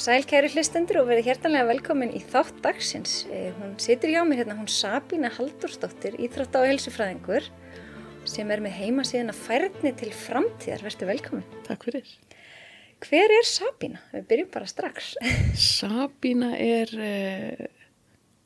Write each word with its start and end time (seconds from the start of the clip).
sæl 0.00 0.24
kæri 0.24 0.48
hlustendur 0.54 1.02
og 1.02 1.10
verið 1.10 1.26
hjertanlega 1.28 1.66
velkomin 1.68 2.12
í 2.16 2.22
þátt 2.24 2.62
dagsins. 2.64 3.26
Eh, 3.28 3.50
hún 3.58 3.74
situr 3.82 4.08
hjá 4.08 4.22
mér 4.24 4.40
hérna, 4.40 4.56
hún 4.56 4.68
Sabína 4.72 5.28
Haldursdóttir, 5.34 6.14
íþrótta 6.16 6.62
og 6.62 6.70
helsufræðingur 6.70 7.48
sem 8.28 8.48
er 8.52 8.62
með 8.64 8.78
heima 8.78 9.04
síðan 9.04 9.32
að 9.34 9.42
færðni 9.44 9.92
til 10.00 10.12
framtíðar. 10.16 10.84
Verður 10.86 11.10
velkomin. 11.10 11.58
Takk 11.66 11.84
fyrir. 11.84 12.14
Hver 13.04 13.34
er 13.36 13.48
Sabína? 13.48 14.00
Við 14.14 14.24
byrjum 14.30 14.48
bara 14.54 14.70
strax. 14.72 15.10
Sabína 15.80 16.54
er 16.56 16.94
eh, 16.96 17.66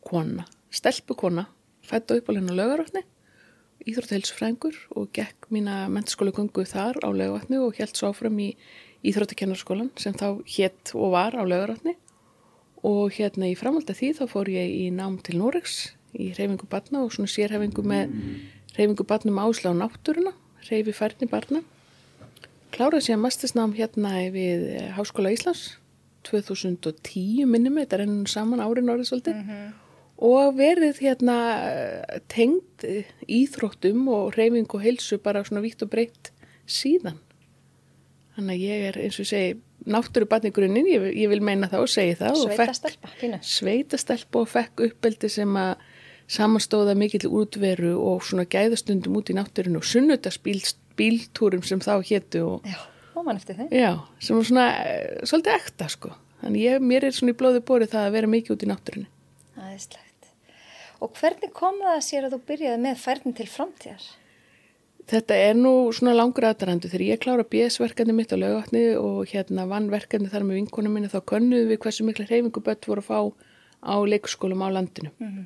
kona, 0.03 0.49
stelpukona, 0.75 1.47
fætt 1.87 2.11
á 2.11 2.19
uppalina 2.19 2.57
lögaröfni, 2.57 3.05
íþrótta 3.87 4.19
helsufræðingur 4.19 4.81
og 4.99 5.13
gekk 5.15 5.47
mína 5.55 5.85
mentaskóla 5.93 6.35
gungu 6.35 6.67
þar 6.67 6.99
á 6.99 7.09
lögaröfni 7.15 7.63
og 7.63 7.79
held 7.79 7.95
svo 7.95 8.11
áfram 8.11 8.43
í 8.43 8.57
Íþróttakennarskólan 9.05 9.91
sem 10.01 10.15
þá 10.17 10.41
hétt 10.57 10.95
og 10.95 11.13
var 11.13 11.37
á 11.37 11.43
lögaratni 11.45 11.97
og 12.85 13.13
hérna 13.17 13.49
í 13.49 13.57
framhaldi 13.57 13.97
því 13.97 14.11
þá 14.19 14.25
fór 14.29 14.51
ég 14.53 14.73
í 14.85 14.89
nám 14.93 15.19
til 15.25 15.39
Noregs 15.41 15.95
í 16.15 16.31
reyfingu 16.37 16.69
barna 16.71 17.05
og 17.05 17.13
svona 17.15 17.31
sérhefingu 17.31 17.85
með 17.87 18.13
reyfingu 18.77 19.07
barnum 19.09 19.41
ásla 19.43 19.73
á 19.73 19.75
náttúruna, 19.77 20.35
reyfi 20.69 20.95
færni 20.95 21.29
barna. 21.31 21.63
Kláraði 22.75 23.09
sér 23.09 23.21
mastisnám 23.23 23.75
hérna 23.77 24.13
við 24.35 24.67
Háskóla 24.97 25.33
Íslands 25.35 25.77
2010 26.27 27.47
minnum, 27.51 27.79
þetta 27.83 27.99
er 27.99 28.05
ennum 28.07 28.29
saman 28.31 28.63
árin 28.65 28.91
árið 28.91 29.11
svolítið 29.11 29.35
mm 29.35 29.49
-hmm. 29.49 29.73
og 30.29 30.57
verið 30.57 31.01
hérna 31.05 31.37
tengd 32.29 32.87
íþróttum 33.29 34.09
og 34.09 34.35
reyfingu 34.37 34.77
og 34.77 34.83
heilsu 34.83 35.19
bara 35.19 35.45
svona 35.45 35.63
vítt 35.63 35.83
og 35.83 35.91
breytt 35.91 36.33
síðan. 36.67 37.19
Þannig 38.35 38.55
að 38.55 38.63
ég 38.65 38.85
er 38.89 38.97
eins 39.05 39.19
og 39.23 39.29
segi 39.31 39.51
náttúru 39.95 40.27
barni 40.31 40.51
grunninn, 40.55 40.89
ég, 40.91 41.05
ég 41.15 41.31
vil 41.31 41.43
meina 41.45 41.69
það 41.71 41.85
og 41.85 41.91
segi 41.93 42.17
það. 42.19 42.39
Sveitastelpa, 42.41 43.11
fínu. 43.21 43.39
Sveitastelpa 43.47 44.41
og 44.41 44.49
fekk 44.51 44.83
uppeldi 44.89 45.31
sem 45.31 45.59
að 45.61 45.85
samanstóða 46.35 46.97
mikill 46.99 47.29
útveru 47.29 47.93
og 48.01 48.25
svona 48.25 48.47
gæðastundum 48.49 49.19
út 49.21 49.31
í 49.31 49.37
náttúrinu 49.37 49.81
og 49.83 49.87
sunnudagsbíltúrum 49.89 51.65
sem 51.67 51.83
þá 51.85 51.95
héttu. 52.01 52.45
Já, 52.65 52.81
og 53.15 53.27
mann 53.27 53.39
eftir 53.39 53.61
þeim. 53.61 53.71
Já, 53.75 53.93
sem 54.19 54.41
var 54.41 54.49
svona 54.49 54.67
eh, 54.81 55.21
svolítið 55.29 55.59
ekta 55.59 55.91
sko. 55.93 56.15
Þannig 56.41 56.65
ég, 56.65 56.89
mér 56.91 57.09
er 57.09 57.17
svona 57.17 57.37
í 57.37 57.39
blóði 57.39 57.63
bórið 57.65 57.95
það 57.95 58.09
að 58.09 58.17
vera 58.19 58.33
mikið 58.35 58.57
út 58.57 58.65
í 58.65 58.71
náttúrinu. 58.73 59.09
Það 59.55 59.71
er 59.71 59.81
slegt. 59.85 60.29
Og 61.05 61.17
hvernig 61.21 61.55
kom 61.55 61.81
það 61.85 61.95
að 61.95 62.05
sér 62.09 62.27
að 62.27 62.37
þú 62.37 62.43
byrjaði 62.51 62.83
með 62.89 63.01
færðin 63.05 63.37
til 63.37 63.51
framtíðar? 63.53 64.11
Þetta 65.05 65.37
er 65.37 65.57
nú 65.59 65.71
svona 65.93 66.15
langur 66.17 66.47
aðdarandu 66.49 66.89
þegar 66.89 67.03
ég 67.05 67.21
klára 67.21 67.45
BS-verkefni 67.45 68.15
mitt 68.17 68.31
á 68.33 68.41
lögatni 68.41 68.85
og 68.97 69.29
hérna 69.29 69.67
vann 69.69 69.91
verkefni 69.93 70.31
þar 70.33 70.47
með 70.49 70.63
vinkonum 70.63 70.95
minni 70.97 71.11
þá 71.13 71.19
könnuðum 71.29 71.73
við 71.75 71.81
hversu 71.83 72.07
mikla 72.09 72.25
hreyfingu 72.31 72.63
bött 72.65 72.89
voru 72.89 73.05
að 73.05 73.11
fá 73.11 73.19
á 73.85 73.97
leikskólum 74.01 74.65
á 74.65 74.69
landinu. 74.73 75.11
Mm 75.19 75.29
-hmm. 75.29 75.45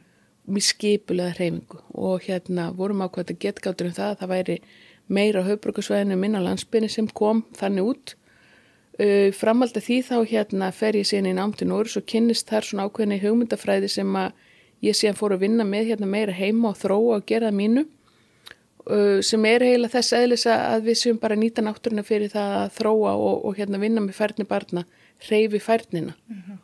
Mér 0.55 0.63
skipulega 0.63 1.35
hreyfingu 1.35 1.81
og 1.95 2.23
hérna 2.23 2.71
vorum 2.71 3.03
ákvæmt 3.03 3.31
að 3.35 3.39
getgáttur 3.39 3.87
um 3.87 3.93
það 3.99 4.11
að 4.11 4.19
það 4.21 4.29
væri 4.29 4.61
meira 5.09 5.43
á 5.43 5.49
höfbrukusvæðinu 5.49 6.17
minna 6.17 6.41
landsbyrni 6.41 6.89
sem 6.89 7.09
kom 7.09 7.45
þannig 7.53 7.85
út. 7.85 8.15
Uh, 8.99 9.33
Framaldi 9.33 9.81
því 9.81 10.03
þá 10.03 10.17
hérna 10.27 10.73
fer 10.73 10.95
ég 10.95 11.07
síðan 11.07 11.31
í 11.31 11.35
námtinn 11.35 11.73
orðs 11.73 11.97
og 11.97 12.07
kynnist 12.07 12.49
þar 12.49 12.63
svona 12.63 12.87
ákveðni 12.87 13.21
hugmyndafræði 13.23 13.89
sem 13.89 14.17
að 14.17 14.33
ég 14.83 14.95
síðan 14.95 15.19
fór 15.19 15.33
að 15.35 15.41
vinna 15.41 15.65
með 15.65 15.85
hérna 15.87 16.07
meira 16.07 16.33
heima 16.33 16.69
og 16.69 16.77
þróa 16.77 17.17
og 17.19 17.27
gera 17.27 17.51
mínu 17.51 17.87
sem 19.23 19.45
er 19.45 19.65
eiginlega 19.67 19.99
þess 19.99 20.17
eðlis 20.17 20.47
að 20.49 20.87
við 20.89 20.97
séum 21.03 21.19
bara 21.21 21.37
nýta 21.37 21.65
náttúruna 21.65 22.05
fyrir 22.07 22.31
það 22.33 22.55
að 22.63 22.71
þróa 22.79 23.13
og, 23.17 23.45
og 23.45 23.59
hérna 23.59 23.81
vinna 23.83 24.01
með 24.01 24.17
færni 24.17 24.47
barna, 24.49 24.85
reyfi 25.29 25.61
færnina 25.61 26.15
mm 26.15 26.39
-hmm. 26.39 26.59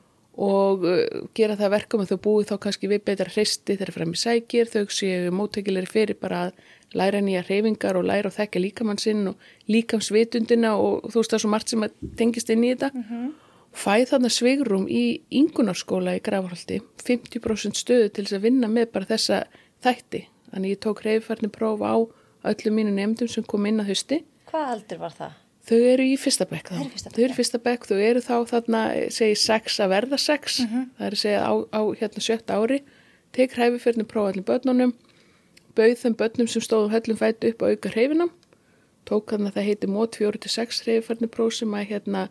og 0.47 0.87
uh, 0.89 1.29
gera 1.35 1.57
það 1.57 1.75
verkum 1.77 2.01
að 2.01 2.15
þau 2.15 2.21
búið 2.27 2.49
þá 2.51 2.57
kannski 2.65 2.89
við 2.89 3.05
betra 3.05 3.29
hristi 3.29 3.77
þegar 3.77 3.93
fram 3.93 4.13
í 4.13 4.23
sækir, 4.23 4.67
þau 4.73 4.85
séu 4.89 5.31
mótækilegri 5.31 5.93
fyrir 5.93 6.21
bara 6.21 6.47
að 6.47 6.53
læra 6.95 7.21
nýja 7.21 7.45
reyfingar 7.49 7.97
og 7.97 8.05
læra 8.05 8.29
og 8.29 8.37
þekka 8.39 8.61
líkamannsinn 8.61 9.29
og 9.29 9.37
líkamsvitundina 9.69 10.77
og 10.77 11.11
þú 11.11 11.21
veist 11.21 11.31
það 11.31 11.39
er 11.39 11.45
svo 11.45 11.51
margt 11.51 11.69
sem 11.69 11.89
tengist 12.17 12.51
inn 12.51 12.65
í 12.65 12.75
þetta 12.75 12.91
mm 12.95 13.03
-hmm. 13.03 13.33
fæð 13.73 14.09
þarna 14.11 14.29
svigrum 14.29 14.87
í 14.89 15.21
yngunarskóla 15.31 16.17
í 16.17 16.23
Grafhaldi 16.23 16.81
50% 17.05 17.77
stöðu 17.77 18.09
til 18.09 18.25
þess 18.25 18.39
að 18.39 18.47
vinna 18.47 18.69
með 18.69 18.93
bara 18.93 19.05
þessa 19.05 19.45
þætti 19.83 20.29
Þannig 20.55 20.77
ég 20.77 20.83
tók 20.85 21.01
reyðfærni 21.03 21.49
próf 21.51 21.81
á 21.83 21.95
öllum 22.47 22.77
mínu 22.79 22.93
nefndum 22.95 23.31
sem 23.31 23.47
kom 23.49 23.65
inn 23.67 23.83
að 23.83 23.91
hösti. 23.91 24.21
Hvað 24.51 24.69
aldur 24.75 25.01
var 25.01 25.17
það? 25.17 25.41
Þau 25.65 25.79
eru 25.81 26.05
í 26.05 26.17
fyrsta 26.21 26.45
bekk 26.47 26.71
þá. 26.71 26.77
Þau 27.09 27.23
eru 27.25 27.33
í 27.33 27.39
fyrsta 27.39 27.61
bekk, 27.65 27.89
þau 27.89 27.97
eru 28.05 28.23
þá 28.23 28.35
þarna, 28.51 28.83
segi 29.17 29.39
sex 29.41 29.81
að 29.81 29.95
verða 29.95 30.19
sex. 30.21 30.61
Mm 30.61 30.69
-hmm. 30.71 30.87
Það 30.99 31.07
er 31.07 31.17
að 31.17 31.23
segja 31.23 31.41
á, 31.43 31.53
á 31.73 31.83
hérna 32.01 32.25
sjött 32.27 32.53
ári. 32.53 32.79
Tek 33.33 33.57
reyðfærni 33.59 34.07
próf 34.07 34.29
allir 34.31 34.47
börnunum, 34.47 34.95
bauð 35.75 35.97
þeim 35.99 36.17
börnum 36.21 36.49
sem 36.49 36.63
stóðum 36.63 36.93
höllum 36.93 37.19
fæti 37.19 37.51
upp 37.51 37.63
á 37.65 37.67
auka 37.73 37.89
reyfinam. 37.97 38.31
Tók 39.09 39.33
hann 39.33 39.49
að 39.49 39.57
það 39.57 39.69
heiti 39.69 39.87
mót 39.91 40.17
4-6 40.21 40.85
reyðfærni 40.87 41.27
próf 41.27 41.55
sem 41.55 41.75
að 41.75 41.89
hérna 41.89 42.29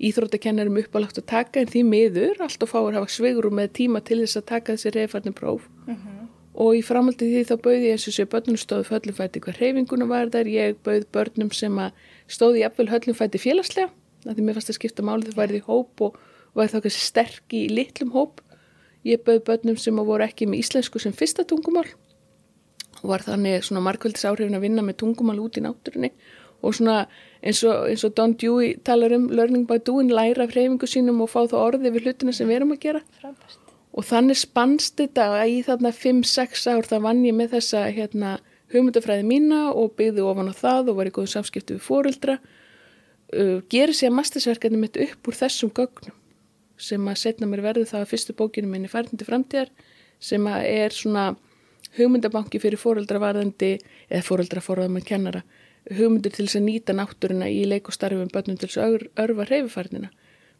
íþróttakennarum 0.00 0.80
uppálagt 0.80 1.18
að 1.18 1.26
taka 1.26 1.60
en 1.60 1.68
því 1.68 1.82
miður, 1.84 2.40
alltaf 2.40 2.70
fáur 2.70 2.94
hafa 2.94 3.10
sveigurum 3.10 3.54
með 3.58 3.72
tíma 3.72 4.00
til 4.00 4.22
þess 4.22 4.40
að 4.40 4.48
taka 4.48 4.72
þessi 4.72 4.94
reyðfærni 4.94 5.34
próf. 5.34 5.68
Mm 5.86 5.94
-hmm 5.94 6.25
og 6.56 6.76
í 6.78 6.82
framhaldi 6.84 7.28
því 7.28 7.42
þá 7.50 7.54
bauði 7.64 7.82
ég 7.84 7.96
eins 7.96 8.06
og 8.08 8.14
sé 8.16 8.24
börnum 8.32 8.56
stóði 8.60 8.88
höllumfætti 8.88 9.42
hvað 9.44 9.58
reyfinguna 9.60 10.08
var 10.08 10.30
þar, 10.32 10.48
ég 10.48 10.78
bauð 10.86 11.04
börnum 11.12 11.52
sem 11.52 11.76
að 11.82 11.98
stóði 12.32 12.62
jafnvel 12.62 12.88
höllumfætti 12.94 13.40
félagslega, 13.42 13.90
því 14.24 14.46
mér 14.46 14.56
fannst 14.56 14.72
að 14.72 14.78
skipta 14.78 15.04
máli 15.04 15.28
þau 15.28 15.36
værið 15.42 15.60
í 15.60 15.66
hóp 15.66 16.04
og 16.06 16.16
var 16.56 16.72
þá 16.72 16.78
kannski 16.86 17.04
sterk 17.04 17.56
í 17.56 17.66
litlum 17.72 18.14
hóp. 18.16 18.40
Ég 19.06 19.22
bauð 19.26 19.44
börnum 19.46 19.76
sem 19.78 20.00
að 20.00 20.08
voru 20.08 20.26
ekki 20.26 20.48
með 20.48 20.64
íslensku 20.64 21.02
sem 21.02 21.14
fyrsta 21.14 21.44
tungumál. 21.46 21.86
Og 23.02 23.10
var 23.12 23.22
þannig 23.26 23.66
svona 23.66 23.84
markveldis 23.84 24.24
áhrifin 24.26 24.56
að 24.56 24.64
vinna 24.66 24.82
með 24.86 24.98
tungumál 25.02 25.38
út 25.44 25.60
í 25.60 25.62
náttúrunni. 25.62 26.10
Og 26.64 26.74
svona 26.78 27.04
eins 27.44 27.60
og, 27.68 27.84
eins 27.92 28.06
og 28.08 28.16
Don 28.16 28.34
Dewey 28.40 28.74
talar 28.88 29.14
um 29.14 29.28
learning 29.28 29.68
by 29.68 29.78
doing, 29.84 30.10
læra 30.10 30.48
af 30.48 30.56
reyfingu 30.56 30.88
sínum 30.90 31.22
og 31.22 31.30
fá 31.30 31.44
þá 31.44 31.60
orði 31.60 31.92
við 31.92 32.08
hlutina 32.08 32.34
sem 32.34 32.48
við 32.48 32.62
erum 32.62 32.74
að 32.74 32.82
gera. 32.88 33.04
Frábæst 33.20 33.65
og 33.96 34.04
þannig 34.04 34.38
spannst 34.40 34.98
þetta 35.00 35.30
í 35.48 35.62
þarna 35.64 35.92
5-6 35.96 36.66
ár 36.68 36.88
það 36.88 37.06
vann 37.06 37.24
ég 37.24 37.36
með 37.36 37.56
þessa 37.56 37.86
hérna, 37.96 38.36
hugmyndafræði 38.74 39.24
mína 39.26 39.62
og 39.72 39.94
byggði 39.98 40.26
ofan 40.26 40.52
á 40.52 40.54
það 40.56 40.92
og 40.92 41.00
var 41.00 41.10
í 41.10 41.14
góðu 41.16 41.32
samskiptu 41.32 41.78
við 41.78 41.86
fóruldra 41.86 42.36
uh, 42.36 43.58
gerir 43.72 43.96
sér 43.96 44.14
mastisverkefni 44.14 44.80
mitt 44.80 44.98
upp 45.00 45.30
úr 45.30 45.38
þessum 45.38 45.72
gögnum 45.74 46.16
sem 46.76 47.08
að 47.08 47.20
setna 47.22 47.48
mér 47.48 47.64
verði 47.64 47.86
það 47.88 48.02
að 48.02 48.10
fyrstu 48.10 48.36
bókinu 48.36 48.68
minni 48.68 48.90
færðindi 48.92 49.24
framtíðar 49.24 49.70
sem 50.20 50.44
að 50.50 50.66
er 50.68 50.92
svona 50.92 51.28
hugmyndabanki 51.96 52.60
fyrir 52.60 52.80
fóruldra 52.80 53.22
varðandi 53.22 53.78
eða 54.10 54.42
að 54.44 55.06
kennara 55.06 55.42
hugmyndir 55.94 56.34
til 56.34 56.46
þess 56.46 56.58
að 56.58 56.66
nýta 56.66 56.94
náttúruna 56.96 57.48
í 57.48 57.64
leik 57.68 57.88
og 57.88 57.94
starfum 57.94 58.30
bönnum 58.32 58.58
til 58.58 58.68
þess 58.68 58.82
að 58.82 58.96
örfa 59.22 59.46
reyfifærnina 59.46 60.10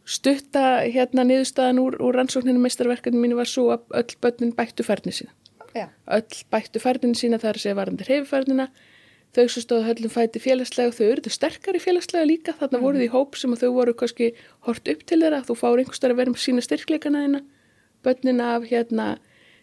stutta 0.07 0.65
hérna 0.87 1.25
niðurstaðan 1.27 1.81
úr, 1.83 1.97
úr 2.03 2.17
rannsókninu 2.21 2.61
meistarverkefni 2.63 3.21
mínu 3.21 3.39
var 3.41 3.51
svo 3.51 3.73
að 3.75 3.97
öll 4.01 4.19
börnin 4.23 4.55
bættu 4.57 4.87
færni 4.87 5.15
sína. 5.15 5.35
Já. 5.75 5.89
Öll 6.07 6.45
bættu 6.53 6.83
færninu 6.83 7.19
sína 7.19 7.41
þar 7.43 7.59
að 7.59 7.65
segja 7.65 7.79
varandi 7.79 8.07
hreyfifærnina. 8.07 8.69
Þau 9.37 9.43
sem 9.53 9.65
stóðu 9.67 9.85
höllum 9.91 10.13
fæti 10.15 10.41
félagslega 10.41 10.93
og 10.93 10.97
þau 10.97 11.07
eruðu 11.11 11.33
sterkari 11.35 11.81
félagslega 11.83 12.29
líka. 12.29 12.55
Þarna 12.57 12.79
mm. 12.79 12.85
voruð 12.87 13.05
í 13.05 13.11
hóp 13.13 13.37
sem 13.37 13.57
þau 13.59 13.69
voru 13.75 13.93
kannski 13.99 14.31
hort 14.65 14.89
upp 14.89 15.03
til 15.05 15.19
þeirra. 15.21 15.43
Þú 15.45 15.57
fáur 15.61 15.83
einhverstað 15.83 16.15
að 16.15 16.21
vera 16.23 16.33
með 16.33 16.45
sína 16.45 16.65
styrkleikana 16.65 17.25
þeina. 17.27 17.43
Börnin 18.07 18.41
af 18.41 18.65
hérna 18.71 19.09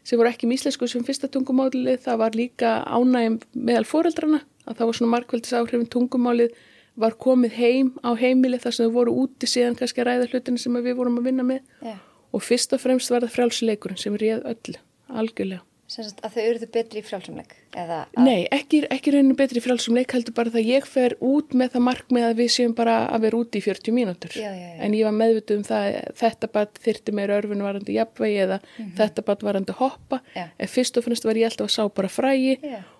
sem 0.03 0.19
voru 0.19 0.29
ekki 0.29 0.51
míslesku 0.51 0.91
sem 0.91 1.07
fyrsta 1.07 1.31
tungumálið. 1.31 2.03
Það 2.03 2.19
var 2.21 2.37
líka 2.37 2.75
ánægum 2.83 3.39
meðal 3.55 3.87
foreldrana 3.89 4.43
að 4.67 4.77
það 4.77 4.89
var 4.91 4.99
svona 4.99 5.13
markveldis 5.15 5.57
áhrifin 5.57 5.89
tungumálið 5.95 6.53
var 6.99 7.17
komið 7.17 7.57
heim 7.57 7.91
á 8.05 8.13
heimili 8.17 8.59
þar 8.61 8.75
sem 8.77 8.87
þau 8.87 8.97
voru 8.97 9.13
úti 9.25 9.49
síðan 9.49 9.77
kannski 9.79 10.03
að 10.03 10.09
ræða 10.09 10.31
hlutinu 10.31 10.61
sem 10.61 10.79
við 10.85 10.97
vorum 10.99 11.19
að 11.21 11.29
vinna 11.29 11.45
með 11.47 11.61
yeah. 11.81 12.01
og 12.31 12.43
fyrst 12.45 12.75
og 12.75 12.83
fremst 12.83 13.13
var 13.13 13.25
það 13.25 13.35
frjálsleikurinn 13.37 14.01
sem 14.01 14.17
réð 14.19 14.45
öll, 14.53 14.77
algjörlega. 15.09 15.63
Að 15.99 16.35
þau 16.35 16.41
eruðu 16.41 16.67
betri 16.73 17.01
í 17.01 17.05
frjálsumleik? 17.05 17.51
Að... 17.77 17.91
Nei, 18.17 18.45
ekki, 18.53 18.83
ekki 18.93 19.13
reynu 19.13 19.35
betri 19.37 19.59
í 19.59 19.63
frjálsumleik 19.63 20.13
heldur 20.15 20.35
bara 20.37 20.53
það 20.53 20.69
ég 20.69 20.87
fer 20.89 21.15
út 21.23 21.53
með 21.57 21.75
það 21.75 21.85
markmið 21.87 22.25
að 22.27 22.39
við 22.41 22.49
séum 22.55 22.75
bara 22.77 22.95
að 23.13 23.25
vera 23.27 23.41
úti 23.41 23.59
í 23.59 23.65
40 23.65 23.95
mínútur 23.95 24.37
já, 24.37 24.49
já, 24.49 24.69
já. 24.73 24.79
en 24.85 24.97
ég 24.97 25.07
var 25.07 25.15
meðvituð 25.19 25.59
um 25.59 25.67
það 25.67 25.87
þetta 26.21 26.49
bara 26.55 26.83
þyrti 26.87 27.15
meira 27.19 27.37
örfun 27.41 27.65
varandi 27.65 27.97
jafnvegi 27.97 28.41
eða 28.45 28.59
mm 28.61 28.67
-hmm. 28.77 28.95
þetta 28.99 29.25
bara 29.29 29.49
varandi 29.49 29.77
hoppa 29.79 30.21
en 30.33 30.73
fyrst 30.75 30.97
og 30.97 31.07
fremst 31.07 31.25
var 31.29 31.39
ég 31.39 31.49
alltaf 31.49 31.69
að 31.69 31.75
sá 31.77 31.83
bara 31.93 32.09
frægi 32.09 32.57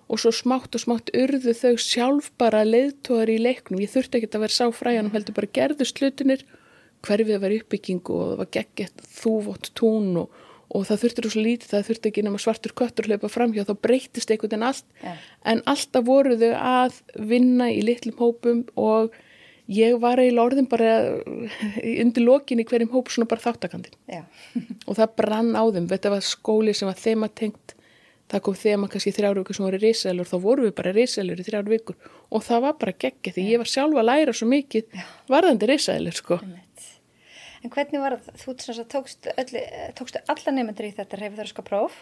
og 0.08 0.20
svo 0.20 0.32
smátt 0.34 0.74
og 0.74 0.84
smátt 0.84 1.10
urðu 1.16 1.54
þau 1.56 1.74
sjálf 1.80 2.30
bara 2.38 2.64
leiðtóðar 2.64 3.30
í 3.32 3.38
leiknum 3.40 3.80
ég 3.80 3.90
þurfti 3.90 4.20
ekki 4.20 4.34
að 4.34 4.44
vera 4.46 4.58
sá 4.58 4.66
fræjan 4.70 5.08
og 5.08 5.16
heldur 5.16 5.34
bara 5.34 5.54
gerðu 5.54 5.86
slutinir 5.88 6.44
hverfið 7.04 7.36
að 7.36 7.44
vera 7.44 7.60
uppbyggingu 7.60 8.16
og 8.16 8.26
það 8.30 8.40
var 8.42 8.50
geggett 8.56 9.06
þúvott 9.18 9.70
tún 9.76 10.16
og 10.24 10.43
og 10.70 10.86
það 10.88 11.02
þurftir 11.04 11.28
svo 11.30 11.44
lítið, 11.44 11.68
það 11.72 11.86
þurfti 11.90 12.10
ekki 12.10 12.24
nema 12.26 12.40
svartur 12.42 12.74
köttur 12.78 13.10
hlaupa 13.10 13.30
framhjá, 13.32 13.66
þá 13.68 13.74
breytist 13.86 14.32
einhvern 14.32 14.54
veginn 14.54 14.66
allt, 14.70 14.88
yeah. 15.02 15.22
en 15.44 15.62
alltaf 15.70 16.08
voru 16.08 16.38
þau 16.40 16.50
að 16.56 16.98
vinna 17.32 17.70
í 17.72 17.84
litlum 17.84 18.18
hópum 18.20 18.64
og 18.80 19.14
ég 19.72 19.96
var 20.00 20.20
eiginlega 20.20 20.48
orðin 20.48 20.68
bara 20.70 20.90
undir 22.04 22.26
lokin 22.26 22.60
í 22.60 22.68
hverjum 22.68 22.92
hóp 22.92 23.12
svona 23.12 23.30
bara 23.30 23.44
þáttakandin 23.44 23.96
Já. 24.10 24.24
og 24.88 24.98
það 24.98 25.16
brann 25.20 25.54
á 25.56 25.64
þeim, 25.68 25.88
þetta 25.92 26.16
var 26.16 26.26
skóli 26.26 26.76
sem 26.76 26.90
var 26.90 27.00
þema 27.00 27.30
tengt 27.32 27.76
það 28.34 28.42
kom 28.46 28.56
þema 28.58 28.90
kannski 28.90 29.12
þrjár 29.14 29.40
vikur 29.40 29.56
sem 29.56 29.66
voru 29.66 29.80
riselur, 29.80 30.28
þá 30.28 30.36
voru 30.42 30.66
við 30.66 30.76
bara 30.78 30.92
riselur 30.96 31.40
í 31.40 31.46
þrjár 31.46 31.70
vikur. 31.70 31.96
Og 32.34 32.44
það 32.44 32.66
var 32.66 32.76
bara 32.80 32.96
geggja 33.04 33.34
því 33.34 33.46
ég 33.52 33.62
var 33.62 33.70
sjálfa 33.70 34.02
að 34.02 34.08
læra 34.10 34.34
svo 34.34 34.48
mikið 34.50 35.02
varðandi 35.30 35.68
riselur 35.70 36.16
sko. 36.16 36.38
Einmitt. 36.40 36.63
En 37.64 37.70
hvernig 37.72 38.00
var 38.02 38.18
það, 38.20 38.34
þú 38.42 38.54
sem 38.60 38.74
sagt 38.76 38.90
tókstu, 38.92 39.30
öllu, 39.40 39.60
tókstu 39.96 40.20
alla 40.28 40.52
nefndur 40.58 40.84
í 40.90 40.92
þetta 40.98 41.20
reyfiðarska 41.22 41.62
próf? 41.64 41.94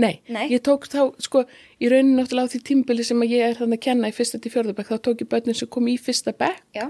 Nei, 0.00 0.20
Nei. 0.30 0.46
ég 0.52 0.60
tók 0.64 0.84
þá, 0.92 1.00
sko, 1.20 1.42
í 1.82 1.88
rauninu 1.90 2.20
náttúrulega 2.20 2.46
á 2.46 2.52
því 2.52 2.60
tímbili 2.68 3.04
sem 3.04 3.20
að 3.24 3.32
ég 3.34 3.46
er 3.48 3.56
þannig 3.58 3.80
að 3.80 3.86
kenna 3.88 4.10
í 4.12 4.14
fyrsta 4.14 4.38
til 4.40 4.52
fjörðabæk, 4.54 4.86
þá 4.92 4.98
tók 5.08 5.24
ég 5.24 5.28
börnin 5.32 5.56
sem 5.58 5.68
kom 5.72 5.88
í 5.90 5.96
fyrsta 5.98 6.32
bekk 6.36 6.62
Já. 6.78 6.84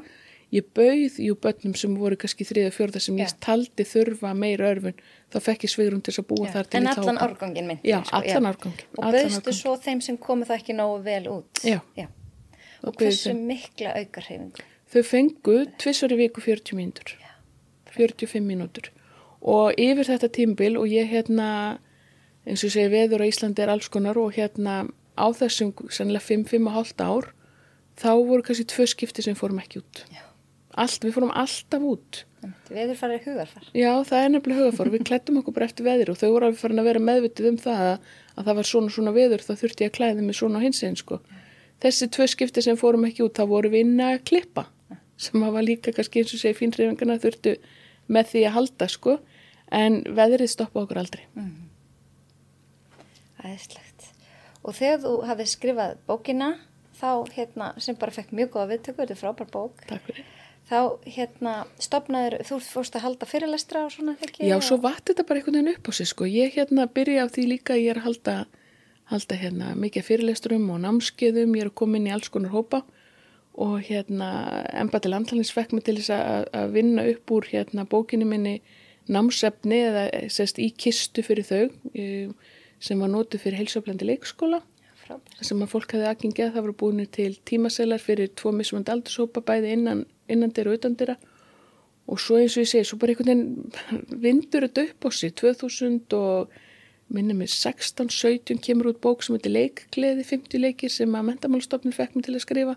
ég 0.52 0.66
bauð 0.76 1.16
jú 1.22 1.34
börnum 1.40 1.74
sem 1.78 1.94
voru 1.96 2.18
kannski 2.20 2.44
þriða 2.44 2.74
fjörða 2.76 3.00
sem 3.00 3.16
ég 3.22 3.30
Já. 3.30 3.38
taldi 3.46 3.86
þurfa 3.88 4.34
meira 4.36 4.68
örfun 4.74 4.98
þá 5.32 5.38
fekk 5.46 5.64
ég 5.64 5.72
svigrum 5.72 6.02
til 6.04 6.12
þess 6.12 6.22
að 6.24 6.28
búa 6.34 6.46
Já. 6.46 6.52
þar 6.58 6.68
til 6.74 6.76
En 6.80 6.82
í 6.82 6.90
þá 6.90 7.00
allan 7.00 7.16
hópa. 7.22 7.28
árgangin 7.30 7.70
myndi. 7.70 7.88
Já, 7.88 7.98
allan 8.20 8.50
árganginn, 8.52 8.86
Og 8.98 9.04
allan 9.06 9.16
bauðstu 9.30 9.54
svo 9.62 9.76
þeim 9.86 10.02
sem 10.02 10.18
komu 10.18 10.44
það 10.50 10.58
ekki 10.60 10.76
nógu 10.76 11.00
vel 11.08 11.24
út? 11.38 11.62
Já. 11.64 11.80
Og 12.82 12.88
Og 12.90 12.96
hversu 13.00 13.30
þeim. 13.32 13.46
mikla 13.48 13.94
auka 13.96 14.20
reyfingu? 14.28 14.66
þau 14.90 15.02
fengu 15.06 15.56
tvissari 15.78 16.16
viku 16.18 16.40
40 16.42 16.74
mínútur 16.76 17.14
45 17.96 18.46
mínútur 18.46 18.90
og 19.40 19.76
yfir 19.80 20.08
þetta 20.08 20.30
tímbil 20.36 20.76
og 20.80 20.88
ég 20.90 21.10
hérna 21.10 21.50
eins 22.46 22.64
og 22.64 22.72
segi 22.72 22.90
veður 22.92 23.24
á 23.24 23.30
Íslandi 23.30 23.64
er 23.64 23.72
alls 23.72 23.88
konar 23.92 24.18
og 24.20 24.34
hérna 24.36 24.82
á 25.16 25.26
þessum 25.36 25.72
sannlega 25.92 26.24
5-5,5 26.28 27.04
ár 27.04 27.30
þá 28.00 28.10
voru 28.16 28.42
kannski 28.44 28.68
tvö 28.68 28.88
skipti 28.88 29.24
sem 29.24 29.38
fórum 29.38 29.60
ekki 29.62 29.82
út 29.82 30.04
Já. 30.08 30.24
allt, 30.74 31.04
við 31.04 31.16
fórum 31.16 31.32
alltaf 31.34 31.84
út 31.84 32.24
Veðurfar 32.70 33.12
er 33.12 33.20
hugarfar. 33.24 33.66
Já, 33.76 33.90
það 34.06 34.22
er 34.24 34.30
nefnilega 34.32 34.62
hugafár. 34.64 34.90
Við 34.94 35.02
klættum 35.10 35.40
okkur 35.40 35.54
bara 35.56 35.66
eftir 35.68 35.84
veður 35.84 36.12
og 36.14 36.20
þau 36.20 36.28
voru 36.32 36.48
alveg 36.48 36.60
farin 36.62 36.80
að 36.80 36.88
vera 36.88 37.02
meðvitið 37.04 37.48
um 37.50 37.58
það 37.60 37.82
að, 37.86 38.06
að 38.32 38.46
það 38.48 38.58
var 38.58 38.68
svona 38.70 38.94
svona 38.94 39.12
veður 39.16 39.44
þá 39.44 39.50
þurfti 39.60 39.84
ég 39.84 39.90
að 39.90 39.96
klæða 39.98 40.24
mig 40.24 40.38
svona 40.38 40.62
á 40.62 40.64
hins 40.64 40.80
einn 40.86 40.96
sko. 40.96 41.18
Þessi 41.84 42.08
tvö 42.16 42.28
skipti 42.32 42.64
sem 42.64 42.78
fórum 42.80 43.04
ekki 43.08 43.26
út 43.26 43.36
þá 43.36 43.44
voru 43.50 43.72
við 43.72 43.84
inn 43.84 44.00
að 44.06 44.22
klippa 44.30 44.66
sem 45.20 45.44
hafa 45.44 45.64
líka 45.64 45.92
kannski 45.92 46.22
eins 46.22 46.32
og 46.32 46.40
segi 46.40 46.56
fínreyfingana 46.56 47.18
þurftu 47.20 47.58
með 48.10 48.32
því 48.32 48.42
að 48.48 48.56
halda 48.58 48.88
sko 48.90 49.16
en 49.70 50.00
veðrið 50.18 50.50
stoppa 50.50 50.82
okkur 50.84 51.00
aldrei. 51.04 51.22
Æðislegt. 53.40 54.10
Og 54.66 54.76
þegar 54.76 55.00
þú 55.04 55.12
hafið 55.30 55.48
skrifað 55.54 55.94
bókina, 56.10 56.50
þá 57.00 57.08
hérna, 57.32 57.70
sem 57.80 57.96
bara 57.96 58.12
fekk 58.12 58.34
mjög 58.36 58.50
góða 58.56 58.68
viðtöku, 58.74 58.98
þetta 59.00 59.14
er 59.16 59.20
frábær 59.22 59.48
bók, 59.54 59.84
Takk 59.88 60.04
fyrir. 60.10 60.26
þá 60.68 60.80
hérna 61.06 61.54
stopnaður, 61.80 62.36
þú 62.50 62.58
fórst 62.66 62.98
að 62.98 63.06
halda 63.06 63.28
fyrirlestra 63.30 63.86
og 63.86 63.94
svona 63.94 64.16
þegar 64.20 64.50
Já, 64.50 64.56
svo 64.60 64.76
vatt 64.84 65.06
þetta 65.08 65.24
bara 65.30 65.40
einhvern 65.40 65.56
veginn 65.62 65.72
upp 65.78 65.88
á 65.88 65.92
sig 65.96 66.10
sko. 66.10 66.28
Ég 66.28 66.52
hérna 66.58 66.84
byrja 66.92 67.24
á 67.24 67.32
því 67.32 67.46
líka 67.54 67.78
ég 67.80 67.94
er 67.94 68.02
að 68.02 68.10
halda, 68.10 68.36
halda 69.14 69.40
hérna 69.40 69.72
mikið 69.80 70.08
fyrirlesturum 70.10 70.68
og 70.74 70.82
námskeiðum, 70.84 71.56
ég 71.56 71.64
er 71.64 71.72
að 71.72 71.78
koma 71.80 71.96
inn 71.96 72.10
í 72.10 72.12
alls 72.12 72.28
konar 72.28 72.52
hópa 72.52 72.82
og 73.60 73.80
hérna 73.84 74.30
embati 74.80 75.10
landlæðins 75.10 75.52
fekk 75.52 75.74
mig 75.76 75.84
til 75.84 75.98
þess 75.98 76.14
að, 76.16 76.46
að 76.56 76.76
vinna 76.76 77.04
upp 77.10 77.32
úr 77.36 77.48
hérna 77.50 77.84
bókinu 77.88 78.28
minni 78.28 78.60
námsefni 79.10 79.80
eða 79.88 80.04
sérst 80.32 80.60
í 80.62 80.70
kistu 80.72 81.24
fyrir 81.26 81.46
þau 81.46 81.64
eh, 81.94 82.30
sem 82.80 83.00
var 83.02 83.10
nótu 83.12 83.40
fyrir 83.40 83.60
heilsaflandi 83.60 84.08
leikskóla. 84.08 84.62
Frábær. 85.00 85.42
sem 85.44 85.60
að 85.64 85.72
fólk 85.72 85.92
hefði 85.94 86.08
aðgengið 86.08 86.54
það 86.54 86.64
voru 86.64 86.76
búinu 86.84 87.06
til 87.10 87.32
tímaselar 87.48 88.00
fyrir 88.02 88.30
tvo 88.38 88.52
mismandi 88.54 88.94
aldurshópa 88.94 89.42
bæði 89.44 89.74
innan, 89.76 90.04
innan 90.30 90.54
dyr 90.54 90.70
og 90.70 90.78
utan 90.78 90.96
dyra. 90.96 91.16
Og 92.10 92.20
svo 92.22 92.38
eins 92.40 92.56
og 92.56 92.64
ég 92.64 92.70
segi, 92.70 92.86
svo 92.88 92.98
bara 93.00 93.12
einhvern 93.12 93.28
veginn 93.28 94.20
vindur 94.24 94.66
þetta 94.66 94.86
upp 94.88 95.06
á 95.06 95.08
sig. 95.12 95.34
2000 95.36 96.16
og 96.16 96.56
minnum 97.10 97.42
mig 97.42 97.50
16-17 97.50 98.62
kemur 98.62 98.92
út 98.92 99.02
bók 99.02 99.24
sem 99.26 99.34
heitir 99.34 99.52
leikgleði 99.52 100.24
50 100.24 100.62
leikir 100.62 100.92
sem 100.94 101.14
að 101.18 101.28
mentamálstofnun 101.32 101.96
fekk 101.96 102.16
mig 102.16 102.26
til 102.26 102.36
að 102.36 102.44
skrifa 102.46 102.76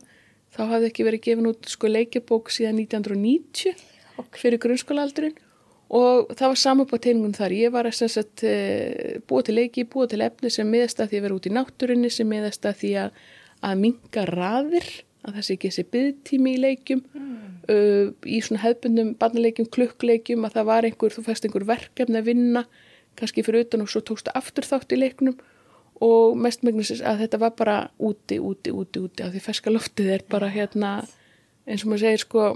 þá 0.54 0.62
hafði 0.70 0.90
ekki 0.90 1.08
verið 1.08 1.26
gefin 1.28 1.50
út 1.50 1.72
sko 1.72 1.90
leikibók 1.90 2.52
síðan 2.54 2.84
1990 2.84 3.82
fyrir 4.38 4.62
grunnskólaaldurinn. 4.62 5.36
Og 5.94 6.32
það 6.34 6.52
var 6.54 6.58
saman 6.58 6.90
på 6.90 6.98
teiningun 7.02 7.36
þar. 7.38 7.54
Ég 7.54 7.74
var 7.74 7.86
að 7.86 7.98
sem 8.00 8.10
sagt, 8.10 8.44
eh, 8.48 9.20
búa 9.30 9.44
til 9.46 9.56
leiki, 9.60 9.86
búa 9.86 10.08
til 10.10 10.24
efni 10.26 10.50
sem 10.50 10.70
miðast 10.70 11.02
að 11.02 11.12
því 11.12 11.18
að 11.18 11.26
vera 11.26 11.36
út 11.38 11.50
í 11.50 11.54
náttúrinni 11.54 12.10
sem 12.12 12.30
miðast 12.30 12.66
að 12.66 12.80
því 12.82 12.92
að, 13.04 13.20
að 13.62 13.82
minga 13.84 14.26
raðir 14.26 14.88
að 15.24 15.36
það 15.36 15.46
sé 15.46 15.54
ekki 15.54 15.70
þessi 15.70 15.86
byggtími 15.94 16.54
í 16.54 16.62
leikjum. 16.64 17.04
Uh, 17.64 18.12
í 18.28 18.42
svona 18.44 18.60
hefbundum 18.66 19.14
barnaleikjum, 19.16 19.70
klukkleikjum 19.72 20.44
að 20.44 20.58
það 20.58 20.66
var 20.68 20.88
einhver, 20.88 21.14
þú 21.16 21.22
fæst 21.24 21.46
einhver 21.48 21.64
verkefni 21.64 22.20
að 22.20 22.28
vinna 22.28 22.66
kannski 23.16 23.46
fyrir 23.46 23.64
utan 23.64 23.86
og 23.86 23.92
svo 23.94 24.02
tókstu 24.04 24.34
aftur 24.36 24.68
þátt 24.68 24.92
í 24.92 25.00
leiknum 25.00 25.38
og 26.04 26.38
mest 26.40 26.64
megnis 26.66 26.92
að 27.00 27.24
þetta 27.24 27.40
var 27.46 27.56
bara 27.58 27.78
úti, 28.00 28.40
úti, 28.40 28.74
úti, 28.74 29.02
úti 29.04 29.24
af 29.24 29.34
því 29.34 29.44
ferska 29.46 29.74
loftið 29.74 30.12
er 30.18 30.26
bara 30.30 30.52
hérna 30.52 30.96
eins 31.68 31.86
og 31.86 31.94
maður 31.94 32.06
segir 32.08 32.24
sko 32.26 32.48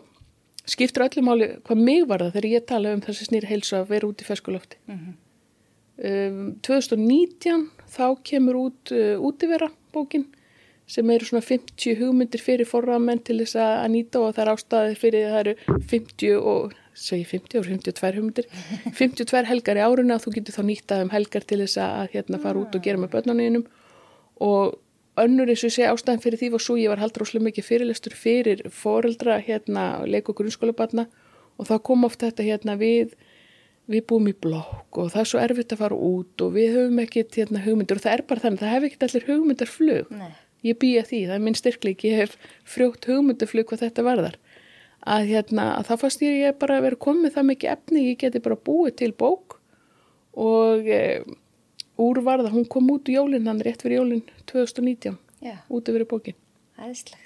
skiptur 0.68 1.06
öllu 1.06 1.24
máli 1.24 1.50
hvað 1.68 1.84
mig 1.90 2.08
var 2.10 2.26
það 2.26 2.34
þegar 2.36 2.50
ég 2.52 2.68
tala 2.68 2.96
um 2.96 3.04
þessi 3.06 3.30
snýri 3.30 3.52
heilsu 3.52 3.78
að 3.80 3.92
vera 3.94 4.10
út 4.10 4.24
í 4.24 4.28
fersku 4.28 4.54
lofti. 4.54 4.80
um, 4.92 6.42
2019 6.66 7.70
þá 7.94 8.08
kemur 8.24 8.60
út 8.66 8.92
uh, 8.96 9.16
útivera 9.30 9.72
bókin 9.96 10.28
sem 10.88 11.10
eru 11.12 11.28
svona 11.28 11.44
50 11.44 11.98
hugmyndir 12.00 12.44
fyrir 12.44 12.68
forramenn 12.68 13.20
til 13.20 13.40
þess 13.42 13.60
að 13.60 13.88
nýta 13.96 14.22
og 14.24 14.36
það 14.36 14.44
er 14.44 14.52
ástæði 14.54 15.00
fyrir 15.00 15.32
það 15.32 15.42
eru 15.42 15.56
50 15.92 16.38
og 16.54 16.76
segi 16.98 17.28
50 17.30 17.62
og 17.62 17.70
52 17.70 18.18
hugmyndir. 18.18 18.50
52 19.00 19.46
helgar 19.52 19.80
í 19.80 19.86
áruna 19.86 20.18
og 20.18 20.26
þú 20.26 20.36
getur 20.40 20.58
þá 20.58 20.64
nýttað 20.72 21.06
um 21.06 21.14
helgar 21.14 21.46
til 21.48 21.62
þess 21.64 21.80
að 21.84 22.18
hérna 22.18 22.42
fara 22.44 22.64
út 22.64 22.76
og 22.76 22.84
gera 22.84 23.02
með 23.02 23.14
börnuninum 23.16 23.66
og 24.44 24.78
önnur 25.18 25.50
eins 25.50 25.64
og 25.64 25.72
ég 25.72 25.76
segi 25.78 25.88
ástæðan 25.90 26.22
fyrir 26.22 26.42
því 26.42 26.52
var 26.54 26.64
svo 26.64 26.76
ég 26.78 26.92
var 26.94 27.02
haldur 27.02 27.26
óslega 27.26 27.48
mikið 27.48 27.68
fyrirlestur 27.70 28.18
fyrir 28.18 28.62
foreldra 28.74 29.40
hérna 29.42 29.88
leik 30.06 30.30
og 30.30 30.38
grunnskólabarna. 30.42 31.08
Og 31.58 31.66
þá 31.70 31.78
kom 31.86 32.06
oft 32.06 32.22
þetta 32.22 32.46
hérna 32.46 32.78
við 32.78 33.16
við 33.88 34.04
búum 34.10 34.28
í 34.28 34.36
blokk 34.36 34.98
og 35.00 35.14
það 35.14 35.22
er 35.22 35.30
svo 35.32 35.40
erfitt 35.42 35.74
að 35.74 35.82
fara 35.82 35.96
út 35.96 36.44
og 36.44 36.52
við 36.58 36.74
höfum 36.76 37.00
ekkit 37.06 37.38
hérna 37.40 37.62
hugmyndir. 37.64 37.98
Og 37.98 38.04
það 38.04 38.18
er 38.18 38.24
bara 38.28 38.44
þannig, 38.44 38.60
það 38.62 38.74
hef 38.74 38.88
ekkit 38.88 39.06
allir 39.08 39.28
hugmyndarflug 39.30 40.12
Nei. 40.12 40.32
ég 40.68 40.80
býja 40.82 41.06
því, 41.08 41.22
það 41.30 41.38
er 41.38 41.46
minn 41.46 41.58
styrkleik 41.58 42.04
ég 42.04 42.20
hef 42.22 42.36
frjótt 42.68 43.08
hugmyndarflug 43.08 43.70
hvað 43.70 43.86
þetta 43.86 44.06
varðar 44.06 44.36
að 45.08 45.30
hérna, 45.32 45.68
að 45.78 45.90
það 45.90 46.02
fannst 46.04 46.26
ég 46.26 46.40
ég 46.42 46.58
bara 46.62 46.80
að 46.80 46.88
vera 46.88 47.02
komið 47.08 47.36
það 47.38 47.50
mikið 47.52 47.74
efni 47.74 48.08
ég 48.10 48.20
geti 48.24 48.44
bara 48.44 48.60
búið 48.70 48.98
til 49.02 49.12
bók 49.18 49.60
og 50.38 50.90
e, 50.92 51.04
úr 52.02 52.24
varða, 52.26 52.52
hún 52.54 52.68
kom 52.70 52.90
út 52.94 53.10
í 53.10 53.18
jólinn 53.18 53.48
hann 53.50 53.64
rétt 53.66 53.86
fyrir 53.86 54.02
jólinn 54.02 54.26
2019 54.50 55.18
Já, 55.44 55.56
út 55.70 55.90
yfir 55.90 56.08
bókin 56.10 56.38
æðislegt. 56.78 57.24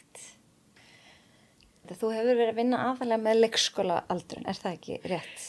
Þú 1.92 2.10
hefur 2.16 2.38
verið 2.38 2.54
að 2.54 2.60
vinna 2.62 2.78
aðalega 2.88 3.20
með 3.20 3.42
leikskóla 3.42 3.98
aldrun, 4.14 4.46
er 4.48 4.56
það 4.56 4.78
ekki 4.78 5.00
rétt? 5.12 5.48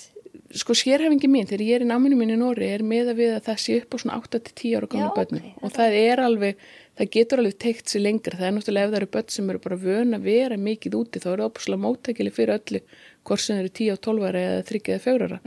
sko 0.56 0.74
sérhefingi 0.76 1.28
mín 1.30 1.48
þegar 1.48 1.64
ég 1.64 1.78
er 1.78 1.84
í 1.84 1.88
náminu 1.88 2.16
mín 2.18 2.32
í 2.34 2.38
Nóri 2.40 2.68
er 2.72 2.84
með 2.86 3.12
að 3.12 3.20
við 3.20 3.34
að 3.36 3.44
það 3.48 3.60
sé 3.62 3.76
upp 3.80 3.94
á 3.94 3.96
svona 4.02 4.18
8-10 4.20 4.76
ára 4.78 4.88
gamla 4.92 5.10
börnum 5.16 5.44
ok, 5.48 5.60
og 5.64 5.74
það 5.76 5.96
er 6.00 6.22
alveg, 6.26 6.64
það 6.98 7.10
getur 7.16 7.40
alveg 7.42 7.58
teikt 7.62 7.92
sér 7.92 8.04
lengra, 8.04 8.36
það 8.38 8.48
er 8.48 8.54
náttúrulega 8.56 8.86
ef 8.88 8.92
það 8.92 8.98
eru 9.00 9.10
börn 9.16 9.30
sem 9.32 9.50
eru 9.52 9.60
bara 9.64 9.78
vön 9.80 10.16
að 10.16 10.26
vera 10.28 10.58
mikið 10.60 10.96
úti 10.98 11.22
þá 11.22 11.28
eru 11.32 11.46
opuslega 11.46 11.84
móttækili 11.84 12.32
fyrir 12.34 12.58
öllu 12.58 12.80
hvort 13.24 13.44
sem 13.44 13.60
eru 13.60 13.70
10 13.72 13.94
og 13.94 14.00
12 14.08 14.26
ára 14.28 14.42
eða 14.48 14.66
3 14.68 14.82
eða 14.82 15.04
4 15.06 15.28
ára. 15.30 15.38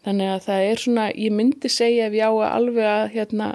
Þannig 0.00 0.30
að 0.32 0.40
það 0.46 0.60
er 0.70 0.80
svona, 0.80 1.04
ég 1.12 1.32
myndi 1.36 1.68
segja 1.68 2.06
ef 2.08 2.14
ég 2.16 2.24
á 2.24 2.32
að 2.32 2.54
alveg 2.54 2.86
að 2.88 3.10
hérna 3.14 3.50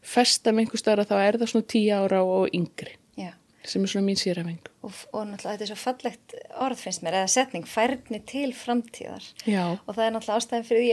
festa 0.00 0.52
með 0.52 0.64
einhver 0.64 0.80
staðar 0.80 1.02
að 1.04 1.10
þá 1.10 1.16
er 1.26 1.38
það 1.38 1.52
svona 1.52 1.70
10 1.74 1.90
ára 2.00 2.20
og 2.24 2.54
yngri 2.56 2.94
Já. 3.20 3.30
sem 3.68 3.84
er 3.84 3.92
svona 3.92 4.06
mín 4.06 4.16
sérhefing 4.16 4.70
Og, 4.80 4.96
og 5.12 5.26
náttúrulega 5.28 5.58
þetta 5.58 5.66
er 5.66 5.68
svo 5.68 5.76
fallegt 5.76 6.34
orð 6.64 6.80
finnst 6.80 7.02
mér, 7.04 7.18
eða 7.20 7.28
setning, 7.28 7.66
færni 7.68 8.22
til 8.24 8.54
framtíðar. 8.56 9.26
Já, 9.44 9.76
Og 9.84 9.92
það 9.92 10.06
er 10.06 10.14
náttúrulega 10.14 10.40
ástæðin 10.40 10.68
fyrir 10.70 10.86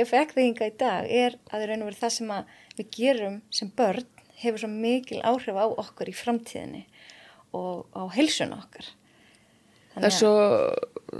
hefur 4.43 4.63
svo 4.63 4.69
mikil 4.71 5.23
áhrif 5.25 5.57
á 5.57 5.65
okkur 5.65 6.11
í 6.11 6.15
framtíðinni 6.15 6.85
og 7.57 7.87
á 7.97 8.03
heilsuna 8.13 8.59
okkar. 8.61 8.91
það 9.95 10.07
er, 10.09 10.13
svo, 10.13 10.31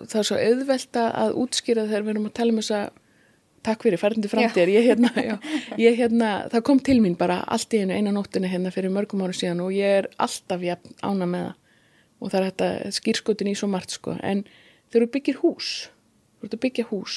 það 0.06 0.20
er 0.22 0.30
svo 0.30 0.40
auðvelda 0.44 1.04
að 1.24 1.36
útskýra 1.44 1.88
þegar 1.90 2.06
við 2.06 2.14
erum 2.14 2.30
að 2.30 2.38
tala 2.40 2.54
um 2.54 2.62
þess 2.62 2.78
að 2.78 3.04
takk 3.68 3.84
fyrir 3.84 4.00
færandi 4.00 4.30
framtíðar. 4.32 4.72
Ég, 4.72 4.86
hérna, 4.86 5.12
já, 5.18 5.36
ég 5.82 5.98
hérna, 5.98 6.30
það 6.54 6.66
kom 6.70 6.80
til 6.80 7.00
mín 7.04 7.18
bara 7.20 7.42
allt 7.44 7.74
í 7.74 7.82
einu 7.84 7.98
eina 7.98 8.14
nóttinu 8.16 8.48
hérna 8.48 8.72
fyrir 8.72 8.94
mörgum 8.94 9.26
árum 9.26 9.36
síðan 9.36 9.66
og 9.66 9.74
ég 9.76 10.04
er 10.04 10.10
alltaf 10.24 10.64
jafn 10.64 10.96
ána 11.02 11.28
með 11.28 11.50
það. 11.50 11.58
Og 12.18 12.32
það 12.34 12.40
er 12.40 12.48
þetta 12.48 12.92
skýrskotin 12.98 13.50
í 13.52 13.58
svo 13.58 13.68
margt 13.70 13.94
sko. 13.94 14.16
En 14.26 14.40
þegar 14.90 15.04
þú 15.04 15.10
byggir 15.18 15.42
hús 15.44 15.72
þú 16.38 16.48
ert 16.48 16.58
að 16.58 16.64
byggja 16.66 16.88
hús 16.92 17.16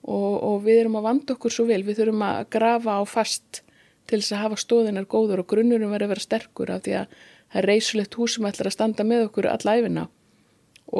og, 0.00 0.34
og 0.40 0.62
við 0.64 0.84
erum 0.84 0.98
að 1.00 1.08
vanda 1.08 1.36
okkur 1.36 1.54
svo 1.54 1.66
vel 1.68 1.82
við 1.86 2.00
þurfum 2.00 2.24
að 2.24 2.40
grafa 2.54 2.96
á 2.96 3.02
fast 3.08 3.62
til 4.10 4.20
þess 4.20 4.34
að 4.34 4.42
hafa 4.44 4.60
stóðinar 4.60 5.08
góður 5.10 5.44
og 5.44 5.50
grunnurum 5.52 5.92
verður 5.94 6.08
að 6.08 6.14
vera 6.14 6.26
sterkur 6.26 6.72
af 6.74 6.82
því 6.86 6.96
að 7.00 7.12
það 7.50 7.60
er 7.60 7.68
reysulegt 7.70 8.16
hús 8.18 8.36
sem 8.36 8.48
ætlar 8.50 8.70
að 8.70 8.76
standa 8.76 9.06
með 9.06 9.28
okkur 9.28 9.50
allæfina 9.50 10.08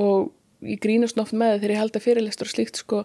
og 0.00 0.30
ég 0.66 0.80
grínast 0.82 1.18
oft 1.18 1.34
með 1.34 1.58
þegar 1.58 1.74
ég 1.74 1.82
held 1.82 1.96
að 1.96 2.06
fyrirlestur 2.06 2.50
og 2.50 2.54
slíkt 2.54 2.82
sko 2.82 3.04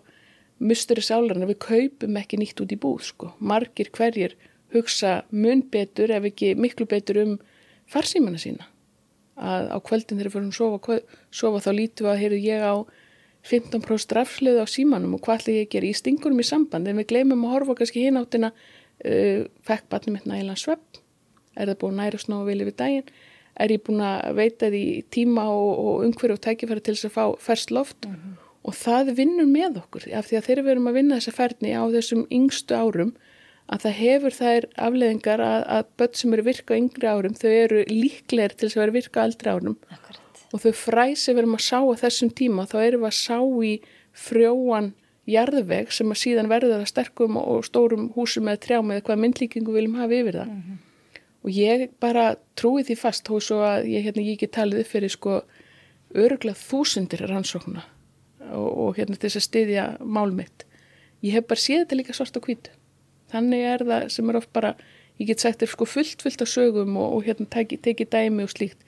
mustur 0.60 1.02
í 1.02 1.06
sálarinn 1.06 1.46
að 1.46 1.54
við 1.54 1.62
kaupum 1.66 2.20
ekki 2.20 2.40
nýtt 2.40 2.62
út 2.64 2.72
í 2.72 2.80
búð 2.80 3.02
sko. 3.10 3.32
Margir 3.40 3.92
hverjir 3.96 4.36
hugsa 4.76 5.24
mun 5.32 5.64
betur 5.72 6.14
ef 6.16 6.30
ekki 6.32 6.54
miklu 6.60 6.88
betur 6.90 7.22
um 7.24 7.34
farsímana 7.92 8.40
sína. 8.42 8.70
Að 9.36 9.72
á 9.76 9.78
kvöldin 9.84 10.20
þegar 10.20 10.30
við 10.30 10.36
fyrir 10.36 10.48
að 10.48 10.60
sofa, 10.60 11.00
sofa 11.32 11.64
þá 11.66 11.72
lítu 11.76 12.08
að 12.08 12.22
heyrðu 12.24 12.40
ég 12.46 12.64
á 12.64 12.76
15% 13.46 14.16
rafsliðu 14.16 14.64
á 14.64 14.68
símanum 14.68 15.18
og 15.18 15.26
hvað 15.26 15.42
ætla 15.42 15.58
ég 15.58 15.68
að 15.68 15.74
gera 15.76 15.90
í 15.90 15.98
stingunum 16.00 16.42
í 16.42 16.48
samband 16.48 16.88
en 16.90 16.98
við 16.98 17.12
glemum 17.12 17.44
að 17.46 17.54
horfa 17.54 17.76
kannski 17.82 18.06
hinn 18.08 18.18
áttina 18.18 18.54
uh, 19.04 19.46
fekk 19.68 19.90
barnum 19.92 20.18
mitt 20.18 20.30
nægilega 20.30 20.62
svepp 20.62 21.02
er 21.56 21.72
það 21.72 21.80
búin 21.84 22.00
næri 22.00 22.20
snóðu 22.22 22.50
vilja 22.50 22.70
við 22.70 22.78
daginn 22.82 23.14
er 23.56 23.72
ég 23.72 23.84
búin 23.86 24.02
að 24.04 24.34
veita 24.40 24.72
því 24.72 24.86
tíma 25.14 25.46
og, 25.52 25.72
og 25.80 26.08
umhverju 26.08 26.36
og 26.36 26.44
tækifæri 26.44 26.84
til 26.84 26.96
þess 26.98 27.10
að 27.10 27.16
fá 27.16 27.25
ferst 27.40 27.72
loft 27.72 28.08
mm 28.08 28.16
-hmm. 28.16 28.34
og 28.68 28.74
það 28.75 29.14
vinnur 29.20 29.48
með 29.48 29.80
okkur 29.84 30.10
af 30.14 30.28
því 30.28 30.38
að 30.38 30.46
þegar 30.48 30.64
við 30.64 30.72
erum 30.72 30.90
að 30.92 30.98
vinna 31.00 31.20
þessa 31.20 31.38
ferni 31.40 31.72
á 31.72 31.84
þessum 31.96 32.28
yngstu 32.30 32.75
árum 32.75 33.16
að 33.66 33.82
það 33.86 33.96
hefur 34.00 34.34
þær 34.36 34.68
afleðingar 34.88 35.42
að, 35.42 35.62
að 35.75 35.84
börn 35.98 36.14
sem 36.14 36.34
eru 36.34 36.44
virka 36.46 36.75
á 36.75 36.80
yngri 36.82 37.08
árum 37.08 37.34
þau 37.34 37.50
eru 37.50 37.86
líklegir 37.90 38.54
til 38.54 38.68
þess 38.68 38.78
að 38.78 38.84
vera 38.84 38.98
virka 39.00 39.22
á 39.22 39.25
eldri 39.25 39.50
árum 39.50 39.78
Akkurat. 39.90 40.44
og 40.54 40.62
þau 40.62 40.72
fræsi 40.72 41.32
við 41.32 41.42
erum 41.42 41.58
að 41.58 41.66
sá 41.66 41.80
á 41.82 41.94
þessum 42.04 42.30
tíma 42.30 42.68
þá 42.70 42.78
erum 42.84 43.06
við 43.06 43.10
að 43.10 43.18
sá 43.24 43.40
í 43.66 43.74
frjóan 44.14 44.94
jarðveg 45.29 45.91
sem 45.91 46.12
að 46.12 46.22
síðan 46.22 46.50
verður 46.51 46.82
að 46.82 46.89
sterkum 46.91 47.38
og 47.41 47.63
stórum 47.65 48.12
húsum 48.15 48.50
eða 48.51 48.62
trjám 48.62 48.91
eða 48.94 49.05
hvað 49.08 49.22
myndlíkingu 49.24 49.74
viljum 49.74 49.98
hafa 50.01 50.20
yfir 50.20 50.41
það 50.41 50.51
mm 50.51 50.62
-hmm 50.62 50.84
og 51.46 51.53
ég 51.53 51.91
bara 52.01 52.34
trúi 52.58 52.82
því 52.86 52.96
fast 52.98 53.27
þó 53.29 53.38
svo 53.38 53.60
að 53.62 53.91
ég, 53.91 54.08
hérna, 54.08 54.24
ég 54.25 54.39
ekki 54.39 54.50
talið 54.50 54.82
upp 54.82 54.89
fyrir 54.89 55.13
sko 55.13 55.36
öruglega 56.15 56.58
þúsundir 56.58 57.22
rannsókna 57.29 57.84
og, 58.50 58.70
og 58.70 58.98
hérna 58.98 59.20
þess 59.22 59.38
að 59.38 59.46
styðja 59.46 59.86
málmitt. 60.01 60.65
Ég 61.22 61.38
hef 61.38 61.46
bara 61.50 61.62
séð 61.62 61.84
þetta 61.84 62.00
líka 62.00 62.15
svart 62.17 62.39
og 62.39 62.50
hvít. 62.50 62.72
Þannig 63.34 63.65
er 63.70 63.86
það 63.86 64.08
sem 64.15 64.32
er 64.32 64.39
oft 64.41 64.51
bara, 64.58 64.74
ég 65.22 65.29
get 65.29 65.44
sagt 65.44 65.65
sko 65.70 65.86
fullt 65.89 66.25
fullt 66.25 66.41
af 66.41 66.50
sögum 66.50 66.98
og, 66.98 67.20
og 67.20 67.29
hérna 67.29 67.46
teki, 67.53 67.77
teki 67.77 68.10
dæmi 68.10 68.48
og 68.48 68.53
slíkt. 68.53 68.82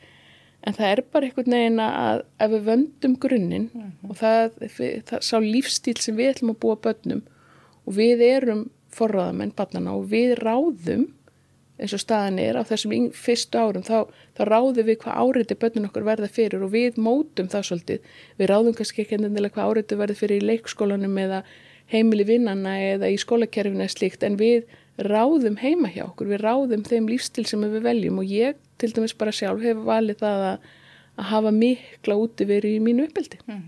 En 0.66 0.74
það 0.74 0.92
er 0.92 1.02
bara 1.12 1.28
einhvern 1.28 1.54
veginn 1.54 1.84
að 1.84 2.24
ef 2.44 2.52
við 2.52 2.64
vöndum 2.68 3.20
grunninn 3.24 3.70
mm 3.74 3.84
-hmm. 3.84 4.10
og 4.10 4.18
það, 4.18 4.50
það, 4.78 5.04
það 5.10 5.22
sá 5.22 5.38
lífstíl 5.40 5.98
sem 6.02 6.16
við 6.16 6.32
ætlum 6.34 6.56
að 6.56 6.62
búa 6.64 6.76
börnum 6.76 7.22
og 7.86 7.94
við 7.96 8.22
erum 8.22 8.70
forraðamenn 8.92 9.54
barnana 9.56 9.94
og 9.96 10.10
við 10.12 10.36
ráðum 10.42 11.08
eins 11.78 11.94
og 11.94 12.02
staðan 12.02 12.40
er 12.42 12.58
á 12.58 12.66
þessum 12.66 13.12
fyrstu 13.14 13.60
árum 13.62 13.86
þá, 13.86 14.10
þá 14.34 14.42
ráðum 14.50 14.88
við 14.88 14.98
hvað 15.04 15.20
áriði 15.22 15.58
börnun 15.62 15.88
okkur 15.90 16.08
verða 16.08 16.30
fyrir 16.34 16.66
og 16.66 16.74
við 16.74 16.98
mótum 16.98 17.50
það 17.52 17.68
svolítið. 17.70 18.00
Við 18.40 18.50
ráðum 18.50 18.78
kannski 18.78 19.04
ekki 19.04 19.20
ennilega 19.20 19.54
hvað 19.54 19.70
áriði 19.70 20.00
verða 20.02 20.18
fyrir 20.18 20.42
í 20.42 20.48
leikskólanum 20.52 21.18
eða 21.22 21.44
heimili 21.92 22.26
vinnana 22.28 22.76
eða 22.82 23.12
í 23.14 23.20
skólakerfinu 23.22 23.86
eða 23.86 23.94
slíkt 23.94 24.26
en 24.26 24.40
við 24.42 24.66
ráðum 24.98 25.60
heima 25.62 25.92
hjá 25.94 26.08
okkur, 26.08 26.32
við 26.32 26.42
ráðum 26.42 26.84
þeim 26.88 27.08
lífstil 27.12 27.46
sem 27.46 27.62
við 27.62 27.86
veljum 27.86 28.22
og 28.22 28.32
ég 28.32 28.58
til 28.82 28.92
dæmis 28.96 29.16
bara 29.18 29.34
sjálf 29.36 29.62
hefur 29.62 29.86
valið 29.86 30.22
það 30.24 30.46
að, 30.48 30.68
að 31.18 31.30
hafa 31.32 31.54
mikla 31.54 32.18
úti 32.24 32.48
verið 32.50 32.77
í 32.77 32.84
mínu 32.84 33.08
uppbildi. 33.08 33.39
Mm. 33.46 33.63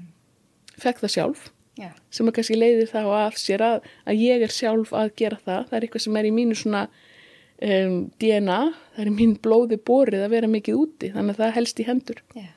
Fekk 0.79 1.03
það 1.03 1.15
sjálf 1.15 1.45
yeah. 1.79 1.93
sem 2.13 2.29
að 2.29 2.39
kannski 2.39 2.57
leiðir 2.57 2.91
það 2.91 3.09
á 3.09 3.13
af 3.27 3.39
sér 3.41 3.65
að, 3.65 3.88
að 4.09 4.24
ég 4.24 4.45
er 4.45 4.53
sjálf 4.53 4.93
að 4.95 5.13
gera 5.21 5.39
það, 5.43 5.65
það 5.69 5.77
er 5.77 5.88
eitthvað 5.88 6.05
sem 6.05 6.19
er 6.19 6.29
í 6.29 6.36
mínu 6.36 6.57
svona 6.57 6.86
um, 6.89 7.98
DNA, 8.21 8.62
það 8.95 9.03
er 9.05 9.12
mín 9.19 9.36
blóði 9.43 9.79
bórið 9.89 10.25
að 10.25 10.33
vera 10.36 10.51
mikið 10.51 10.79
úti, 10.79 11.12
þannig 11.13 11.36
að 11.36 11.43
það 11.43 11.57
helst 11.59 11.83
í 11.83 11.88
hendur. 11.89 12.24
Já. 12.38 12.48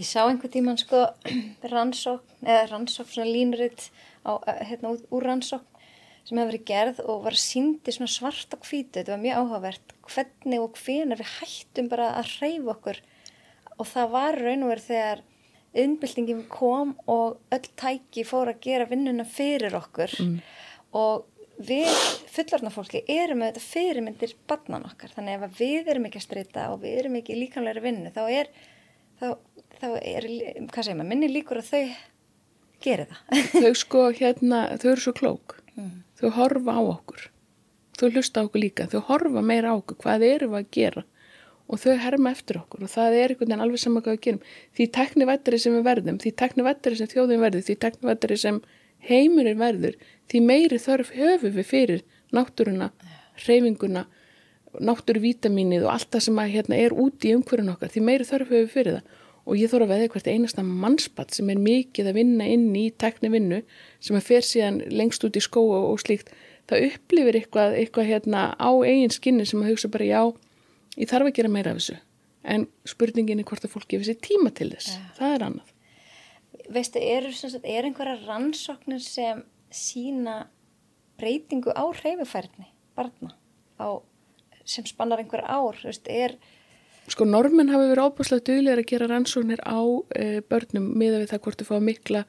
Ég 0.00 0.06
sá 0.08 0.22
einhvern 0.22 0.52
tíman 0.54 0.78
sko 0.80 1.02
rannsókn, 1.74 2.38
eða 2.46 2.68
rannsókn 2.70 3.12
svona 3.12 3.28
línuritt 3.28 3.90
á, 4.24 4.40
hérna 4.64 4.94
úr 4.96 5.26
rannsókn 5.28 5.69
sem 6.28 6.38
hefur 6.38 6.52
verið 6.52 6.66
gerð 6.68 7.00
og 7.06 7.24
var 7.26 7.38
síndi 7.38 7.94
svart 7.94 8.54
og 8.56 8.66
hvítu, 8.66 8.98
þetta 8.98 9.16
var 9.16 9.24
mjög 9.24 9.40
áhugavert 9.40 9.96
hvernig 10.10 10.62
og 10.62 10.78
hvenar 10.78 11.20
við 11.20 11.34
hættum 11.38 11.90
bara 11.90 12.12
að 12.18 12.30
hreyfa 12.36 12.74
okkur. 12.74 13.02
Og 13.80 13.88
það 13.88 14.14
var 14.14 14.38
raun 14.38 14.64
og 14.66 14.72
verið 14.74 14.88
þegar 14.90 15.22
innbyltingin 15.80 16.46
kom 16.50 16.96
og 17.10 17.38
öll 17.54 17.68
tæki 17.78 18.24
fór 18.26 18.50
að 18.52 18.62
gera 18.66 18.88
vinnuna 18.90 19.26
fyrir 19.28 19.76
okkur. 19.78 20.16
Mm. 20.20 20.40
og 20.98 21.26
við 21.60 21.90
fullarna 22.32 22.70
fólki 22.72 23.02
erum 23.10 23.44
þetta 23.44 23.62
fyrirmyndir 23.62 24.34
barnan 24.48 24.86
okkar. 24.88 25.12
Þannig 25.14 25.44
ef 25.44 25.58
við 25.60 25.90
erum 25.92 26.06
ekki 26.08 26.20
að 26.20 26.26
streyta 26.26 26.68
og 26.72 26.80
við 26.84 27.02
erum 27.02 27.18
ekki 27.20 27.36
líkanlega 27.36 27.84
vinnu 27.84 28.12
þá 28.14 28.22
er, 28.32 28.50
þá, 29.20 29.26
þá 29.76 29.88
er 30.00 30.28
hvað 30.70 30.80
segir 30.80 30.98
maður, 30.98 31.10
minni 31.12 31.30
líkur 31.30 31.60
að 31.60 31.70
þau 31.70 31.82
gerir 32.80 33.10
það. 33.12 33.44
Þau 33.52 33.74
sko 33.82 34.04
hérna, 34.16 34.62
þau 34.80 34.88
eru 34.94 35.04
svo 35.04 35.14
klók 35.16 35.58
mm. 35.80 35.94
þau 36.20 36.34
horfa 36.38 36.76
á 36.76 36.80
okkur. 36.82 37.30
Þau 38.00 38.08
hlusta 38.10 38.44
á 38.44 38.46
okkur 38.46 38.64
líka, 38.64 38.88
þau 38.92 39.00
horfa 39.08 39.44
meira 39.44 39.72
á 39.72 39.78
okkur. 39.78 39.98
Hvað 40.04 40.26
eru 40.28 40.50
við 40.52 40.60
að 40.60 40.70
gera? 40.76 41.06
Og 41.70 41.78
þau 41.78 41.96
herma 42.02 42.32
eftir 42.34 42.58
okkur. 42.60 42.84
Og 42.86 42.90
það 42.90 43.16
er 43.16 43.32
einhvern 43.32 43.50
veginn 43.50 43.64
alveg 43.66 43.82
saman 43.82 44.04
hvað 44.04 44.16
við 44.16 44.22
gerum. 44.26 44.44
Því 44.76 44.86
teknivættari 44.96 45.60
sem 45.62 45.76
við 45.76 45.84
verðum, 45.86 46.20
því 46.22 46.32
teknivættari 46.42 46.98
sem 46.98 47.10
þjóðum 47.12 47.44
verður, 47.44 47.66
því 47.66 47.76
teknivættari 47.84 48.38
sem 48.40 48.62
heimurinn 49.06 49.60
verður 49.60 49.98
því 50.30 50.40
meiri 50.46 50.78
þörf 50.80 51.12
höfum 51.16 51.54
við 51.56 51.66
fyrir 51.66 52.02
náttúruna, 52.34 52.90
reyfinguna 53.46 54.06
náttúruvítaminið 54.86 55.86
og 55.88 55.94
allt 55.96 56.12
það 56.14 56.26
sem 56.28 56.38
að, 56.38 56.52
hérna, 56.54 56.76
er 56.78 56.94
úti 56.94 57.32
í 57.32 57.34
umhverjum 57.34 57.72
okkar. 57.72 57.90
Því 57.90 58.02
meiri 58.06 58.26
þörf 58.28 58.52
höfum 58.52 58.68
við 58.68 58.74
fyrir 58.76 58.98
það 58.98 59.16
og 59.50 59.58
ég 59.58 59.70
þóra 59.72 59.88
að 59.88 59.94
veða 59.94 60.10
hvert 60.14 60.28
einasta 60.30 60.62
mannspatt 60.62 61.34
sem 61.34 61.48
er 61.50 61.58
mikið 61.58 62.12
að 62.12 62.18
vinna 62.20 62.46
inn 62.46 62.68
í 62.78 62.84
tekni 63.02 63.32
vinnu 63.32 63.58
sem 63.98 64.18
að 64.18 64.28
fer 64.28 64.46
síðan 64.46 64.78
lengst 64.94 65.26
út 65.26 65.38
í 65.38 65.42
skó 65.42 65.64
og 65.74 65.98
slíkt. 66.02 66.30
Það 66.70 66.86
upplifir 66.86 67.38
eitthvað, 67.40 67.74
eitthvað 67.80 68.10
hérna, 68.12 68.44
á 68.54 68.70
eigin 68.86 69.10
skinni 69.10 69.46
sem 69.48 69.62
að 69.64 69.72
hugsa 69.72 69.90
bara 69.90 70.06
já, 70.06 70.22
ég 70.94 71.10
þarf 71.10 71.32
að 71.32 71.36
gera 71.40 71.50
meira 71.50 71.74
af 71.74 71.80
þessu. 71.80 71.98
En 72.54 72.68
spurningin 72.88 73.42
er 73.42 73.48
hvort 73.50 73.66
að 73.66 73.74
fólk 73.74 73.90
gefur 73.90 74.06
sér 74.06 74.20
tíma 74.22 74.52
til 74.54 74.70
þess, 74.70 74.94
ja. 74.94 75.08
það 75.18 75.34
er 75.34 75.46
annað. 75.48 75.74
Veistu, 76.70 77.02
er, 77.02 77.26
er 77.74 77.88
einhverja 77.88 78.16
rannsóknir 78.22 79.02
sem 79.02 79.42
sína 79.74 80.44
breytingu 81.18 81.74
á 81.74 81.84
reyfufærni 81.90 82.70
barna 82.94 83.34
á, 83.82 83.98
sem 84.64 84.86
spannar 84.86 85.20
einhver 85.20 85.42
ár, 85.42 85.76
veist, 85.82 86.06
er 86.06 86.38
Sko 87.10 87.26
normin 87.26 87.72
hafi 87.72 87.90
verið 87.90 88.06
ábúslega 88.06 88.46
duglegar 88.46 88.82
að 88.82 88.88
gera 88.92 89.10
rannsóknir 89.10 89.60
á 89.66 89.80
e, 90.14 90.40
börnum 90.46 90.86
miða 91.00 91.20
við 91.20 91.32
það 91.32 91.42
hvort 91.44 91.60
þau 91.62 91.68
fá 91.70 91.76
mikla 91.82 92.24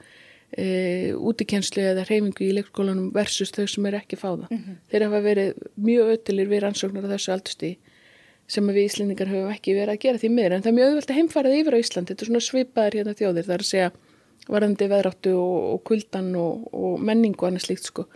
e, 0.57 0.65
útikenslu 1.13 1.85
eða 1.91 2.07
reyfingu 2.09 2.47
í 2.47 2.51
leikskólanum 2.57 3.11
versus 3.13 3.53
þau 3.53 3.67
sem 3.69 3.87
er 3.89 3.99
ekki 4.01 4.17
fáða. 4.17 4.49
Mm 4.49 4.57
-hmm. 4.57 4.77
Þeir 4.89 5.05
hafa 5.07 5.21
verið 5.21 5.63
mjög 5.77 6.13
öttilir 6.15 6.49
við 6.49 6.63
rannsóknar 6.65 7.05
á 7.05 7.13
þessu 7.13 7.33
aldustí 7.35 7.71
sem 8.51 8.67
við 8.67 8.85
íslendingar 8.87 9.29
höfum 9.31 9.53
ekki 9.53 9.77
verið 9.77 9.93
að 9.93 10.03
gera 10.03 10.17
því 10.17 10.29
miður 10.29 10.53
en 10.55 10.63
það 10.63 10.71
er 10.71 10.77
mjög 10.79 10.89
öðvöld 10.89 11.11
að 11.11 11.19
heimfærið 11.19 11.59
yfir 11.61 11.75
á 11.77 11.81
Ísland. 11.83 12.07
Þetta 12.07 12.23
er 12.23 12.27
svona 12.27 12.47
svipaðir 12.47 12.97
hérna 12.97 13.13
þjóðir 13.15 13.47
þar 13.47 13.61
að 13.61 13.69
segja 13.69 13.91
varðandi 14.49 14.87
veðráttu 14.89 15.33
og, 15.37 15.57
og 15.73 15.83
kuldan 15.87 16.35
og, 16.39 16.67
og 16.73 17.01
menningu 17.01 17.43
og 17.43 17.51
annað 17.51 17.67
slíkt 17.67 17.89
sko 17.89 18.07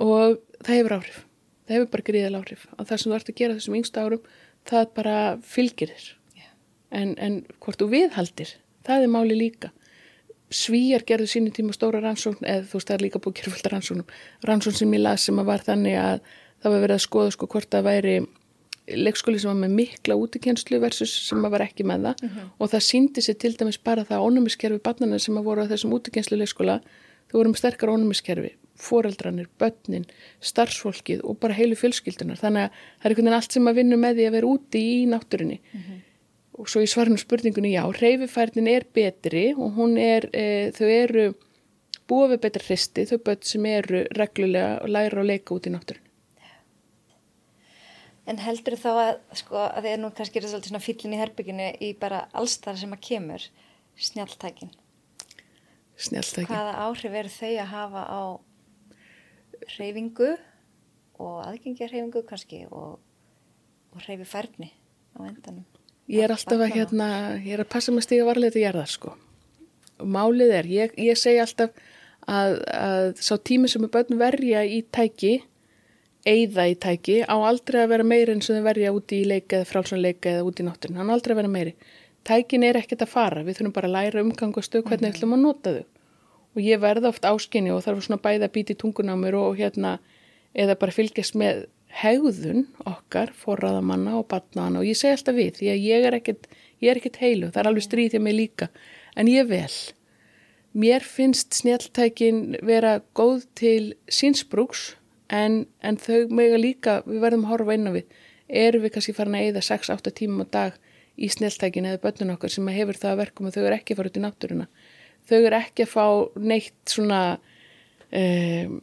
og 0.00 0.38
það 0.64 0.76
hefur 0.78 0.96
áhrif 0.96 1.18
það 1.66 1.76
hefur 1.76 1.90
bara 1.92 2.06
gríðal 2.08 2.38
áhrif 2.40 2.66
og 2.76 2.86
það 2.88 3.02
sem 3.02 3.10
þú 3.10 3.16
ert 3.18 3.32
að 3.32 3.40
gera 3.40 3.56
þessum 3.58 3.76
yngsta 3.80 4.04
árum 4.06 4.30
það 4.70 4.88
bara 4.96 5.18
fylgir 5.42 5.92
þér 5.92 6.08
yeah. 6.38 6.54
en, 6.90 7.14
en 7.18 7.42
hvort 7.62 7.80
þú 7.80 7.90
viðhaldir 7.94 8.56
það 8.86 9.06
er 9.06 9.14
máli 9.14 9.38
líka 9.38 9.72
svíjar 10.50 11.04
gerðu 11.06 11.28
sínu 11.30 11.52
tíma 11.54 11.74
stóra 11.76 12.00
rannsókn 12.02 12.42
eða 12.42 12.66
þú 12.66 12.78
veist 12.78 12.90
það 12.90 12.96
er 12.96 13.04
líka 13.06 13.22
búið 13.22 13.44
að 13.44 13.54
fullt 13.54 13.70
rannsóknum 13.70 14.12
rannsókn 14.48 14.78
sem 14.80 14.94
ég 14.96 15.02
las 15.04 15.26
sem 15.28 15.38
að 15.38 15.50
var 15.52 15.64
þannig 15.66 15.98
að 16.00 16.22
það 16.60 16.74
var 16.74 16.84
verið 16.84 16.96
að 16.96 17.04
skoða 17.06 17.34
sko 17.36 17.48
hvort 17.50 17.70
það 17.70 17.86
væri 17.86 18.14
leikskóli 18.90 19.38
sem 19.38 19.50
var 19.52 19.60
með 19.60 19.76
mikla 19.78 20.16
útikenslu 20.18 20.80
versus 20.82 21.12
sem 21.28 21.44
var 21.44 21.62
ekki 21.62 21.86
með 21.86 22.08
það 22.08 22.24
uh 22.24 22.26
mhm. 22.26 22.38
-huh. 22.38 22.48
og 22.58 22.72
það 22.72 22.86
síndi 22.88 23.22
sér 23.22 23.38
til 23.38 23.54
dæmis 23.56 23.78
bara 23.78 24.04
það 24.04 24.24
ónumiskerfi 24.26 24.80
barnana 24.82 25.18
sem 25.18 25.38
að 25.38 25.46
voru 25.46 25.62
á 25.62 25.70
þessum 25.70 25.94
útikenslu 25.94 26.36
leikskóla 26.36 26.80
þau 27.30 27.38
voru 27.38 27.50
með 27.50 27.62
sterkar 27.62 27.92
ónumiskerfi 27.94 28.52
foreldranir, 28.80 29.48
börnin, 29.60 30.06
starfsfólkið 30.44 31.24
og 31.24 31.38
bara 31.42 31.56
heilu 31.58 31.78
fjölskyldunar 31.78 32.40
þannig 32.40 32.68
að 32.68 32.78
það 32.80 33.04
er 33.04 33.14
einhvern 33.14 33.28
veginn 33.28 33.38
allt 33.38 33.56
sem 33.56 33.70
að 33.70 33.80
vinna 33.80 34.00
með 34.00 34.18
því 34.18 34.28
að 34.28 34.36
vera 34.38 34.52
úti 34.54 34.84
í 34.84 34.98
náttúrunni 35.10 35.60
uh 35.60 35.78
mhm. 35.78 35.86
-huh. 35.86 36.02
og 36.60 36.68
svo 36.68 36.84
í 36.84 36.90
svarnum 36.90 37.20
spurningunni 37.20 37.74
já, 37.76 37.84
reyfifærnin 38.00 38.68
er 38.68 38.86
betri 38.94 39.46
og 39.54 39.72
hún 39.78 39.96
er, 39.98 40.28
e, 40.32 40.70
þau 40.76 40.88
eru 40.88 41.26
búið 42.08 42.30
við 42.34 42.40
betra 42.44 42.64
hristi, 42.66 43.06
þau 43.06 43.18
börn 43.18 43.42
sem 43.42 43.66
eru 43.66 44.06
reglulega 44.16 44.78
að 44.80 44.94
læra 44.96 45.20
og 45.20 45.26
leika 45.26 45.54
út 45.54 45.66
í 45.66 45.74
náttúrunni 45.74 46.08
En 48.30 48.38
heldur 48.38 48.76
þá 48.78 48.90
að, 48.92 49.16
sko, 49.40 49.56
að 49.58 49.86
þið 49.86 49.92
er 49.92 50.00
nú 50.02 50.10
kannski 50.14 50.42
svolítið 50.44 50.70
svona 50.70 50.84
fyllin 50.84 51.14
í 51.16 51.18
herbygginu 51.18 51.66
í 51.82 51.88
bara 51.98 52.20
allstar 52.36 52.76
sem 52.78 52.92
að 52.94 53.02
kemur 53.08 53.46
snjáltækin. 53.98 54.70
Snjáltækin. 56.00 56.50
Hvaða 56.52 56.76
áhrif 56.84 57.16
eru 57.22 57.32
þau 57.32 57.50
að 57.50 57.72
hafa 57.72 58.04
á 58.06 58.20
reyfingu 59.78 60.32
og 61.20 61.36
aðgengjarreyfingu 61.44 62.24
kannski 62.28 62.64
og, 62.70 62.98
og 63.94 64.06
reyfi 64.06 64.26
færni 64.28 64.70
á 65.16 65.20
endanum? 65.26 65.66
Ég 66.10 66.26
er 66.26 66.34
alltaf 66.34 66.58
að 66.58 66.74
hérna, 66.74 67.08
ég 67.44 67.54
er 67.54 67.62
að 67.62 67.70
passa 67.70 67.94
með 67.94 68.08
stíga 68.08 68.26
varlega 68.26 68.56
til 68.56 68.64
gerðar 68.64 68.90
sko. 68.90 69.14
Málið 70.00 70.54
er, 70.56 70.70
ég, 70.70 70.96
ég 70.98 71.18
segi 71.18 71.38
alltaf 71.42 71.76
að, 72.26 72.56
að 72.74 73.22
sá 73.22 73.36
tími 73.36 73.70
sem 73.70 73.84
er 73.86 73.92
börn 73.94 74.18
verja 74.18 74.64
í 74.64 74.80
tæki 74.90 75.36
eigða 76.26 76.66
í 76.68 76.74
tæki 76.76 77.20
á 77.24 77.36
aldrei 77.36 77.80
að 77.84 77.92
vera 77.94 78.04
meiri 78.04 78.34
eins 78.34 78.50
og 78.50 78.58
þau 78.58 78.66
verja 78.66 78.92
úti 78.92 79.22
í 79.22 79.28
leika 79.28 79.60
eða 79.60 79.68
frálsónleika 79.70 80.34
eða 80.34 80.48
úti 80.48 80.64
í 80.64 80.66
náttúrin, 80.66 80.98
hann 81.00 81.12
aldrei 81.12 81.32
að 81.32 81.40
vera 81.40 81.52
meiri. 81.52 81.76
Tækin 82.26 82.66
er 82.66 82.76
ekkert 82.76 83.06
að 83.06 83.12
fara, 83.14 83.44
við 83.46 83.60
þurfum 83.60 83.76
bara 83.76 83.88
að 83.88 83.94
læra 83.96 84.24
umgang 84.24 84.52
og 84.52 84.66
stöð 84.66 84.84
hvernig 84.88 85.06
við 85.06 85.14
ætlum 85.14 85.36
að 85.36 85.44
nota 85.46 85.72
þau 85.78 85.86
og 86.56 86.62
ég 86.62 86.80
verða 86.82 87.10
oft 87.12 87.26
áskinni 87.26 87.72
og 87.74 87.84
þarf 87.84 88.06
svona 88.06 88.22
bæða 88.22 88.48
að 88.48 88.54
býti 88.56 88.76
tunguna 88.78 89.14
á 89.14 89.18
mér 89.18 89.36
og 89.38 89.58
hérna 89.60 89.98
eða 90.54 90.76
bara 90.80 90.94
fylgjast 90.94 91.36
með 91.38 91.66
hegðun 92.00 92.66
okkar, 92.86 93.32
forraðamanna 93.34 94.16
og 94.18 94.28
batnaðana 94.30 94.82
og 94.82 94.88
ég 94.88 94.98
segi 94.98 95.16
alltaf 95.16 95.36
við 95.36 95.56
því 95.58 95.70
að 95.72 95.86
ég 95.86 96.06
er 96.06 96.16
ekkert, 96.18 96.46
ég 96.82 96.92
er 96.92 97.00
ekkert 97.00 97.18
heilu, 97.22 97.50
það 97.50 97.62
er 97.62 97.70
alveg 97.70 97.86
stríð 97.86 98.14
hjá 98.14 98.22
mig 98.22 98.36
líka, 98.36 98.70
en 99.18 99.30
ég 99.30 99.48
vel. 99.50 99.72
Mér 100.70 101.02
finnst 101.02 101.56
snjáltækin 101.58 102.60
vera 102.66 103.00
góð 103.18 103.46
til 103.58 103.94
sínsbrúks 104.06 104.92
en, 105.34 105.64
en 105.82 105.98
þau 105.98 106.30
mega 106.30 106.60
líka, 106.62 107.00
við 107.06 107.24
verðum 107.24 107.48
að 107.48 107.54
horfa 107.56 107.78
inn 107.78 107.90
á 107.90 107.92
við. 107.98 108.20
Erum 108.50 108.84
við 108.84 108.94
kannski 108.94 109.14
farin 109.14 109.38
að 109.38 109.48
eyða 109.48 109.64
6-8 109.66 110.14
tímum 110.14 110.46
á 110.46 110.54
dag 110.54 110.78
í 111.18 111.28
snjáltækin 111.30 111.90
eða 111.90 112.02
börnun 112.04 112.34
okkar 112.36 112.54
sem 112.54 112.70
hefur 112.70 112.98
það 112.98 113.12
að 113.12 113.20
verkum 113.24 113.50
að 113.50 113.58
þau 113.58 113.64
eru 113.64 113.76
ekki 113.76 113.98
fara 113.98 114.10
út 114.10 114.18
í 114.18 114.22
náttúruna 114.22 114.66
þau 115.28 115.40
eru 115.40 115.58
ekki 115.60 115.86
að 115.86 115.92
fá 115.92 116.06
neitt 116.40 116.94
svona 116.94 117.20
um, 118.10 118.78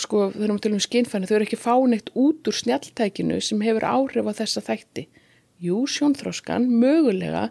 sko 0.00 0.28
þau 0.34 0.42
erum 0.44 0.58
að 0.58 0.64
tala 0.66 0.78
um 0.78 0.84
skinnfæni 0.84 1.28
þau 1.28 1.36
eru 1.38 1.46
ekki 1.46 1.58
að 1.60 1.64
fá 1.64 1.74
neitt 1.88 2.10
út 2.18 2.50
úr 2.50 2.58
snjáltækinu 2.58 3.38
sem 3.44 3.62
hefur 3.64 3.86
áhrif 3.88 4.28
á 4.28 4.32
þessa 4.42 4.64
þætti. 4.64 5.06
Jú, 5.64 5.84
sjónþróskan, 5.88 6.66
mögulega 6.68 7.48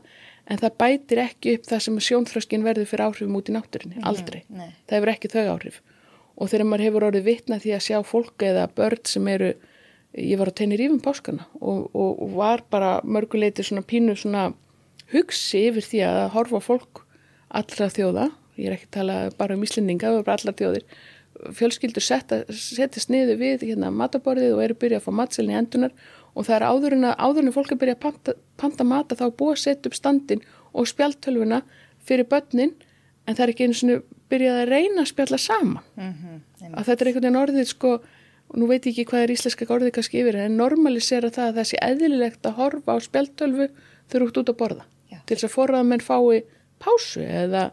en 0.52 0.60
það 0.60 0.78
bætir 0.82 1.22
ekki 1.24 1.58
upp 1.58 1.68
það 1.70 1.84
sem 1.86 2.00
sjónþróskin 2.10 2.66
verður 2.68 2.90
fyrir 2.90 3.06
áhrifum 3.08 3.38
út 3.40 3.50
í 3.50 3.56
náttúrinni 3.56 4.04
aldrei, 4.04 4.42
nei. 4.52 4.74
það 4.90 4.98
hefur 4.98 5.12
ekki 5.14 5.32
þau 5.32 5.46
áhrif. 5.56 5.80
Og 6.34 6.50
þegar 6.52 6.68
maður 6.68 6.86
hefur 6.88 7.06
orðið 7.08 7.30
vitna 7.30 7.60
því 7.62 7.76
að 7.78 7.86
sjá 7.88 7.98
fólk 8.06 8.44
eða 8.44 8.66
börn 8.76 9.06
sem 9.08 9.30
eru 9.32 9.54
ég 10.14 10.38
var 10.38 10.52
á 10.52 10.58
tenni 10.58 10.78
rífum 10.78 11.02
páskana 11.02 11.48
og, 11.60 11.88
og, 11.94 12.12
og 12.22 12.36
var 12.38 12.64
bara 12.70 12.98
mörguleiti 13.06 13.66
svona 13.66 13.86
pínu 13.86 14.16
svona 14.20 14.52
hugsi 15.14 15.68
yfir 15.70 15.88
því 15.88 16.04
að 16.10 16.22
horfa 16.36 16.62
fólk 16.64 17.03
allra 17.60 17.90
þjóða, 17.94 18.30
ég 18.58 18.70
er 18.70 18.78
ekki 18.78 18.90
að 18.90 18.96
tala 18.98 19.18
bara 19.38 19.58
um 19.58 19.66
íslendinga, 19.66 20.10
það 20.10 20.20
var 20.20 20.28
bara 20.30 20.40
allra 20.40 20.58
þjóðir 20.62 20.88
fjölskyldur 21.58 22.06
setjast 22.06 23.12
niður 23.12 23.40
við 23.42 23.66
hérna 23.68 23.92
mataborðið 23.94 24.56
og 24.56 24.64
eru 24.64 24.78
byrjað 24.80 25.02
að 25.02 25.08
fá 25.08 25.18
matselni 25.18 25.58
endunar 25.58 25.94
og 26.34 26.48
það 26.48 26.56
er 26.56 26.66
áður 26.70 26.96
en 26.98 27.08
að 27.10 27.16
áður 27.20 27.44
en 27.44 27.56
fólk 27.56 27.74
er 27.74 27.80
byrjað 27.82 27.98
að 27.98 28.04
panta, 28.06 28.36
panta 28.60 28.88
mata 28.88 29.18
þá 29.18 29.26
er 29.28 29.38
búið 29.42 29.56
að 29.56 29.64
setja 29.64 29.90
upp 29.90 29.98
standin 29.98 30.44
og 30.74 30.90
spjaltölfuna 30.90 31.62
fyrir 32.06 32.30
börnin 32.30 32.74
en 33.28 33.38
það 33.38 33.46
er 33.46 33.54
ekki 33.54 33.68
einu 33.68 33.78
svona 33.80 34.00
byrjað 34.32 34.60
að 34.62 34.72
reyna 34.72 35.04
að 35.04 35.12
spjalla 35.14 35.40
saman 35.42 35.84
Mm 35.96 36.14
-hmm. 36.14 36.76
að 36.78 36.86
þetta 36.86 37.02
er 37.02 37.08
einhvern 37.08 37.24
veginn 37.24 37.44
orðið 37.44 37.68
sko 37.68 37.92
og 38.50 38.58
nú 38.60 38.68
veit 38.68 38.86
ég 38.86 38.94
ekki 38.94 39.10
hvað 39.10 39.24
er 39.24 39.32
íslenska 39.32 39.66
orðið 39.66 39.92
kannski 39.92 40.20
yfir 40.22 40.36
en 40.36 40.58
normalisera 40.58 41.30
það 41.30 41.48
að 41.48 41.56
það 41.58 41.70
sé 41.70 41.78
eðlilegt 41.82 42.46
að 42.46 42.58
horfa 42.60 42.92
á 42.94 42.98
spjaltölfu 43.02 43.68
þau 44.08 44.16
eru 44.16 44.28
út 44.28 44.38
út 44.38 44.50
að 44.50 44.60
borða 44.62 44.86
Já. 45.12 45.18
til 45.26 45.36
þess 45.36 45.44
að 45.44 45.56
forraða 45.58 45.84
menn 45.84 46.00
fái 46.00 46.44
pásu 46.84 47.24
eða 47.26 47.64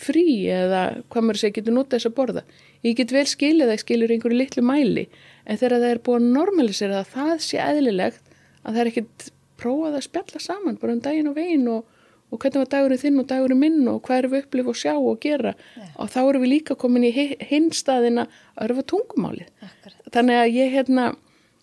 frí 0.00 0.24
eða 0.48 0.82
hvað 1.12 1.24
maður 1.26 1.40
segir 1.42 1.56
getur 1.60 1.74
notað 1.76 1.98
þess 1.98 2.08
að 2.10 2.16
borða. 2.20 2.42
Ég 2.86 2.96
get 2.96 3.12
vel 3.12 3.26
skilið 3.28 3.66
það, 3.68 3.74
ég 3.76 3.82
skilur 3.84 4.12
einhverju 4.14 4.38
litlu 4.40 4.62
mæli 4.64 5.04
en 5.44 5.58
þegar 5.60 5.74
það 5.82 5.90
er 5.94 6.02
búið 6.06 6.20
að 6.22 6.28
normalisera 6.38 7.00
það 7.04 7.14
það 7.14 7.42
sé 7.46 7.58
eðlilegt 7.66 8.22
að 8.64 8.70
það 8.76 8.80
er 8.84 8.90
ekkit 8.94 9.26
prófað 9.60 9.96
að 9.98 10.06
spjalla 10.06 10.40
saman 10.40 10.78
bara 10.80 10.94
um 10.96 11.02
daginn 11.04 11.28
og 11.28 11.36
veginn 11.36 11.66
og, 11.68 11.82
og 12.30 12.38
hvernig 12.40 12.62
var 12.62 12.70
dagurinn 12.72 13.02
þinn 13.02 13.20
og 13.20 13.26
dagurinn 13.28 13.60
minn 13.60 13.80
og 13.92 13.98
hvað 14.06 14.22
erum 14.22 14.32
við 14.36 14.44
upplifa 14.46 14.72
og 14.72 14.78
sjá 14.80 14.94
og 14.96 15.18
gera. 15.20 15.52
Og 16.00 16.08
þá 16.14 16.18
erum 16.22 16.44
við 16.46 16.52
líka 16.54 16.76
komin 16.80 17.04
í 17.04 17.12
hi- 17.12 17.36
hinn 17.50 17.68
staðina 17.76 18.24
að 18.56 18.70
örfa 18.70 18.86
tungumálið. 18.94 19.50
Akkurat. 19.60 19.98
þannig 20.14 20.40
að 20.40 20.54
ég 20.56 20.72
hérna 20.78 21.04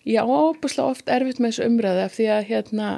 ég 0.06 0.22
á 0.22 0.26
óbúslega 0.30 0.92
oft 0.94 1.10
erfitt 1.10 1.40
með 1.42 1.50
þessu 1.56 1.66
umræði 1.72 2.04
af 2.06 2.14
því 2.14 2.28
að 2.36 2.46
hérna 2.52 2.90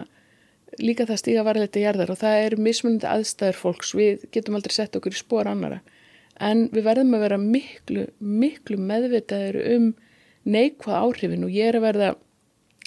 líka 0.78 1.06
það 1.08 1.22
stíga 1.22 1.46
varleita 1.46 1.82
jarðar 1.82 2.12
og 2.12 2.20
það 2.20 2.44
eru 2.44 2.60
mismunandi 2.62 3.08
aðstæður 3.10 3.58
fólks, 3.58 3.94
við 3.98 4.26
getum 4.34 4.58
aldrei 4.58 4.74
sett 4.76 4.96
okkur 4.96 5.16
í 5.16 5.20
spór 5.20 5.50
annara 5.50 5.80
en 6.40 6.68
við 6.72 6.86
verðum 6.86 7.16
að 7.16 7.24
vera 7.26 7.38
miklu, 7.40 8.06
miklu 8.18 8.78
meðvitaður 8.80 9.60
um 9.74 9.88
neikvað 10.48 11.02
áhrifin 11.04 11.44
og 11.44 11.54
ég 11.54 11.70
er 11.70 11.78
að 11.80 11.86
verða 11.88 12.10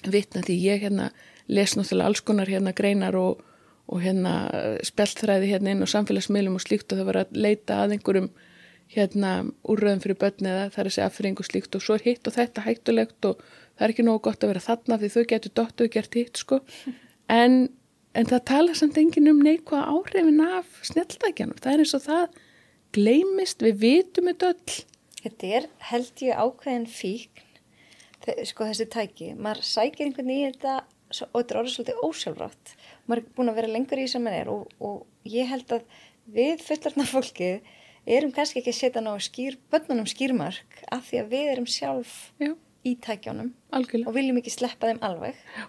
vitna 0.10 0.44
því 0.44 0.56
ég 0.64 0.86
hérna 0.88 1.12
les 1.48 1.76
náttúrulega 1.78 2.10
alls 2.10 2.24
konar 2.26 2.50
hérna 2.50 2.74
greinar 2.76 3.18
og, 3.20 3.44
og 3.88 4.02
hérna 4.04 4.34
spjallþræði 4.86 5.52
hérna 5.52 5.76
inn 5.76 5.86
á 5.86 5.94
samfélagsmiðlum 5.94 6.58
og 6.58 6.66
slíkt 6.66 6.92
og 6.92 7.02
það 7.02 7.10
var 7.12 7.22
að 7.24 7.38
leita 7.46 7.84
að 7.84 7.98
einhverjum 7.98 8.32
hérna 8.94 9.34
úrröðum 9.70 10.02
fyrir 10.04 10.20
börn 10.22 10.50
eða 10.50 10.66
það 10.74 10.82
er 10.82 10.90
að 10.90 10.96
segja 10.96 11.08
aðfyrir 11.10 11.40
og 11.40 11.48
slíkt 11.50 11.78
og 11.78 11.84
svo 11.84 11.98
er 11.98 12.06
hitt 12.08 12.28
og 12.30 12.36
þetta 12.36 12.66
hættulegt 12.66 13.30
og 13.30 13.46
það 13.78 13.86
er 13.86 13.94
ekki 13.94 14.06
nógu 14.08 14.24
gott 14.28 14.44
að 14.44 14.54
vera 14.54 14.66
þarna 14.68 15.00
því 15.02 15.12
þau 15.14 15.24
getur 15.32 15.56
dottu 15.60 15.88
og 15.88 15.94
gert 15.94 16.18
hitt 16.20 16.42
sko 16.42 16.60
en, 17.32 17.70
en 18.14 18.30
það 18.30 18.44
tala 18.50 18.76
samt 18.78 18.98
enginn 19.02 19.32
um 19.32 19.42
neikvað 19.46 19.88
áhrifin 19.94 20.42
af 20.46 20.80
snjalltækjanum. 20.90 21.60
Það 21.62 21.74
er 21.74 21.84
eins 21.84 21.96
og 21.98 22.04
það 22.08 22.40
gleymist. 22.94 23.64
Við 23.66 23.80
vitum 23.84 24.30
þetta 24.32 24.52
öll. 24.54 24.80
Þetta 25.24 25.52
er 25.60 25.68
held 25.92 26.24
ég 26.26 26.40
ákveðin 26.44 26.90
fíkn, 26.92 27.46
sko 28.50 28.66
þessi 28.68 28.88
tæki, 28.92 29.30
maður 29.40 29.64
sækir 29.68 30.10
einhvern 30.10 30.34
í 30.34 30.42
þetta 30.50 30.82
og 31.14 31.38
þetta 31.38 31.54
er 31.54 31.60
orðið 31.62 31.74
svolítið 31.78 32.02
ósjálfrátt. 32.08 32.74
Maður 33.08 33.22
er 33.22 33.30
búin 33.38 33.52
að 33.52 33.58
vera 33.62 33.72
lengur 33.72 34.02
í 34.02 34.08
sem 34.12 34.24
maður 34.26 34.42
er 34.42 34.52
og, 34.52 34.74
og 34.84 35.30
ég 35.30 35.48
held 35.48 35.72
að 35.78 35.86
við 36.34 36.64
fullarna 36.66 37.06
fólkið 37.08 37.72
erum 38.18 38.34
kannski 38.36 38.60
ekki 38.60 38.74
að 38.74 38.80
setja 38.82 39.04
ná 39.04 39.12
skýr, 39.24 39.58
bönnunum 39.72 40.08
skýrmark 40.10 40.82
af 40.92 41.06
því 41.08 41.22
að 41.22 41.32
við 41.36 41.52
erum 41.54 41.70
sjálf 41.72 42.16
Já, 42.44 42.52
í 42.84 42.96
tækjónum 43.00 43.54
algjörlega. 43.72 44.10
og 44.12 44.18
viljum 44.18 44.40
ekki 44.42 44.56
sleppa 44.58 44.90
þeim 44.92 45.00
alveg. 45.08 45.40
Já. 45.56 45.68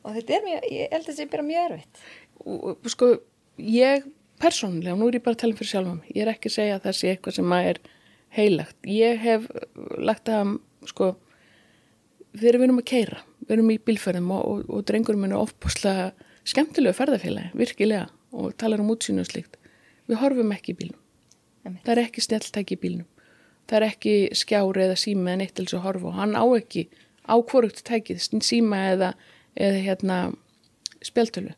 Og 0.00 0.16
þetta 0.16 0.36
er 0.36 0.46
mjög, 0.46 0.66
ég 0.72 0.94
held 0.94 1.04
að 1.04 1.10
þetta 1.10 1.26
er 1.26 1.32
bara 1.34 1.46
mjög 1.50 1.66
erfitt. 1.68 2.02
og, 2.44 2.68
og 2.70 2.92
sko 2.92 3.10
ég 3.60 4.06
persónulega, 4.40 4.96
nú 4.96 5.08
er 5.10 5.18
ég 5.18 5.24
bara 5.24 5.36
að 5.36 5.42
tala 5.42 5.52
um 5.54 5.60
fyrir 5.60 5.72
sjálfum 5.74 5.98
mig, 6.00 6.12
ég 6.16 6.24
er 6.24 6.32
ekki 6.32 6.48
að 6.48 6.56
segja 6.56 6.76
að 6.78 6.86
það 6.86 6.96
sé 6.96 7.10
eitthvað 7.10 7.36
sem 7.36 7.52
að 7.56 7.66
er 7.70 7.80
heilagt, 8.36 8.78
ég 8.88 9.20
hef 9.20 9.50
lagt 10.00 10.30
að 10.32 10.54
sko 10.88 11.10
þegar 12.38 12.60
við 12.60 12.66
erum 12.68 12.80
að 12.80 12.88
keira, 12.88 13.20
við 13.44 13.54
erum 13.56 13.72
í 13.74 13.78
bílferðum 13.90 14.32
og, 14.36 14.48
og, 14.48 14.64
og 14.70 14.86
drengurum 14.88 15.26
er 15.26 15.36
ofbúslega 15.36 16.06
skemmtilegu 16.48 16.96
ferðarfélagi, 16.96 17.52
virkilega 17.58 18.08
og 18.30 18.54
talar 18.60 18.82
um 18.82 18.92
útsýnu 18.94 19.24
og 19.24 19.28
slíkt. 19.28 19.58
Við 20.08 20.20
horfum 20.22 20.54
ekki 20.54 20.74
í 20.74 20.78
bílnum. 20.78 21.00
Einmitt. 21.60 21.82
það 21.84 21.92
er 21.92 22.02
ekki 22.06 22.24
snjalltæki 22.24 22.76
í 22.76 22.80
bílnum. 22.80 23.08
Það 23.68 23.76
er 23.76 23.86
ekki 23.90 24.14
skjári 24.38 24.86
eða 24.86 24.98
síma 24.98 25.34
eða 25.34 25.40
neitt 25.42 25.58
þess 25.58 25.76
að 25.76 25.84
horfa 25.84 26.08
og 26.08 26.16
hann 26.16 26.32
á 26.38 26.44
ekki 26.56 26.86
á 27.28 27.34
hvorugt 27.36 27.82
tækið, 27.86 28.22
síma 28.42 28.78
eða, 28.94 29.10
eða 29.56 29.82
hérna 29.86 30.18
spjaltölu 31.04 31.54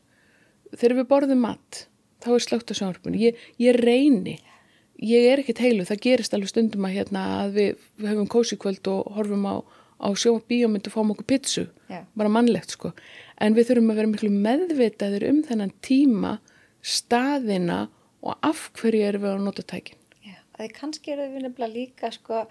þegar 0.72 0.98
við 1.00 1.08
borðum 1.10 1.44
mat 1.44 1.84
þá 2.22 2.32
er 2.36 2.44
slögt 2.44 2.72
á 2.72 2.74
sjónvarpinu. 2.78 3.20
Ég, 3.20 3.38
ég 3.60 3.78
reyni, 3.82 4.36
ég 5.02 5.28
er 5.32 5.42
ekkert 5.42 5.62
heilu. 5.64 5.86
Það 5.88 6.02
gerist 6.06 6.36
alveg 6.36 6.52
stundum 6.52 6.86
að, 6.86 6.96
hérna, 6.98 7.24
að 7.42 7.56
við, 7.58 7.86
við 7.98 8.12
höfum 8.12 8.28
kósi 8.30 8.58
kvöld 8.60 8.90
og 8.92 9.10
horfum 9.16 9.48
á, 9.48 9.54
á 9.98 10.08
sjónvarp 10.14 10.48
bíómynd 10.50 10.88
og 10.88 10.94
fáum 10.94 11.12
okkur 11.14 11.28
pitsu. 11.34 11.66
Já. 11.92 12.04
bara 12.16 12.32
mannlegt 12.32 12.76
sko. 12.76 12.92
En 13.42 13.56
við 13.56 13.68
þurfum 13.68 13.92
að 13.92 14.00
vera 14.00 14.12
miklu 14.12 14.30
meðvitaðir 14.32 15.26
um 15.28 15.42
þennan 15.44 15.74
tíma 15.84 16.36
staðina 16.82 17.84
og 18.22 18.38
af 18.46 18.68
hverju 18.78 19.08
erum 19.08 19.26
við 19.26 19.34
að 19.34 19.44
nota 19.44 19.64
tækin. 19.66 19.98
Já, 20.22 20.38
að 20.54 20.64
þið 20.64 20.76
kannski 20.78 21.12
eru 21.12 21.26
við 21.34 21.44
nefnilega 21.46 21.74
líka 21.74 22.12
sko, 22.14 22.46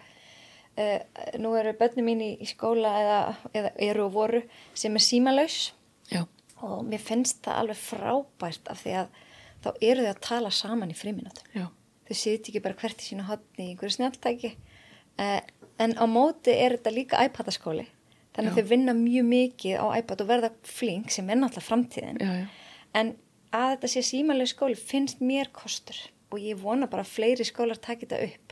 nú 1.42 1.54
eru 1.60 1.74
börnum 1.80 2.08
mín 2.08 2.24
í, 2.26 2.32
skóla 2.50 2.92
eða, 3.02 3.20
eða 3.58 3.72
eru 3.90 4.06
og 4.08 4.16
voru 4.16 4.42
sem 4.78 4.96
er 4.98 5.06
símalaus. 5.06 5.58
Já, 6.12 6.26
og 6.62 6.82
mér 6.88 7.02
finnst 7.04 7.42
það 7.46 7.62
alveg 7.64 7.80
frábært 7.82 8.72
af 8.72 8.84
því 8.84 8.98
að 9.04 9.16
þá 9.62 9.70
eru 9.92 10.06
þau 10.06 10.12
að 10.12 10.22
tala 10.28 10.52
saman 10.56 10.94
í 10.94 10.98
friminútum. 10.98 11.48
já, 11.56 11.68
Þau 12.10 12.18
siti 12.18 12.52
ekki 12.52 12.64
bara 12.66 12.76
hvert 12.82 13.00
í 13.00 13.08
sínu 13.08 13.24
hotni 13.30 13.66
í 13.66 13.72
einhverju 13.72 13.96
snjáltæki 13.96 14.50
uh, 14.52 15.42
en 15.80 15.94
á 15.96 16.06
móti 16.12 16.52
er 16.52 16.76
þetta 16.76 16.92
líka 16.92 17.22
iPad-skóli 17.30 17.86
þannig 18.36 18.52
að 18.52 18.58
þau 18.58 18.72
vinna 18.72 18.96
mjög 18.98 19.28
mikið 19.30 19.78
á 19.80 19.86
iPad 20.02 20.24
og 20.24 20.32
verða 20.32 20.50
flink 20.68 21.12
sem 21.12 21.30
er 21.30 21.40
náttúrulega 21.40 21.68
framtíðin. 21.68 22.20
Já, 22.20 22.32
já, 22.42 22.48
en 23.00 23.14
að 23.52 23.70
þetta 23.76 23.92
sé 23.94 24.04
símalega 24.08 24.52
skóli 24.52 24.78
finnst 24.80 25.24
mér 25.24 25.52
kostur. 25.56 25.98
Og 26.32 26.40
ég 26.40 26.60
vona 26.62 26.88
bara 26.88 27.04
að 27.04 27.12
fleiri 27.12 27.44
skólar 27.44 27.80
taki 27.84 28.08
þetta 28.08 28.22
upp 28.30 28.51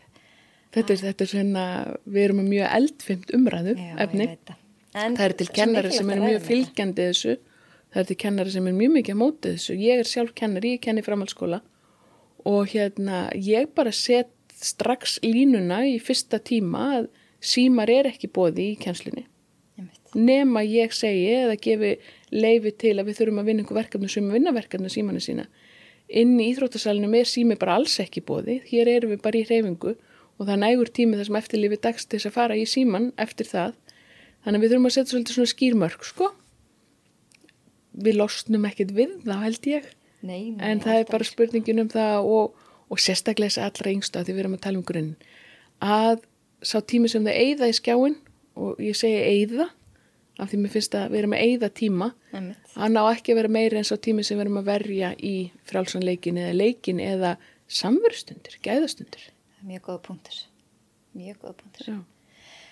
þetta 0.76 0.96
er, 0.96 1.02
þetta 1.04 1.26
er 1.26 1.32
svona 1.34 1.66
við 2.06 2.26
erum 2.26 2.42
með 2.42 2.50
mjög 2.54 2.74
eldfimt 2.80 3.32
umræðu 3.38 3.76
Já, 3.78 3.94
efni. 4.06 4.28
það. 4.50 4.66
Er 5.00 5.36
til 5.38 5.48
kennari 5.54 5.94
sem 5.94 6.10
að 6.10 6.18
ræða 6.18 6.30
mjög 6.32 6.46
fylgjandi 6.48 7.08
þessu. 7.12 7.38
Það 7.90 8.02
er 8.02 8.08
til 8.10 8.20
kennari 8.24 8.54
sem 8.54 8.68
er 8.70 8.78
mjög 8.78 8.94
mikið 8.98 9.18
á 9.18 9.22
móti 9.22 9.54
þessu. 9.54 9.78
Ég 9.82 10.02
er 10.02 10.10
sjálf 10.10 10.34
kennari, 10.38 10.76
ég 10.76 10.84
kenni 10.84 11.06
framhaldsskóla. 11.06 11.62
Og 12.50 12.74
hérna 12.74 13.28
ég 13.38 13.70
bara 13.78 13.94
set 13.94 14.32
strax 14.60 15.20
línuna 15.24 15.84
í 15.88 15.98
fyrsta 16.04 16.40
tíma 16.44 16.86
að 16.98 17.10
símar 17.40 17.92
er 17.94 18.10
ekki 18.10 18.30
bóði 18.34 18.74
í 18.74 18.80
kennslunni. 18.82 19.26
Einmitt. 19.80 20.16
nema 20.16 20.64
ég 20.66 20.92
segi 20.92 21.30
eða 21.38 21.56
gefi 21.62 21.94
leifi 22.36 22.74
til 22.82 22.98
að 22.98 23.10
við 23.10 23.20
þurfum 23.22 23.42
að 23.42 23.50
vinna 23.50 23.64
einhver 23.64 23.80
verkefni 23.80 24.10
sem 24.12 24.32
vinna 24.34 24.52
verkefni 24.56 24.92
símanni 24.92 25.24
sína. 25.24 25.46
Inn 26.10 26.36
í 26.42 26.50
íþróttasalunum 26.52 27.16
er 27.16 27.30
sími 27.30 27.58
bara 27.60 27.78
alls 27.78 28.00
ekki 28.02 28.24
bóði, 28.26 28.60
hér 28.66 28.90
erum 28.90 29.14
við 29.14 29.22
bara 29.22 29.38
í 29.38 29.46
hreyfingu 29.46 29.96
og 30.40 30.48
það 30.48 30.54
er 30.56 30.62
nægur 30.64 30.92
tími 30.96 31.20
þar 31.20 31.30
sem 31.30 31.40
eftirlifi 31.40 31.80
dagst 31.84 32.12
þess 32.14 32.30
að 32.30 32.36
fara 32.38 32.58
í 32.58 32.66
síman 32.70 33.12
eftir 33.20 33.50
það. 33.50 33.76
Þannig 34.46 34.58
að 34.58 34.64
við 34.64 34.74
þurfum 34.74 34.90
að 34.90 34.96
setja 34.96 35.12
svolítið 35.14 35.38
svona 35.38 35.54
skýrmörk 35.54 36.06
sko. 36.08 36.30
Við 38.00 38.20
losnum 38.22 38.68
ekkit 38.70 38.96
við 38.96 39.18
þá 39.26 39.36
held 39.44 39.68
ég. 39.68 39.90
Nei, 40.20 40.52
nei, 40.52 40.64
en 40.68 40.82
það 40.84 41.02
er 41.02 41.12
bara 41.12 41.28
spurningin 41.28 41.84
um 41.84 41.92
það 41.92 42.28
og, 42.28 42.56
og 42.92 43.00
sérstaklega 43.00 43.54
þess 43.54 43.66
allra 43.68 43.94
yngstu 43.94 44.20
að 44.20 44.28
því 44.28 44.36
við 44.36 44.44
erum 44.44 44.56
að 44.58 44.64
tala 44.66 44.80
um 44.82 44.88
grunn 44.88 45.14
að 45.80 46.26
sá 46.60 46.80
tími 46.84 47.10
sem 47.12 47.24
þau 47.24 47.36
eyða 47.36 47.70
í 47.72 47.76
skjáin 47.78 48.18
og 48.60 48.82
ég 48.84 48.98
segi 49.00 49.20
eyða 49.24 49.70
af 50.40 50.52
því 50.52 50.60
mér 50.60 50.74
finnst 50.74 50.96
að 50.96 51.14
við 51.14 51.22
erum 51.22 51.36
að 51.36 51.46
eyða 51.48 51.70
tíma 51.76 52.10
hann 52.76 53.00
á 53.00 53.04
ekki 53.12 53.34
að 53.34 53.40
vera 53.42 53.54
meiri 53.56 53.80
en 53.80 53.88
sá 53.88 53.96
tími 53.96 54.24
sem 54.28 54.40
við 54.40 54.46
erum 54.46 54.60
að 54.62 54.70
verja 54.74 55.14
í 55.16 55.36
frjálsanleikin 55.72 56.40
eða 56.40 56.56
leikin 56.60 57.00
eða 57.04 57.36
samverustundir, 57.70 58.60
gæðastundir 58.64 59.30
Mjög 59.66 59.86
góða 59.88 60.02
punktur. 60.08 60.40
Mjög 61.18 61.42
góða 61.44 61.56
punktur. 61.64 61.90
Já. 61.92 62.00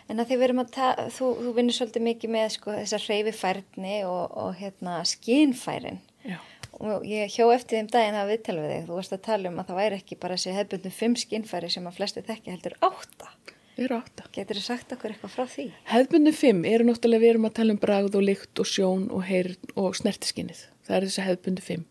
En 0.08 0.22
að 0.22 0.30
því 0.30 0.36
við 0.38 0.46
erum 0.48 0.62
að 0.64 0.78
þú, 1.12 1.30
þú 1.42 1.54
vinnur 1.58 1.76
svolítið 1.76 2.06
mikið 2.06 2.32
með 2.32 2.46
sko, 2.54 2.76
þessar 2.78 3.08
hreyfifærni 3.08 3.98
og, 4.08 4.38
og 4.40 4.54
hérna, 4.56 5.00
skínfærin. 5.08 6.00
Já. 6.24 6.38
Og 6.78 7.04
ég 7.10 7.34
hjó 7.34 7.50
eftir 7.52 7.82
þeim 7.82 7.90
daginn 7.92 8.20
að 8.20 8.32
viðtala 8.32 8.64
við 8.64 8.74
þig. 8.74 8.86
Þú 8.88 9.00
varst 9.00 9.18
að 9.18 9.26
tala 9.28 9.52
um 9.52 9.60
að 9.60 9.72
það 9.72 9.82
væri 9.82 10.00
ekki 10.00 10.20
bara 10.22 10.38
þessi 10.38 10.56
hefbundum 10.56 10.96
fimm 10.96 11.18
skínfæri 11.20 11.72
sem 11.74 11.90
að 11.90 12.00
flestu 12.00 12.24
þekki 12.28 12.54
heldur 12.54 12.78
átta. 12.86 13.32
Getur 13.78 14.58
þú 14.58 14.64
sagt 14.64 14.94
okkur 14.96 15.14
eitthvað 15.14 15.34
frá 15.36 15.44
því? 15.52 15.68
Hefðbundu 15.92 16.32
fimm 16.34 16.64
eru 16.66 16.88
náttúrulega 16.88 17.22
við 17.22 17.32
erum 17.34 17.50
að 17.50 17.58
tala 17.60 17.76
um 17.76 17.82
bragð 17.82 18.16
og 18.18 18.24
lykt 18.26 18.62
og 18.64 18.70
sjón 18.70 19.04
og 19.14 19.22
heyrn 19.28 19.74
og 19.78 19.98
snertiskinnið. 20.00 20.64
Það 20.88 20.98
er 20.98 21.06
þessi 21.06 21.26
hefðbundu 21.28 21.66
fimm 21.66 21.86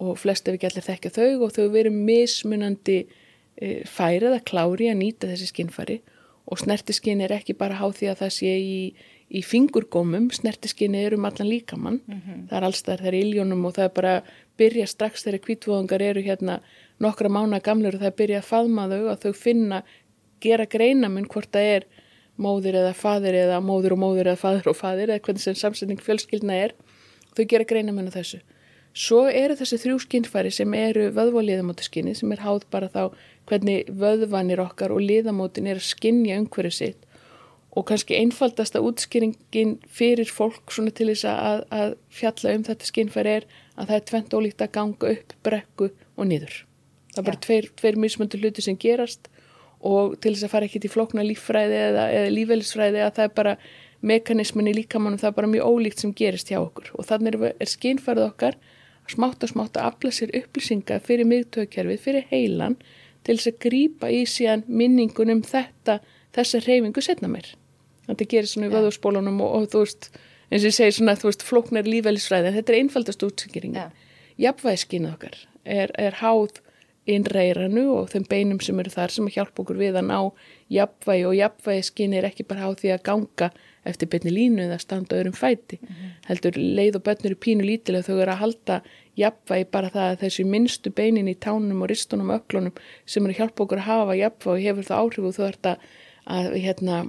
og 0.00 0.16
flest 0.16 0.48
ef 0.48 0.56
ekki 0.56 0.68
allir 0.70 0.86
þekkja 0.86 1.12
þau 1.12 1.44
og 1.44 1.52
þau 1.52 1.66
veru 1.74 1.92
mismunandi 1.92 3.02
færið 3.60 4.34
að 4.36 4.44
klári 4.48 4.90
að 4.90 5.00
nýta 5.02 5.30
þessi 5.30 5.50
skinnfæri 5.50 6.00
og 6.50 6.58
snertiskinn 6.58 7.20
er 7.22 7.34
ekki 7.36 7.54
bara 7.54 7.78
háð 7.78 7.96
því 8.00 8.10
að 8.10 8.20
það 8.24 8.30
sé 8.34 8.52
í, 8.58 8.78
í 9.30 9.40
fingurgómum, 9.46 10.30
snertiskinn 10.34 10.96
er 10.98 11.14
um 11.14 11.26
allan 11.28 11.50
líkamann, 11.50 12.00
það 12.50 12.56
er 12.58 12.66
allstæðar, 12.66 13.02
það 13.04 13.10
er 13.12 13.18
í 13.18 13.22
iljónum 13.28 13.66
og 13.68 13.74
það 13.76 13.84
er 13.84 13.92
bara 13.94 14.14
að 14.16 14.30
byrja 14.60 14.86
strax 14.90 15.26
þegar 15.26 15.44
kvítvóðungar 15.46 16.02
eru 16.02 16.24
hérna 16.26 16.60
nokkra 17.00 17.30
mána 17.32 17.60
gamlur 17.64 17.96
og 17.96 18.02
það 18.02 18.10
er 18.10 18.14
að 18.14 18.20
byrja 18.22 18.40
að 18.40 18.48
faðma 18.50 18.88
þau 18.90 19.02
og 19.12 19.20
þau 19.22 19.32
finna, 19.36 19.82
gera 20.40 20.66
greinamun 20.66 21.28
hvort 21.30 21.52
það 21.54 21.74
er 21.76 21.86
móðir 22.40 22.78
eða 22.80 22.94
faðir 22.96 23.36
eða 23.44 23.60
móður 23.64 23.96
og 23.96 24.00
móður 24.00 24.32
eða 24.32 24.40
faðir 24.40 24.70
og 24.72 24.78
faðir 24.78 25.12
eða 25.12 25.24
hvernig 25.26 25.44
sem 25.44 25.58
samsetning 25.58 26.00
fjölskyldna 26.00 26.56
er. 26.56 26.74
Þau 27.36 27.44
gera 27.46 27.68
greinamun 27.68 28.08
á 28.08 28.16
þessu. 28.16 28.40
Svo 28.96 29.26
eru 29.28 29.54
þessi 29.54 29.78
þrjú 29.78 30.00
skinnfæri 30.02 30.50
sem 30.50 30.72
eru 30.74 31.10
vöðv- 31.14 31.36
og 31.38 31.44
liðamótaskinni 31.46 32.16
sem 32.18 32.32
er 32.34 32.42
háð 32.42 32.64
bara 32.72 32.88
þá 32.90 33.12
hvernig 33.48 33.88
vöðvanir 33.88 34.62
okkar 34.62 34.94
og 34.94 35.02
liðamótin 35.04 35.68
er 35.70 35.80
að 35.80 35.88
skinja 35.88 36.38
umhverju 36.40 36.72
sitt. 36.74 37.06
Og 37.70 37.86
kannski 37.86 38.16
einfaldasta 38.18 38.82
útskýringin 38.82 39.76
fyrir 39.86 40.30
fólk 40.30 40.72
svona 40.74 40.90
til 40.94 41.12
þess 41.12 41.28
að, 41.30 41.60
að 41.70 41.92
fjalla 42.10 42.54
um 42.56 42.64
þetta 42.66 42.88
skinnfæri 42.88 43.34
er 43.40 43.46
að 43.76 43.92
það 43.92 43.96
er 43.96 44.08
tvent 44.08 44.34
ólíkt 44.34 44.64
að 44.64 44.72
ganga 44.74 45.12
upp, 45.14 45.36
brekku 45.46 45.90
og 46.16 46.26
niður. 46.30 46.56
Það 47.14 47.22
er 47.22 47.28
bara 47.28 47.42
tveir, 47.46 47.68
tveir 47.78 48.00
mismöndu 48.02 48.40
hluti 48.40 48.64
sem 48.64 48.78
gerast 48.78 49.30
og 49.80 50.18
til 50.20 50.34
þess 50.34 50.48
að 50.48 50.52
fara 50.52 50.66
ekki 50.66 50.82
til 50.82 50.90
flókna 50.92 51.24
líffræði 51.24 51.78
eða, 51.86 52.08
eða 52.12 52.34
lífælisfræði 52.34 53.04
að 53.04 53.14
það 53.16 53.28
er 53.28 53.36
bara 53.38 53.54
mekanismin 54.00 54.70
í 54.70 54.74
líkamannum 54.80 55.20
það 55.20 55.30
er 55.30 55.38
bara 55.38 55.52
mjög 55.54 55.70
ólíkt 55.70 56.02
sem 56.02 56.12
gerist 56.16 56.50
hjá 56.50 56.58
okkur. 56.60 56.90
Og 56.98 57.06
þannig 57.08 57.38
er, 57.38 57.54
er 57.54 57.70
skinnfærið 57.70 58.26
okkar 58.26 58.58
smátt 59.10 59.44
og 59.44 59.52
smátt 59.52 59.78
að 59.78 59.88
afla 59.90 60.12
sér 60.14 60.32
upplýsinga 60.38 61.00
fyrir 61.04 61.28
miðtöðkerfið, 61.28 62.02
fyrir 62.02 62.26
heilan 62.30 62.76
til 63.26 63.36
þess 63.36 63.50
að 63.52 63.60
grípa 63.66 64.10
í 64.12 64.22
síðan 64.28 64.64
minningun 64.66 65.34
um 65.34 65.42
þetta, 65.46 66.00
þessa 66.36 66.62
reyfingu 66.64 67.04
setna 67.04 67.30
mér. 67.30 67.52
Þetta 68.08 68.28
gerir 68.32 68.50
svona 68.50 68.70
í 68.70 68.74
vöðurspólunum 68.74 69.42
og, 69.44 69.56
og 69.56 69.68
þú 69.72 69.84
veist, 69.84 70.10
eins 70.50 70.64
og 70.64 70.70
ég 70.70 70.76
segi 70.78 70.96
svona, 70.96 71.18
þú 71.20 71.30
veist, 71.30 71.46
flóknar 71.46 71.90
lífælisfræði, 71.90 72.50
en 72.50 72.58
þetta 72.58 72.72
er 72.72 72.80
einfaldast 72.80 73.26
útsengiringi. 73.26 73.84
Já. 73.84 74.10
Jafnvægiskinnið 74.40 75.14
okkar 75.14 75.36
er, 75.68 75.92
er 76.00 76.16
háð 76.22 76.62
innreiranu 77.10 77.86
og 77.94 78.10
þeim 78.12 78.26
beinum 78.30 78.60
sem 78.64 78.78
eru 78.80 78.92
þar 78.92 79.14
sem 79.14 79.28
að 79.28 79.36
hjálpa 79.38 79.62
okkur 79.62 79.80
við 79.80 79.98
að 80.00 80.08
ná 80.10 80.18
jafnvægi 80.72 81.26
og 81.28 81.36
jafnvægiskinn 81.38 82.16
er 82.16 82.28
ekki 82.28 82.46
bara 82.48 82.66
háð 82.66 82.78
því 82.82 82.92
að 82.94 83.04
ganga 83.08 83.50
eftir 83.88 84.10
beinni 84.12 84.32
línu 84.34 84.64
eða 84.66 84.78
standa 84.82 85.16
öðrum 85.16 85.36
fæti. 85.36 85.78
Heldur 86.28 86.56
leið 86.56 86.98
og 86.98 87.04
bönnur 87.06 87.36
í 87.36 87.38
pínu 87.44 87.64
lítilega 87.64 88.06
þau 88.08 88.18
eru 88.20 88.34
að 88.34 88.42
halda 88.42 88.80
jafnvægi 89.20 89.68
bara 89.72 89.92
það 89.94 90.10
að 90.10 90.20
þessi 90.24 90.44
minnstu 90.48 90.92
beinin 90.96 91.30
í 91.30 91.36
tánum 91.36 91.82
og 91.84 91.90
ristunum 91.90 92.30
og 92.30 92.42
öklunum 92.42 92.76
sem 93.06 93.24
eru 93.24 93.34
að 93.34 93.40
hjálpa 93.40 93.64
okkur 93.64 93.82
að 93.82 93.88
hafa 93.88 94.18
jafnvægi 94.20 94.68
hefur 94.68 94.88
það 94.90 95.02
áhrif 95.04 95.28
og 95.30 95.36
þú 95.36 95.46
ert 95.48 95.70
að, 95.72 95.88
að 96.36 96.48
hérna, 96.60 97.00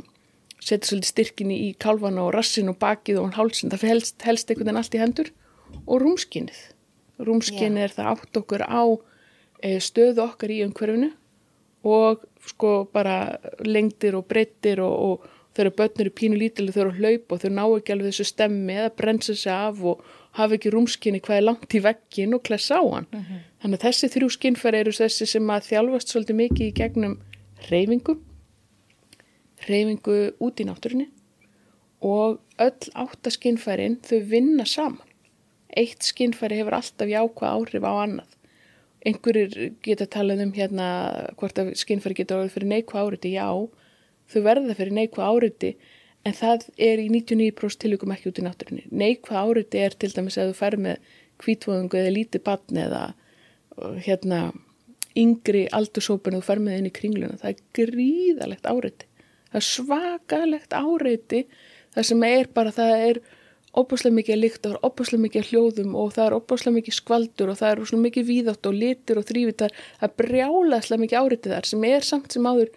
setja 0.61 0.91
svolítið 0.91 1.11
styrkinni 1.11 1.59
í 1.67 1.69
kálfana 1.81 2.25
og 2.25 2.33
rassin 2.35 2.71
og 2.71 2.79
bakið 2.81 3.21
og 3.21 3.35
hálsin. 3.35 3.71
Það 3.73 3.87
helst, 3.91 4.19
helst 4.27 4.51
einhvern 4.51 4.69
veginn 4.69 4.81
allt 4.83 4.95
í 4.95 5.01
hendur 5.01 5.31
og 5.85 6.03
rúmskinnið. 6.03 6.61
Rúmskinnið 7.21 7.87
er 7.87 7.95
það 7.95 8.11
átt 8.15 8.41
okkur 8.41 8.63
á 8.65 8.83
e, 9.61 9.77
stöðu 9.83 10.23
okkar 10.25 10.53
í 10.53 10.61
umhverfinu 10.65 11.11
og 11.87 12.25
sko 12.45 12.85
bara 12.93 13.37
lengdir 13.65 14.17
og 14.17 14.27
breyttir 14.29 14.81
og, 14.85 14.93
og 14.93 15.40
eru 15.63 15.73
börnur 15.77 16.09
í 16.09 16.15
pínu 16.19 16.39
lítileg 16.39 16.75
þau 16.75 16.81
eru 16.83 16.91
að 16.91 16.99
hlaupa 17.01 17.35
og 17.35 17.41
þau 17.43 17.51
ná 17.51 17.63
ekki 17.65 17.93
alveg 17.93 18.11
þessu 18.11 18.27
stemmi 18.29 18.75
eða 18.77 18.95
brensa 18.97 19.35
sig 19.35 19.53
af 19.53 19.81
og 19.91 20.03
hafa 20.37 20.57
ekki 20.57 20.71
rúmskinni 20.73 21.21
hvað 21.23 21.37
er 21.37 21.47
langt 21.47 21.75
í 21.75 21.81
veggin 21.83 22.35
og 22.37 22.43
klessa 22.47 22.79
á 22.79 22.83
hann. 22.87 23.07
Þannig 23.61 23.79
að 23.79 23.85
þessi 23.87 24.09
þrjú 24.15 24.29
skinnfæri 24.37 24.81
eru 24.81 24.93
þessi 24.95 25.27
sem 25.27 25.49
að 25.53 25.67
þjálfast 25.69 26.13
svolítið 26.13 26.39
mikið 26.41 26.67
í 26.67 26.75
gegnum 26.79 27.15
reyfingu, 27.69 28.17
reyfingu 29.67 30.19
út 30.41 30.61
í 30.61 30.67
náttúrunni 30.69 31.07
og 32.01 32.39
öll 32.57 32.93
áttaskinnfærin 32.97 33.99
þau 34.05 34.19
vinna 34.31 34.65
saman. 34.65 35.07
Eitt 35.77 36.03
skinnfæri 36.03 36.57
hefur 36.59 36.75
alltaf 36.79 37.07
jákvæð 37.07 37.51
áhrif 37.51 37.85
á 37.85 37.93
annað. 37.93 38.31
Einhverjir 39.05 39.75
geta 39.81 40.05
talað 40.05 40.43
um 40.45 40.51
hérna 40.53 40.87
hvort 41.39 41.57
að 41.61 41.75
skinnfæri 41.79 42.17
geta 42.21 42.37
orðið 42.37 42.55
fyrir 42.55 42.71
neikvæð 42.71 43.07
áriti, 43.07 43.31
já, 43.37 43.47
þau 44.31 44.41
verða 44.45 44.77
fyrir 44.77 44.95
neikvæð 44.97 45.27
áriti 45.27 45.71
en 46.27 46.37
það 46.37 46.67
er 46.77 47.01
í 47.01 47.07
99% 47.09 47.81
tilvíkum 47.81 48.13
ekki 48.13 48.29
út 48.29 48.41
í 48.41 48.45
náttúrunni. 48.45 48.83
Neikvæð 48.93 49.39
áriti 49.41 49.81
er 49.81 49.95
til 49.97 50.11
dæmis 50.13 50.37
að 50.37 50.51
þú 50.51 50.57
fer 50.59 50.77
með 50.85 51.13
kvítvöðungu 51.41 52.01
eða 52.01 52.13
lítið 52.17 52.43
batn 52.45 52.81
eða 52.83 53.03
uh, 53.11 53.95
hérna 54.05 54.41
yngri 55.17 55.65
aldursópin 55.75 56.37
og 56.37 56.43
þú 56.43 56.47
fer 56.47 56.63
með 56.63 56.79
inn 56.79 56.89
í 56.89 56.95
kringluna. 56.95 57.39
Það 57.41 57.51
er 57.51 57.63
gríðalegt 57.79 58.69
áriti. 58.69 59.07
Það 59.51 59.59
er 59.59 59.67
svakalegt 59.67 60.75
áriti 60.77 61.45
það 61.95 62.07
sem 62.07 62.25
er 62.27 62.51
bara, 62.55 62.71
það 62.75 62.93
er 63.09 63.21
óbúslega 63.71 64.15
mikið 64.15 64.39
líkt 64.39 64.61
það 64.63 64.75
er 64.75 64.85
óbúslega 64.87 65.25
mikið 65.25 65.49
hljóðum 65.49 65.97
og 65.99 66.13
það 66.15 66.25
er 66.27 66.37
óbúslega 66.37 66.77
mikið 66.77 66.97
skvaldur 66.97 67.51
og 67.51 67.59
það 67.59 67.73
er 67.73 67.83
svona 67.89 68.05
mikið 68.07 68.27
víðátt 68.29 68.69
og 68.69 68.77
litur 68.77 69.19
og 69.21 69.27
þrývitar. 69.27 69.75
Það 69.99 70.15
brjálaslega 70.21 71.03
mikið 71.05 71.21
áriti 71.21 71.53
þar 71.53 71.69
sem 71.71 71.85
er 71.89 72.07
samt 72.07 72.35
sem 72.35 72.47
áður 72.47 72.71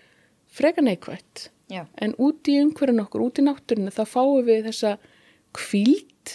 freka 0.55 0.85
neikvætt. 0.85 1.49
Já. 1.73 1.85
En 1.99 2.15
út 2.21 2.47
í 2.51 2.59
umhverjun 2.63 3.03
okkur, 3.05 3.25
út 3.27 3.41
í 3.41 3.47
náttúrinu, 3.47 3.93
þá 3.95 4.05
fáum 4.07 4.45
við 4.47 4.69
þessa 4.69 4.97
kvíld 5.57 6.35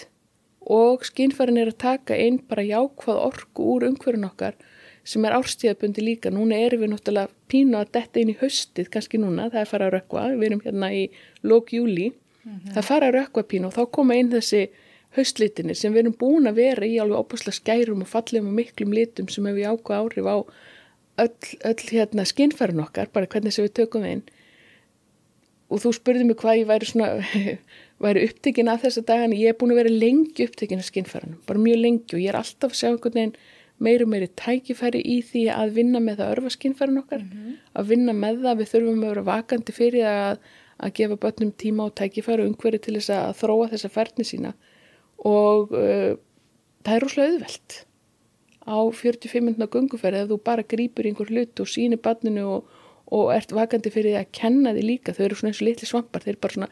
og 0.70 1.06
skinnfærin 1.08 1.60
er 1.62 1.72
að 1.72 1.80
taka 1.82 2.18
inn 2.20 2.42
bara 2.50 2.66
jákvað 2.66 3.22
orku 3.30 3.70
úr 3.76 3.88
umhverjun 3.90 4.28
okkar 4.28 4.58
sem 5.08 5.24
er 5.26 5.36
árstíðabundi 5.38 6.04
líka. 6.04 6.34
Núna 6.34 6.60
erum 6.60 6.84
við 6.84 6.92
náttúrulega 6.94 7.32
pínu 7.50 7.80
að 7.80 7.94
detta 7.96 8.22
inn 8.22 8.34
í 8.34 8.38
höstið, 8.42 8.92
kannski 8.94 9.22
núna, 9.22 9.48
það 9.54 9.64
er 9.64 9.72
fara 9.72 9.88
að 9.88 9.96
rökkva, 9.98 10.26
við 10.36 10.50
erum 10.50 10.66
hérna 10.66 10.92
í 10.94 11.06
lók 11.42 11.74
júli, 11.74 12.12
það 12.76 12.86
fara 12.86 13.10
að 13.10 13.18
rökkva 13.18 13.46
pínu 13.50 13.70
og 13.70 13.76
þá 13.78 13.84
koma 13.98 14.18
inn 14.20 14.32
þessi 14.34 14.68
höstlitinir 15.18 15.78
sem 15.78 15.94
við 15.94 16.04
erum 16.04 16.18
búin 16.20 16.50
að 16.50 16.60
vera 16.60 16.86
í 16.86 17.00
alveg 17.02 17.24
opaslega 17.24 17.58
skærum 17.58 18.04
og 18.06 18.12
fallegum 18.12 18.52
og 18.52 18.60
miklum 18.60 18.94
litum 18.94 19.30
sem 19.32 19.48
hefur 19.50 19.64
jákvað 19.64 20.04
áhrif 20.04 20.30
á 20.30 20.38
öll, 21.24 21.56
öll 21.70 21.86
hérna 21.92 22.26
skinnfærin 22.28 22.84
okkar, 22.84 23.12
bara 23.14 23.30
hvernig 23.30 23.56
sem 23.56 23.68
við 23.68 23.76
tökum 23.82 24.08
inn. 24.08 24.26
Og 25.70 25.84
þú 25.84 25.94
spurði 26.00 26.26
mig 26.26 26.40
hvað 26.42 26.64
ég 26.64 26.70
væri 26.70 26.90
svona 26.90 27.10
væri 28.04 28.26
upptekinn 28.30 28.72
af 28.72 28.84
þessa 28.86 29.04
dagana. 29.06 29.38
Ég 29.38 29.54
er 29.54 29.58
búin 29.60 29.76
að 29.76 29.84
vera 29.84 29.94
lengi 29.94 30.48
upptekinn 30.48 30.82
af 30.82 30.88
skinnfæranum 30.90 31.42
bara 31.50 31.62
mjög 31.62 31.82
lengi. 31.84 32.16
Og 32.16 32.24
ég 32.24 32.32
er 32.32 32.40
alltaf 32.40 32.74
að 32.74 32.80
sjá 32.80 32.90
einhvern 32.90 33.18
veginn 33.20 33.36
meiri 33.80 34.04
og 34.04 34.12
meiri 34.12 34.30
tækifæri 34.40 35.02
í 35.08 35.20
því 35.24 35.44
að 35.56 35.76
vinna 35.78 36.02
með 36.04 36.22
það 36.22 36.32
örfa 36.36 36.54
skinnfæran 36.56 37.02
okkar. 37.04 37.22
Að 37.78 37.92
vinna 37.94 38.16
með 38.16 38.42
það, 38.46 38.58
við 38.60 38.72
þurfum 38.74 39.04
að 39.04 39.14
vera 39.14 39.28
vakandi 39.30 39.76
fyrir 39.76 40.08
að, 40.10 40.42
að 40.80 40.96
gefa 41.00 41.20
börnum 41.26 41.54
tíma 41.64 41.86
og 41.86 41.94
tækifæri 42.00 42.44
og 42.44 42.52
umhverju 42.52 42.82
til 42.86 42.96
þess 42.98 43.14
að 43.16 43.38
þróa 43.44 43.70
þessa 43.76 43.94
færni 43.94 44.26
sína. 44.28 44.56
Og 45.30 45.72
uh, 45.76 46.18
það 46.84 46.96
er 46.96 47.06
rosalega 47.06 47.36
auðvelt 47.36 47.80
á 48.70 48.78
45 48.78 49.42
minna 49.42 49.68
gunguferði 49.74 50.24
ef 50.24 50.30
þú 50.30 50.38
bara 50.46 50.66
grýpur 50.74 51.10
einhver 51.10 51.32
hlut 51.34 51.62
og 51.64 51.70
sýnir 51.70 52.02
barninu 52.06 52.46
og, 52.54 52.76
og 53.10 53.32
ert 53.34 53.54
vakandi 53.56 53.92
fyrir 53.94 54.14
því 54.14 54.20
að 54.22 54.34
kenna 54.40 54.74
því 54.76 54.86
líka, 54.86 55.16
þau 55.18 55.24
eru 55.26 55.40
svona 55.40 55.52
eins 55.52 55.62
og 55.64 55.68
litli 55.68 55.90
svampar. 55.90 56.26
Þeir 56.26 56.40
bara 56.44 56.58
svona 56.58 56.70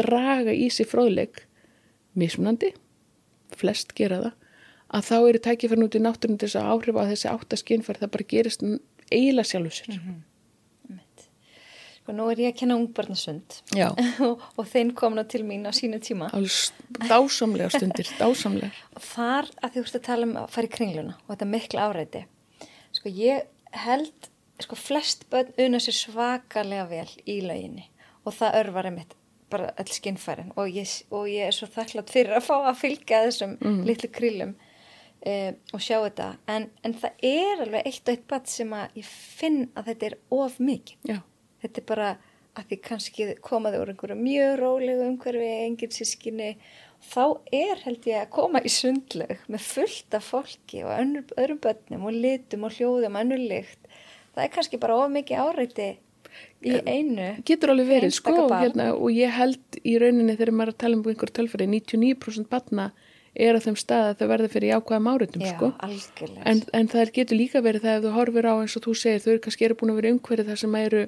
draga 0.00 0.54
í 0.56 0.70
sig 0.72 0.88
fróðleik. 0.90 1.44
Mismunandi. 2.18 2.72
Flest 3.54 3.92
gera 3.98 4.22
það. 4.22 4.36
Að 4.94 5.08
þá 5.08 5.16
eru 5.18 5.40
tækifærin 5.44 5.86
út 5.86 5.96
í 5.98 6.02
náttúrun 6.02 6.40
þess 6.40 6.58
að 6.58 6.70
áhrifa 6.70 7.02
að 7.02 7.10
þessi 7.12 7.30
áttaskinnfæri 7.32 8.02
það 8.02 8.14
bara 8.14 8.30
gerist 8.30 8.64
eiginlega 9.10 9.50
sjálfur 9.50 9.76
sér. 9.78 9.90
Mm 9.90 10.02
-hmm. 10.04 10.20
Sko 12.04 12.12
nú 12.12 12.26
er 12.28 12.42
ég 12.42 12.52
að 12.52 12.58
kenna 12.60 12.76
ungbarnasund 12.76 13.54
og, 14.26 14.42
og 14.60 14.66
þeim 14.68 14.90
kom 14.92 15.14
ná 15.16 15.22
til 15.24 15.40
mín 15.48 15.64
á 15.64 15.72
sínu 15.72 15.96
tíma. 16.04 16.28
Dásamlega 17.08 17.70
stundir, 17.72 18.10
dásamlega. 18.20 18.68
Og 18.92 19.06
þar 19.06 19.48
að 19.64 19.78
þú 19.78 19.84
veist 19.86 19.96
að 19.96 20.06
tala 20.10 20.28
um 20.28 20.36
að 20.42 20.52
fara 20.52 20.68
í 20.68 20.74
kringluna 20.74 21.16
og 21.22 21.32
þetta 21.32 21.48
mikla 21.54 21.88
áreiti. 21.88 22.24
Sko 22.92 23.14
ég 23.16 23.48
held, 23.86 24.28
sko 24.60 24.76
flest 24.76 25.24
bönn 25.32 25.56
unna 25.64 25.80
sér 25.80 25.96
svakalega 25.96 26.84
vel 26.92 27.08
í 27.24 27.40
lauginni 27.40 27.88
og 28.24 28.36
það 28.36 28.60
örvar 28.60 28.90
einmitt 28.90 29.16
bara 29.54 29.72
all 29.80 29.88
skinnfærin 29.88 30.52
og 30.60 30.68
ég, 30.76 30.92
og 31.08 31.26
ég 31.30 31.48
er 31.48 31.56
svo 31.56 31.70
þakklátt 31.72 32.12
fyrir 32.12 32.36
að 32.36 32.46
fá 32.50 32.54
að 32.58 32.80
fylgja 32.82 33.24
þessum 33.30 33.58
mm. 33.60 33.82
litlu 33.88 34.12
krillum 34.12 34.56
Uh, 35.24 35.54
og 35.72 35.80
sjá 35.80 36.02
þetta 36.02 36.24
en, 36.52 36.66
en 36.84 36.92
það 37.00 37.22
er 37.24 37.60
alveg 37.64 37.86
eitt 37.88 38.02
og 38.02 38.10
eitt 38.12 38.24
bat 38.28 38.50
sem 38.52 38.74
að 38.76 38.98
ég 38.98 39.06
finn 39.08 39.62
að 39.72 39.86
þetta 39.86 40.06
er 40.10 40.16
of 40.36 40.58
mikið 40.60 41.08
Já. 41.08 41.16
Þetta 41.64 41.82
er 41.82 41.88
bara 41.90 42.08
að 42.54 42.70
því 42.70 42.80
kannski 42.84 43.28
komaði 43.42 43.80
úr 43.82 43.92
einhverju 43.92 44.16
mjög 44.20 44.56
rólegu 44.60 45.06
umhverfi 45.08 45.50
enginn 45.64 45.94
sískinni 45.94 46.50
þá 47.04 47.24
er 47.52 47.82
held 47.82 48.06
ég 48.08 48.22
að 48.22 48.30
koma 48.36 48.62
í 48.62 48.70
sundlaug 48.72 49.42
með 49.50 49.66
fullt 49.66 50.16
af 50.16 50.30
fólki 50.30 50.84
og 50.86 50.94
önnur, 50.94 51.26
öðrum 51.36 51.60
börnum 51.64 52.06
og 52.08 52.16
litum 52.16 52.68
og 52.68 52.78
hljóðum 52.78 53.18
lykt. 53.42 53.80
Það 54.34 54.44
er 54.46 54.54
kannski 54.54 54.80
bara 54.82 54.96
of 55.02 55.10
mikið 55.14 55.42
áreiti 55.42 55.90
í 56.64 56.78
einu 56.88 57.26
getur 57.46 57.74
alveg 57.74 57.90
verið 57.90 58.14
sko 58.16 58.46
hérna, 58.50 58.92
og 58.94 59.10
ég 59.14 59.32
held 59.34 59.78
í 59.82 59.96
rauninni 60.00 60.36
þegar 60.36 60.54
maður 60.56 60.74
að 60.74 60.80
tala 60.82 60.98
um 60.98 61.04
einhver 61.12 61.32
tölfari 61.36 61.68
99% 61.70 62.48
batna 62.50 62.88
er 63.34 63.58
á 63.58 63.60
þeim 63.62 63.76
stað 63.78 64.08
að 64.08 64.16
það 64.20 64.32
verður 64.32 64.52
fyrir 64.54 64.72
jákvæðum 64.72 65.10
áriðum 65.10 65.44
sko. 65.50 65.70
en, 66.46 66.62
en 66.78 66.90
það 66.90 67.12
getur 67.18 67.38
líka 67.38 67.62
verið 67.64 67.86
það 67.86 67.98
ef 67.98 68.04
þú 68.06 68.14
horfir 68.14 68.48
á 68.50 68.54
eins 68.54 68.76
og 68.78 68.86
þú 68.86 68.96
segir 68.98 69.22
þau 69.24 69.30
eru 69.34 69.44
kannski 69.46 69.68
eru 69.68 69.78
búin 69.80 69.92
að 69.92 70.00
vera 70.00 70.12
umhverfið 70.14 70.50
þar 70.52 70.62
sem 70.62 70.76
eru 70.80 71.04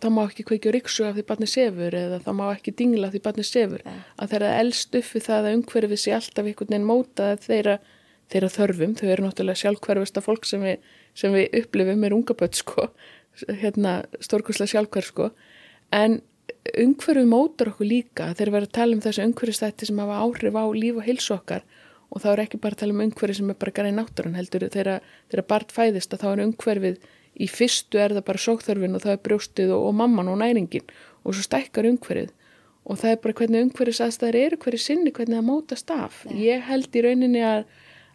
það 0.00 0.14
má 0.16 0.20
ekki 0.24 0.46
kveikja 0.48 0.72
riksu 0.74 1.06
af 1.06 1.16
því 1.16 1.24
barni 1.28 1.48
sefur 1.50 1.96
eða 1.96 2.20
það 2.24 2.36
má 2.38 2.44
ekki 2.54 2.74
dingla 2.78 3.08
af 3.08 3.14
því 3.14 3.22
barni 3.26 3.44
sefur. 3.46 3.84
Ja. 3.84 3.96
að 4.16 4.34
þeirra 4.34 4.52
eldst 4.60 4.98
uppi 5.00 5.22
það 5.26 5.48
að 5.48 5.56
umhverfið 5.58 6.02
sé 6.02 6.14
alltaf 6.16 6.46
einhvern 6.46 6.72
veginn 6.72 6.88
móta 6.88 7.28
þeirra, 7.44 7.76
þeirra 8.32 8.50
þörfum, 8.56 8.96
þau 8.98 9.06
eru 9.10 9.26
náttúrulega 9.26 9.62
sjálfhverfista 9.62 10.24
fólk 10.24 10.48
sem 10.48 10.64
við, 10.64 10.90
sem 11.14 11.36
við 11.36 11.60
upplifum 11.62 12.02
með 12.02 12.16
ungabött 12.18 12.60
sko, 12.60 12.88
hérna 13.62 14.00
stórkurslega 14.22 14.74
sjálfhverf 14.74 15.12
sko. 15.12 15.30
En 15.92 16.20
umhverfið 16.80 17.28
mótur 17.30 17.72
okkur 17.72 17.88
líka 17.88 18.32
þegar 18.34 18.50
við 18.50 18.58
erum 18.58 18.68
að 18.68 18.74
tala 18.78 18.96
um 18.96 19.04
þessu 19.04 19.24
umhverfistætti 19.26 19.88
sem 19.88 20.02
hafa 20.02 20.18
áhrif 20.24 20.58
á 20.58 20.64
líf 20.76 20.98
og 21.00 21.06
hilsu 21.06 21.34
okkar. 21.36 21.64
Og 22.10 22.22
þá 22.22 22.28
er 22.32 22.42
ekki 22.44 22.58
bara 22.58 22.74
að 22.74 22.82
tala 22.82 22.94
um 22.96 23.02
umhverfið 23.06 23.38
sem 23.38 23.52
er 23.52 23.58
bara 23.60 23.74
gæri 23.76 23.94
náttúrun 23.94 24.36
heldur 24.38 24.66
þegar 24.72 25.46
barn 25.48 25.70
fæðist 25.70 26.14
að 26.14 26.24
þá 26.24 26.28
er 26.30 26.44
umhverfið 26.46 26.96
í 27.36 27.48
fyrstu 27.50 28.00
er 28.00 28.14
það 28.16 28.26
bara 28.30 28.44
sókþörfin 28.46 28.96
og 28.98 29.04
það 29.04 29.14
er 29.16 29.22
brjóstið 29.28 29.74
og, 29.76 29.86
og 29.90 29.96
mamman 30.00 30.32
og 30.32 30.40
næringin 30.42 30.86
og 31.24 31.36
svo 31.36 31.44
stækkar 31.46 31.88
umhverfið 31.90 32.32
og 32.84 32.98
það 32.98 33.12
er 33.12 33.20
bara 33.24 33.38
hvernig 33.40 33.66
umhverfis 33.66 34.02
aðstæðar 34.06 34.40
eru 34.40 34.58
hverju 34.64 34.82
sinni 34.82 35.12
hvernig 35.14 35.38
það 35.38 35.46
mótast 35.46 35.94
af 35.94 36.24
ja. 36.26 36.36
ég 36.54 36.66
held 36.70 36.96
í 36.96 37.04
rauninni 37.06 37.44
að, 37.44 37.62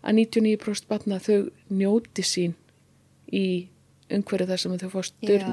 að 0.01 0.19
99% 0.21 0.89
batna 0.91 1.21
þau 1.23 1.47
njóti 1.69 2.25
sín 2.25 2.57
í 3.31 3.45
umhverju 4.13 4.47
þar 4.49 4.61
sem 4.61 4.75
þau 4.81 4.89
fá 4.93 4.99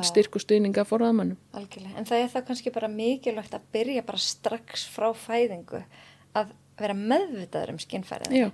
styrk 0.05 0.37
og 0.37 0.43
stuðninga 0.45 0.85
fórðamannum. 0.89 1.39
Algjörlega, 1.57 1.95
en 1.97 2.09
það 2.09 2.25
er 2.25 2.33
það 2.35 2.49
kannski 2.51 2.73
bara 2.75 2.91
mikilvægt 2.93 3.55
að 3.57 3.69
byrja 3.73 4.03
bara 4.09 4.21
strax 4.21 4.85
frá 4.93 5.09
fæðingu 5.17 5.81
að 6.37 6.53
vera 6.81 6.97
meðvitaður 6.99 7.75
um 7.75 7.81
skinnfærið. 7.81 8.37
Já. 8.37 8.51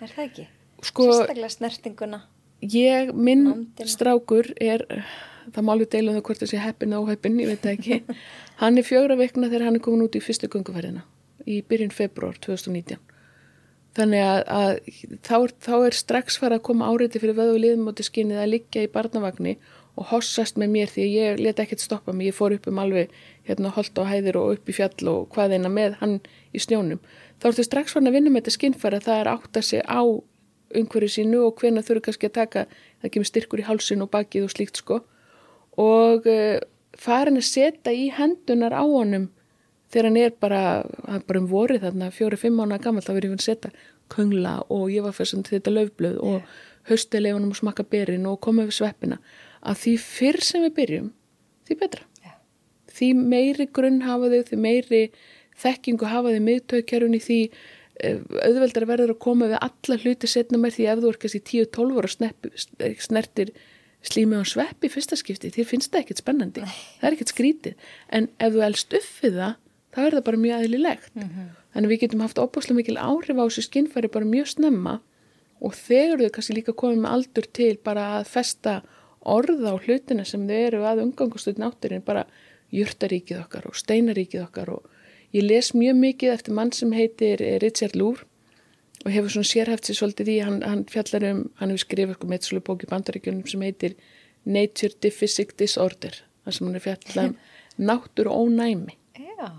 Er 0.00 0.14
það 0.14 0.24
ekki? 0.24 0.46
Sko, 0.84 1.08
Sérstaklega 1.10 1.52
snertinguna. 1.52 2.22
Ég, 2.64 3.12
minn 3.12 3.44
Nándina. 3.44 3.90
strákur 3.90 4.48
er, 4.56 4.86
það 5.52 5.66
má 5.66 5.74
alveg 5.74 5.90
deila 5.92 6.12
um 6.12 6.16
það 6.16 6.24
hvort 6.28 6.44
það 6.44 6.52
sé 6.52 6.62
heppin 6.62 6.96
og 6.96 7.10
heppin, 7.10 7.40
ég 7.42 7.52
veit 7.52 7.68
ekki. 7.72 8.00
hann 8.62 8.80
er 8.80 8.86
fjögra 8.86 9.18
vikna 9.20 9.50
þegar 9.50 9.68
hann 9.68 9.78
er 9.78 9.84
komin 9.84 10.06
út 10.06 10.16
í 10.16 10.24
fyrstu 10.24 10.48
gungufærðina 10.52 11.04
í 11.46 11.60
byrjun 11.62 11.94
februar 11.94 12.38
2019 12.42 12.98
Þannig 13.96 14.22
að, 14.22 14.42
að 14.52 15.18
þá, 15.24 15.36
þá 15.64 15.74
er 15.78 15.96
strax 15.96 16.36
fara 16.40 16.58
að 16.58 16.66
koma 16.68 16.88
áriði 16.92 17.22
fyrir 17.22 17.38
veðu 17.38 17.60
liðmóti 17.62 18.04
skinnið 18.04 18.42
að 18.42 18.50
liggja 18.52 18.84
í 18.84 18.90
barnavagni 18.92 19.54
og 19.96 20.10
hossast 20.10 20.58
með 20.60 20.72
mér 20.74 20.90
því 20.92 21.06
ég 21.14 21.40
leti 21.40 21.64
ekkert 21.64 21.80
stoppa 21.80 22.12
mig, 22.12 22.28
ég 22.28 22.36
fór 22.36 22.52
upp 22.58 22.68
um 22.68 22.80
alveg 22.82 23.14
hérna 23.48 23.72
holdt 23.72 23.96
á 23.96 24.04
hæðir 24.04 24.36
og 24.36 24.58
upp 24.58 24.68
í 24.68 24.76
fjall 24.76 25.08
og 25.12 25.30
hvað 25.32 25.56
eina 25.56 25.70
með 25.72 25.96
hann 26.02 26.18
í 26.52 26.60
snjónum. 26.60 27.00
Þá 27.40 27.48
ertu 27.48 27.64
strax 27.64 27.96
farin 27.96 28.10
að 28.10 28.18
vinna 28.18 28.32
með 28.34 28.44
þetta 28.44 28.56
skinnfæra 28.58 29.00
það 29.06 29.22
er 29.22 29.32
átt 29.32 29.60
að 29.62 29.68
segja 29.70 29.86
á 29.88 30.02
umhverju 30.74 31.12
sínu 31.18 31.42
og 31.46 31.60
hvena 31.60 31.84
þurfu 31.84 32.08
kannski 32.08 32.30
að 32.30 32.36
taka, 32.40 32.66
það 33.02 33.12
kemur 33.14 33.30
styrkur 33.30 33.62
í 33.62 33.66
hálsin 33.68 34.04
og 34.04 34.10
bakið 34.14 34.48
og 34.48 34.54
slíkt 34.54 34.80
sko 34.82 35.00
og 35.80 36.26
uh, 36.30 36.58
farin 36.96 37.38
að 37.38 37.48
setja 37.48 37.92
í 37.92 38.08
hendunar 38.14 38.74
á 38.74 38.82
honum 38.82 39.28
þegar 39.92 40.08
hann 40.08 40.18
er 40.20 40.32
bara, 40.40 40.62
hann 41.06 41.20
er 41.20 41.26
bara 41.28 41.42
um 41.42 41.50
vorið 41.50 41.84
þarna 41.86 42.10
fjóri-fimm 42.14 42.58
ána 42.64 42.80
gammal 42.82 43.04
þá 43.04 43.12
verður 43.14 43.30
ég 43.30 43.36
að 43.36 43.46
setja 43.46 43.72
köngla 44.12 44.56
og 44.72 44.88
ég 44.94 45.06
var 45.06 45.14
fyrst 45.14 45.36
til 45.36 45.58
þetta 45.58 45.74
löfblöð 45.74 46.18
og 46.22 46.40
yeah. 46.40 46.58
haustilegunum 46.90 47.54
og 47.54 47.60
smakka 47.60 47.86
berin 47.90 48.26
og 48.30 48.40
koma 48.42 48.66
við 48.66 48.78
sveppina 48.80 49.20
að 49.66 49.80
því 49.82 49.94
fyrr 50.02 50.42
sem 50.46 50.66
við 50.66 50.76
byrjum 50.80 51.08
því 51.68 51.78
betra 51.80 52.04
yeah. 52.22 52.36
því 52.92 53.12
meiri 53.22 53.66
grunn 53.66 54.04
hafa 54.06 54.30
þau, 54.32 54.42
því 54.50 54.60
meiri 54.62 55.02
þekkingu 55.56 56.10
hafa 56.10 56.34
þau 56.34 56.44
miðtökjarunni 56.50 57.22
því 57.22 57.40
eh, 57.46 57.58
auðveldar 58.04 58.86
verður 58.88 59.14
að 59.14 59.22
koma 59.24 59.48
við 59.50 59.62
alla 59.62 59.98
hluti 60.02 60.28
setna 60.28 60.60
mér 60.60 60.74
því 60.74 60.88
ef 60.92 61.02
þú 61.02 61.12
er 61.12 61.20
kannski 61.22 61.42
10-12 61.50 62.00
ára 62.00 62.12
snepp, 62.12 62.48
snertir 63.00 63.52
slími 64.06 64.38
á 64.38 64.44
sveppi 64.46 64.90
fyrsta 64.92 65.16
skipti, 65.16 65.50
þér 65.50 65.66
finnst 65.70 65.92
það 65.92 66.02
ekkert 66.04 66.20
spennandi 66.22 66.64
Nei. 66.66 66.74
það 67.00 67.08
er 67.08 67.16
ekkert 67.16 67.32
skrítið 67.32 67.88
en 68.12 68.28
ef 68.38 68.52
þú 68.52 68.66
elst 68.66 68.98
upp 68.98 69.22
við 69.22 69.38
það 69.40 69.54
þá 69.96 70.02
er 70.04 70.16
það 70.16 70.26
bara 70.28 70.42
mjög 70.42 70.62
aðlilegt. 70.62 71.14
Mm 71.14 71.28
-hmm. 71.28 71.52
Þannig 71.72 71.90
við 71.90 72.00
getum 72.00 72.24
haft 72.24 72.38
opaslega 72.38 72.76
mikil 72.76 72.96
áhrif 72.96 73.36
á 73.40 73.44
þessu 73.46 73.62
skinnfæri 73.64 74.08
bara 74.12 74.24
mjög 74.24 74.46
snemma 74.52 75.00
og 75.60 75.72
þegar 75.74 76.20
þau 76.20 76.32
kannski 76.34 76.56
líka 76.56 76.72
komið 76.72 77.00
með 77.00 77.14
aldur 77.16 77.46
til 77.52 77.76
bara 77.84 78.20
að 78.20 78.28
festa 78.28 78.82
orða 79.20 79.72
á 79.72 79.76
hlutina 79.80 80.24
sem 80.24 80.46
þau 80.48 80.60
eru 80.68 80.80
að 80.84 81.02
umgangustuð 81.04 81.58
nátturinn, 81.58 82.04
bara 82.04 82.26
jurtaríkið 82.72 83.40
okkar 83.40 83.66
og 83.66 83.74
steinaríkið 83.74 84.42
okkar 84.42 84.68
og 84.68 84.82
ég 85.36 85.46
les 85.46 85.72
mjög 85.76 86.00
mikið 86.00 86.34
eftir 86.34 86.56
mann 86.56 86.72
sem 86.72 86.94
heitir 86.96 87.42
Richard 87.62 87.96
Louvre 87.98 88.26
og 89.04 89.12
hefur 89.14 89.36
svona 89.36 89.50
sérhæft 89.52 89.86
sér 89.86 90.00
svolítið 90.00 90.32
í, 90.32 90.36
hann, 90.42 90.60
hann 90.66 90.84
fjallar 90.90 91.28
um, 91.30 91.44
hann 91.60 91.72
hefur 91.72 91.84
skrifið 91.84 92.16
eitthvað 92.16 92.32
með 92.32 92.44
þessu 92.44 92.62
bóki 92.66 92.90
bandaríkjunum 92.90 93.46
sem 93.50 93.64
heitir 93.66 93.96
Nature 94.46 94.94
Deficit 95.02 95.56
Disorder, 95.58 96.16
þar 96.44 96.56
sem 96.56 96.68
hann 96.68 96.78
er 96.78 96.84
fjallað 96.84 97.32
um 97.32 97.36
náttúru 97.90 98.32
ónæmi. 98.32 98.96
Já 99.18 99.50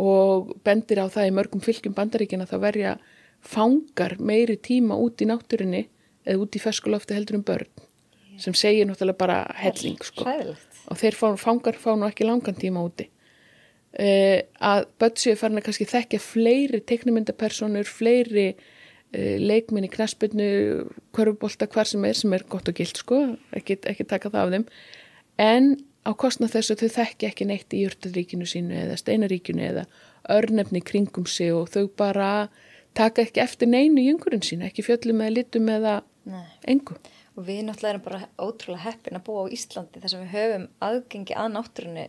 og 0.00 0.54
bendir 0.64 1.02
á 1.02 1.06
það 1.10 1.30
í 1.30 1.34
mörgum 1.34 1.62
fylgjum 1.64 1.94
bandaríkina 1.96 2.46
þá 2.46 2.56
verja 2.62 2.96
fangar 3.42 4.16
meiri 4.22 4.56
tíma 4.56 4.98
út 5.00 5.22
í 5.22 5.26
náttúrinni 5.26 5.86
eða 6.24 6.44
út 6.44 6.56
í 6.56 6.62
ferskulofti 6.62 7.16
heldur 7.16 7.40
um 7.40 7.46
börn 7.46 7.66
yeah. 7.66 8.38
sem 8.38 8.54
segir 8.54 8.86
náttúrulega 8.86 9.18
bara 9.18 9.38
helling 9.58 9.98
sko. 10.04 10.26
og 10.86 11.00
þeir 11.00 11.18
fangar 11.40 11.78
fá 11.80 11.94
nú 11.96 12.06
ekki 12.06 12.28
langan 12.28 12.58
tíma 12.58 12.84
úti 12.86 13.08
uh, 13.98 14.38
að 14.72 14.84
börn 15.00 15.18
séu 15.22 15.38
farin 15.40 15.60
að 15.60 15.68
kannski 15.68 15.88
þekkja 15.90 16.22
fleiri 16.22 16.82
teknimyndapersonur, 16.86 17.88
fleiri 17.88 18.48
uh, 18.54 19.36
leikminni, 19.42 19.90
knaspinu 19.92 20.48
kvörfubólta, 21.16 21.70
hvar 21.70 21.88
sem 21.88 22.04
er 22.08 22.18
sem 22.18 22.34
er 22.36 22.46
gott 22.50 22.70
og 22.70 22.78
gilt 22.78 23.02
sko, 23.02 23.22
ekki, 23.56 23.80
ekki 23.90 24.08
taka 24.08 24.32
það 24.32 24.42
af 24.42 24.56
þeim 24.56 24.68
en 25.40 25.70
á 26.06 26.10
kostnað 26.16 26.56
þess 26.56 26.72
að 26.72 26.82
þau 26.82 26.90
þekki 26.96 27.28
ekki 27.28 27.46
neitt 27.48 27.76
í 27.76 27.84
jörtaríkinu 27.84 28.48
sínu 28.48 28.76
eða 28.84 28.98
steinaríkinu 29.00 29.64
eða 29.66 29.86
örnefni 30.32 30.82
kringum 30.84 31.26
sig 31.28 31.52
og 31.54 31.70
þau 31.72 31.88
bara 31.96 32.48
taka 32.96 33.24
ekki 33.24 33.42
eftir 33.42 33.70
neinu 33.70 34.02
í 34.02 34.08
jungurinn 34.10 34.44
sínu, 34.44 34.66
ekki 34.68 34.84
fjöllum 34.86 35.22
eða 35.24 35.36
litum 35.36 35.68
eða 35.70 35.96
Nei. 36.30 36.46
engu. 36.72 36.96
Og 37.40 37.46
við 37.46 37.62
náttúrulega 37.64 37.94
erum 37.94 38.02
bara 38.04 38.18
ótrúlega 38.36 38.84
heppin 38.84 39.16
að 39.16 39.22
búa 39.24 39.46
á 39.48 39.52
Íslandi 39.56 40.02
þar 40.02 40.12
sem 40.12 40.24
við 40.26 40.32
höfum 40.34 40.66
aðgengi 40.84 41.36
að 41.40 41.46
náttúrunni 41.54 42.02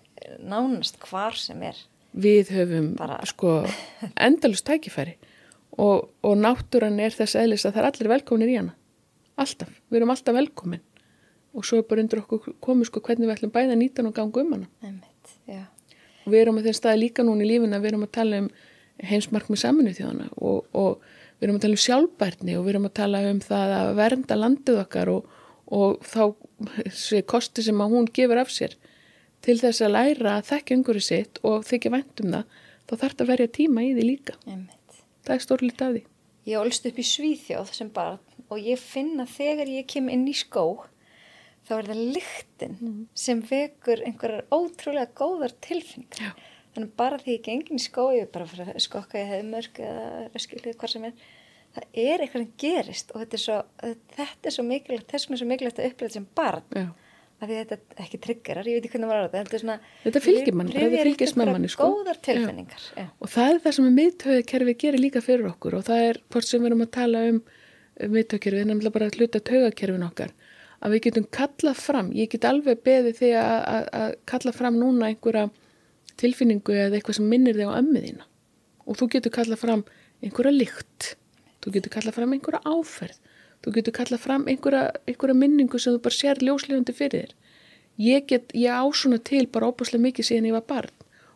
nánast 0.43 0.99
hvar 1.05 1.37
sem 1.39 1.61
er. 1.63 1.77
Við 2.11 2.51
höfum 2.51 2.89
bara... 2.99 3.21
sko 3.29 3.61
endalust 4.27 4.67
tækifæri. 4.67 5.15
Og, 5.79 6.09
og 6.27 6.35
náttúran 6.35 6.99
er 6.99 7.15
þess 7.15 7.39
eðlis 7.39 7.63
að 7.63 7.77
það 7.77 7.83
er 7.85 7.89
allir 7.93 8.11
velkominir 8.11 8.51
í 8.51 8.57
hana. 8.59 8.75
Alltaf, 9.39 9.71
við 9.87 10.01
erum 10.01 10.11
alltaf 10.11 10.35
velkomin. 10.35 10.83
Og 11.55 11.63
svo 11.67 11.79
er 11.79 11.87
bara 11.87 12.03
undir 12.03 12.19
okkur 12.25 12.57
komið 12.63 12.91
sko 12.91 13.03
hvernig 13.05 13.29
við 13.29 13.37
ætlum 13.37 13.55
bæða 13.55 13.77
að 13.77 13.81
nýta 13.85 14.03
og 14.03 14.17
ganga 14.17 14.43
um 14.43 14.51
hana. 14.57 14.69
Einmitt, 14.83 15.31
og 16.25 16.35
við 16.35 16.43
erum 16.43 16.59
að 16.59 16.67
þeim 16.67 16.77
staði 16.77 17.01
líka 17.05 17.25
núna 17.25 17.45
í 17.45 17.49
lífuna 17.53 17.79
við 17.79 17.93
erum 17.93 18.05
að 18.05 18.13
tala 18.19 18.43
um 18.43 18.51
heimsmarkmið 19.01 19.61
saminu 19.63 19.93
þjóðana 19.95 20.27
og, 20.37 20.67
og 20.77 21.20
við 21.41 21.47
erum 21.47 21.57
að 21.57 21.63
tala 21.65 21.73
um 21.77 21.83
sjálfbærni 21.85 22.55
og 22.57 22.63
við 22.65 22.73
erum 22.75 22.85
að 22.87 22.93
tala 23.01 23.21
um 23.31 23.39
það 23.41 23.73
að 23.79 23.91
vernda 23.97 24.37
landið 24.37 24.79
okkar 24.85 25.09
og, 25.09 25.25
og 25.73 25.99
þá 26.05 26.21
kosti 27.27 27.63
sem 27.65 27.81
að 27.81 27.95
hún 27.95 28.09
gefur 28.13 28.41
af 28.43 28.51
sér 28.53 28.75
til 29.41 29.57
þess 29.57 29.81
að 29.81 29.95
læra 29.95 30.35
að 30.37 30.47
þekka 30.51 30.75
yngur 30.77 30.99
í 30.99 31.03
sitt 31.05 31.39
og 31.47 31.63
þykja 31.65 31.91
vænt 31.95 32.21
um 32.21 32.35
það 32.35 32.45
þá 32.85 32.91
þarf 32.93 33.07
þetta 33.15 33.25
að 33.25 33.31
verja 33.33 33.51
tíma 33.57 33.83
í 33.87 33.91
því 33.97 34.05
líka 34.05 34.35
Einmitt. 34.45 35.01
það 35.25 35.35
er 35.39 35.43
stórlítið 35.47 35.87
af 35.87 35.95
því 35.95 36.03
ég 36.51 36.61
ólst 36.61 36.85
upp 36.91 36.97
í 37.01 37.07
Svíþjóð 37.09 37.73
sem 37.77 37.89
barn 37.95 38.19
og 38.51 38.59
ég 38.61 38.77
finna 38.81 39.25
þegar 39.29 39.69
ég 39.71 39.87
kem 39.89 40.09
inn 40.13 40.27
í 40.29 40.35
skó 40.37 40.65
þá 41.67 41.73
er 41.79 41.89
það 41.91 41.99
lyktin 42.17 42.77
Mhm. 42.81 43.01
sem 43.15 43.41
vekur 43.41 44.01
einhverjar 44.05 44.45
ótrúlega 44.53 45.09
góðar 45.17 45.53
tilfinningar. 45.61 46.33
Já. 46.71 46.75
Þannig 46.75 46.91
bara 46.95 47.19
því 47.19 47.35
ég 47.35 47.43
gengin 47.43 47.79
í 47.79 47.83
skó, 47.83 48.07
ég 48.15 48.25
er 48.25 48.31
bara 48.31 48.47
fyrir 48.47 48.69
að 48.71 48.81
skokka 48.85 49.19
í 49.19 49.27
hefðmörk 49.27 49.79
eða 49.83 50.03
reskilið 50.31 50.75
hvað 50.79 50.91
sem 50.93 51.07
er, 51.09 51.15
það 51.75 51.97
er 52.03 52.23
eitthvað 52.23 52.43
sem 52.43 52.51
gerist 52.63 53.11
og 53.11 53.23
þetta 53.23 53.37
er 53.37 53.41
svo, 53.43 53.57
þetta 54.15 54.47
er 54.51 54.55
svo 54.55 54.63
mikilvægt, 54.67 55.07
þess 55.11 55.27
vegna 55.27 55.35
er 55.35 55.41
svo 55.41 55.49
mikilvægt 55.49 55.81
að 55.81 55.89
upplega 55.89 56.15
sem 56.15 56.27
barn 56.39 56.77
Já. 56.77 56.85
af 57.41 57.49
því 57.49 57.57
þetta 57.59 58.05
ekki 58.05 58.19
triggerar, 58.25 58.69
ég 58.71 58.77
veit 58.77 58.87
ekki 58.87 58.93
hvernig 58.95 59.11
maður 59.11 59.27
á 59.27 59.31
þetta, 59.35 59.57
er 59.59 59.63
svona 59.65 59.77
Þetta 60.05 60.23
fylgir 60.23 60.57
manni, 60.61 60.75
bara 60.77 60.91
það 60.93 61.07
fylgist 61.09 61.39
með 61.41 61.51
manni, 61.51 61.71
sko. 61.75 61.89
góðar 61.91 62.21
tilfinningar, 62.29 62.85
já. 62.95 63.07
Og 63.19 63.33
það 63.35 63.51
er 63.51 63.63
það 63.65 63.75
sem 63.77 63.89
að 63.89 63.97
miðtöðakerfi 63.99 64.77
gerir 64.85 65.03
líka 65.03 65.23
fyrir 65.25 65.49
okkur 65.51 65.79
og 65.81 65.87
það 65.89 66.05
er 66.07 66.21
hvort 66.31 66.47
sem 66.47 66.63
við 66.63 66.71
erum 66.71 66.85
að 66.85 66.93
tala 66.95 67.25
um 67.33 67.41
miðtöðakerfi, 68.15 68.63
nefnilega 68.69 68.95
bara 68.95 69.09
að 69.11 69.19
hluta 69.19 69.43
tögakerfin 69.51 70.07
okkar, 70.07 70.31
að 70.79 70.95
við 70.95 71.03
getum 71.09 71.27
kallað 71.35 71.81
fram, 71.83 72.13
ég 72.15 72.31
get 72.31 72.47
alveg 72.47 72.79
beðið 72.85 73.17
því 73.19 73.33
að, 73.41 73.57
að, 73.73 73.89
að 73.99 74.15
kalla 74.31 74.53
fram 74.55 74.79
núna 74.79 75.11
einhverja 75.11 75.49
tilfinningu 76.21 76.75
eða 76.75 76.99
eitthvað 76.99 77.19
sem 77.19 77.31
minnir 77.31 77.57
þig 77.57 77.71
á 77.71 77.79
ömmuðina 77.79 78.27
og 78.85 78.97
þú 78.99 79.07
getur 79.15 79.33
kallað 79.35 79.61
fram 79.61 79.83
einhverja 80.21 80.53
lykt, 80.53 81.13
þú 81.61 81.75
getur 81.75 81.93
kallað 81.93 82.17
fram 82.17 82.33
einhverja 82.35 82.61
áferð, 82.65 83.19
þú 83.61 83.73
getur 83.77 83.95
kallað 83.97 84.23
fram 84.23 84.47
einhverja, 84.49 84.89
einhverja 85.09 85.37
minningu 85.37 85.79
sem 85.79 85.95
þú 85.95 86.01
bara 86.05 86.17
sér 86.17 86.41
ljóslefandi 86.41 86.95
fyrir 86.97 87.25
þér. 87.25 87.35
Ég 88.01 88.25
get, 88.29 88.53
ég 88.57 88.73
á 88.73 88.85
svona 88.95 89.19
til 89.21 89.45
bara 89.51 89.69
óbúslega 89.69 90.01
mikið 90.01 90.27
síðan 90.27 90.49
ég 90.49 90.57
var 90.57 90.67
barn. 90.69 90.93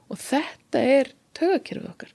Og 0.09 0.19
þetta 0.21 0.81
er 0.81 1.11
tögakerfið 1.37 1.89
okkar. 1.91 2.13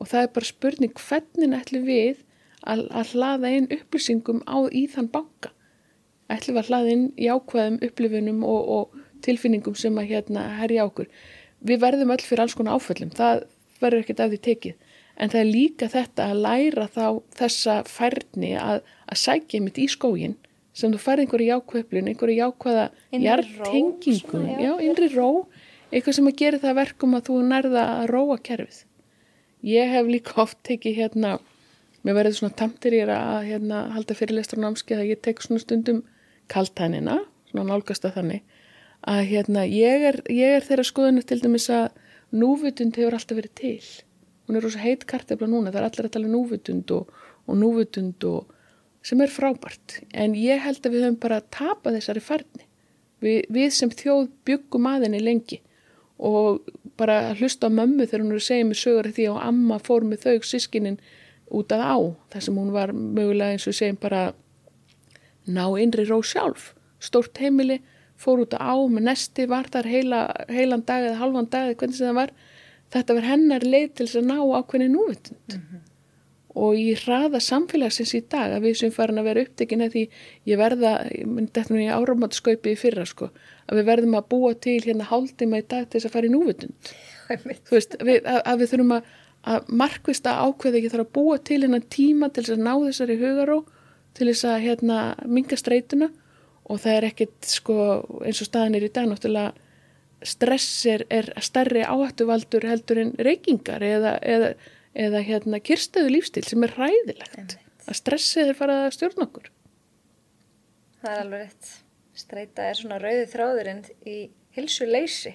Og 0.00 0.08
það 0.08 0.24
er 0.24 0.34
bara 0.36 0.48
spurning 0.48 0.94
hvernig 0.96 1.56
ætlum 1.58 1.86
við 1.88 2.22
að, 2.64 2.86
að 2.88 3.14
hlaða 3.14 3.52
inn 3.56 3.68
upplýsingum 3.76 4.44
á 4.48 4.58
í 4.72 4.86
þann 4.92 5.10
banka? 5.12 5.52
Ætlum 6.32 6.56
við 6.56 6.62
að 6.62 6.70
hlaða 6.70 6.94
inn 6.94 7.06
jákvæðum 7.20 7.80
upplifunum 7.88 8.44
og, 8.48 8.72
og 8.78 9.24
tilfinningum 9.26 9.76
sem 9.76 9.98
að 10.00 10.14
hérna 10.14 10.46
herja 10.60 10.86
okkur 10.88 11.10
við 11.66 11.82
verðum 11.84 12.12
öll 12.14 12.22
fyrir 12.24 12.44
alls 12.44 12.56
konar 12.58 12.78
áföllum. 12.78 13.12
Það 13.16 13.44
verður 13.80 14.04
ekkert 14.04 14.22
af 14.24 14.32
því 14.32 14.40
tekið. 14.46 14.76
En 15.20 15.32
það 15.32 15.40
er 15.40 15.50
líka 15.50 15.88
þetta 15.92 16.28
að 16.30 16.42
læra 16.46 16.86
þá 16.94 17.06
þessa 17.36 17.74
færni 17.88 18.54
að, 18.60 18.84
að 19.10 19.20
sækja 19.20 19.60
mitt 19.64 19.80
í 19.80 19.88
skógin 19.90 20.38
sem 20.76 20.92
þú 20.94 21.00
færði 21.02 21.26
einhverju 21.26 21.48
jákvæðuplun, 21.50 22.08
einhverju 22.12 22.36
jákvæða 22.38 22.84
Innri 23.10 23.26
ró, 23.26 23.32
jartengingu, 23.32 24.14
svona, 24.20 24.54
já. 24.54 24.60
já, 24.64 24.72
innri 24.86 25.08
ró. 25.12 25.30
Eitthvað 25.90 26.16
sem 26.16 26.30
að 26.30 26.38
gera 26.38 26.60
það 26.62 26.76
verkum 26.78 27.16
að 27.18 27.24
þú 27.26 27.38
nærða 27.50 27.86
að 27.98 28.04
róa 28.14 28.36
kerfið. 28.46 28.84
Ég 29.66 29.90
hef 29.92 30.08
líka 30.08 30.36
oft 30.40 30.60
tekið 30.64 31.00
hérna 31.02 31.34
mér 32.06 32.16
verður 32.16 32.38
svona 32.38 32.56
tamtir 32.56 32.96
ég 32.96 33.10
að 33.12 33.48
hérna, 33.50 33.82
halda 33.94 34.16
fyrirlestur 34.16 34.60
á 34.60 34.64
námskeið 34.64 35.02
að 35.02 35.10
ég 35.10 35.20
tek 35.24 35.42
svona 35.44 35.60
stundum 35.62 36.00
kaltænina, 36.50 37.18
svona 37.50 37.66
nálgast 37.68 38.06
að 38.08 38.16
þannig 38.16 38.56
að 39.08 39.24
hérna 39.30 39.64
ég 39.68 40.06
er, 40.10 40.20
er 40.28 40.64
þeirra 40.66 40.84
skoðinu 40.86 41.24
til 41.24 41.40
dæmis 41.40 41.68
að 41.72 41.90
núvitund 42.36 42.98
hefur 42.98 43.16
alltaf 43.16 43.38
verið 43.38 43.54
til. 43.58 43.90
Hún 44.46 44.58
er 44.58 44.64
rosa 44.66 44.82
heit 44.82 45.06
kartefla 45.08 45.48
núna, 45.48 45.70
það 45.70 45.80
er 45.80 45.88
allir 45.88 46.08
að 46.08 46.14
tala 46.16 46.28
um 46.28 46.34
núvitund 46.34 46.92
og, 46.94 47.12
og 47.46 47.60
núvitund 47.60 48.26
og 48.28 48.56
sem 49.06 49.20
er 49.22 49.32
frábært. 49.32 50.00
En 50.12 50.34
ég 50.36 50.60
held 50.64 50.84
að 50.84 50.94
við 50.94 51.06
höfum 51.06 51.20
bara 51.22 51.40
tapað 51.54 51.96
þessari 51.98 52.22
færni. 52.24 52.66
Við, 53.20 53.44
við 53.52 53.70
sem 53.76 53.92
þjóð 53.92 54.28
byggum 54.48 54.88
aðinni 54.90 55.20
lengi. 55.22 55.60
Og 56.20 56.60
bara 57.00 57.30
að 57.30 57.44
hlusta 57.44 57.70
á 57.72 57.76
mömmu 57.78 58.04
þegar 58.04 58.24
hún 58.24 58.34
er 58.34 58.42
að 58.42 58.48
segja 58.48 58.66
mig 58.68 58.80
sögur 58.80 59.08
því 59.16 59.28
að 59.30 59.40
amma 59.48 59.78
fór 59.80 60.04
með 60.08 60.26
þau 60.26 60.48
sískinin 60.50 61.00
út 61.48 61.72
að 61.72 61.86
á. 61.86 61.96
Þar 62.34 62.46
sem 62.46 62.60
hún 62.60 62.74
var 62.74 62.92
mögulega 62.92 63.56
eins 63.56 63.68
og 63.70 63.76
segjum 63.76 64.00
bara 64.02 64.24
ná 65.48 65.64
innri 65.80 66.04
ró 66.08 66.20
sjálf. 66.20 66.74
Stórt 67.00 67.40
heimili, 67.40 67.80
fór 68.20 68.44
út 68.44 68.56
á 68.56 68.76
með 68.76 69.06
nesti, 69.08 69.46
var 69.48 69.68
þar 69.72 69.88
heila, 69.88 70.22
heilan 70.52 70.84
dag 70.86 71.06
eða 71.06 71.20
halvan 71.22 71.48
dag 71.50 71.70
eða 71.70 71.78
hvernig 71.80 71.98
sem 71.98 72.10
það 72.10 72.18
var. 72.18 72.32
Þetta 72.90 73.16
var 73.16 73.28
hennar 73.28 73.64
leið 73.64 73.92
til 73.94 74.06
þess 74.06 74.18
að 74.20 74.26
ná 74.28 74.36
ákveðni 74.58 74.90
núvitund. 74.90 75.56
Og 76.60 76.74
í 76.74 76.88
hraða 76.98 77.38
samfélagsins 77.46 78.12
í 78.18 78.20
dag 78.26 78.56
að 78.56 78.66
við 78.66 78.80
sem 78.80 78.92
farin 78.92 79.20
að 79.22 79.28
vera 79.30 79.44
upptekin 79.46 79.84
eða 79.84 79.94
því 79.94 80.02
ég 80.50 80.58
verða, 80.58 80.92
ég 81.14 81.30
þetta 81.54 81.74
nú 81.74 81.78
í 81.78 81.86
áramátskaupi 81.94 82.74
í 82.74 82.80
fyrra 82.80 83.06
sko, 83.06 83.30
að 83.70 83.80
við 83.80 83.88
verðum 83.92 84.16
að 84.18 84.28
búa 84.34 84.52
til 84.66 84.80
hérna 84.82 85.06
hálfdíma 85.06 85.62
í 85.62 85.66
dag 85.70 85.86
til 85.86 86.00
þess 86.00 86.10
að 86.10 86.16
fara 86.16 86.26
í 86.28 86.32
núvitund. 86.34 86.92
Þú 87.30 87.76
veist, 87.76 87.94
við, 88.02 88.18
að, 88.26 88.40
að 88.42 88.64
við 88.64 88.72
þurfum 88.72 88.96
að, 88.96 89.12
að 89.54 89.70
markvista 89.84 90.34
ákveða 90.42 90.80
ekki 90.80 90.90
þarf 90.96 91.06
að 91.06 91.14
búa 91.20 91.38
til 91.38 91.60
hérna 91.62 91.80
tíma 91.94 92.32
til 92.34 92.42
þess 92.42 92.56
að 92.56 92.64
ná 92.66 92.72
þessari 92.88 93.20
hugaró 93.22 93.60
til 94.18 94.26
þess 94.32 94.48
að 94.50 94.64
hérna 94.66 94.98
minga 95.30 95.60
streituna 95.60 96.10
og 96.68 96.82
það 96.82 96.96
er 96.96 97.08
ekkit 97.10 97.50
sko 97.50 97.78
eins 98.24 98.42
og 98.42 98.50
staðin 98.50 98.78
er 98.78 98.86
í 98.86 98.92
dag 98.92 99.08
náttúrulega 99.10 99.52
stress 100.26 100.84
er, 100.86 101.32
stærri 101.40 101.86
áhættuvaldur 101.86 102.66
heldur 102.68 103.00
en 103.00 103.14
reykingar 103.16 103.80
eða, 103.84 104.18
eða, 104.20 104.50
eða 104.92 105.22
hérna 105.24 105.62
kyrstöðu 105.64 106.12
lífstil 106.12 106.44
sem 106.44 106.66
er 106.66 106.76
ræðilegt 106.76 107.56
að 107.86 107.96
stressið 107.96 108.52
er 108.52 108.58
farið 108.58 108.84
að 108.84 108.94
stjórna 108.98 109.26
okkur 109.30 109.48
Það 111.00 111.14
er 111.14 111.22
alveg 111.22 111.46
rétt. 111.46 111.70
Streita 112.20 112.66
er 112.68 112.76
svona 112.76 112.98
rauði 113.00 113.26
þráðurinn 113.32 113.82
í 114.04 114.16
hilsuleysi, 114.56 115.32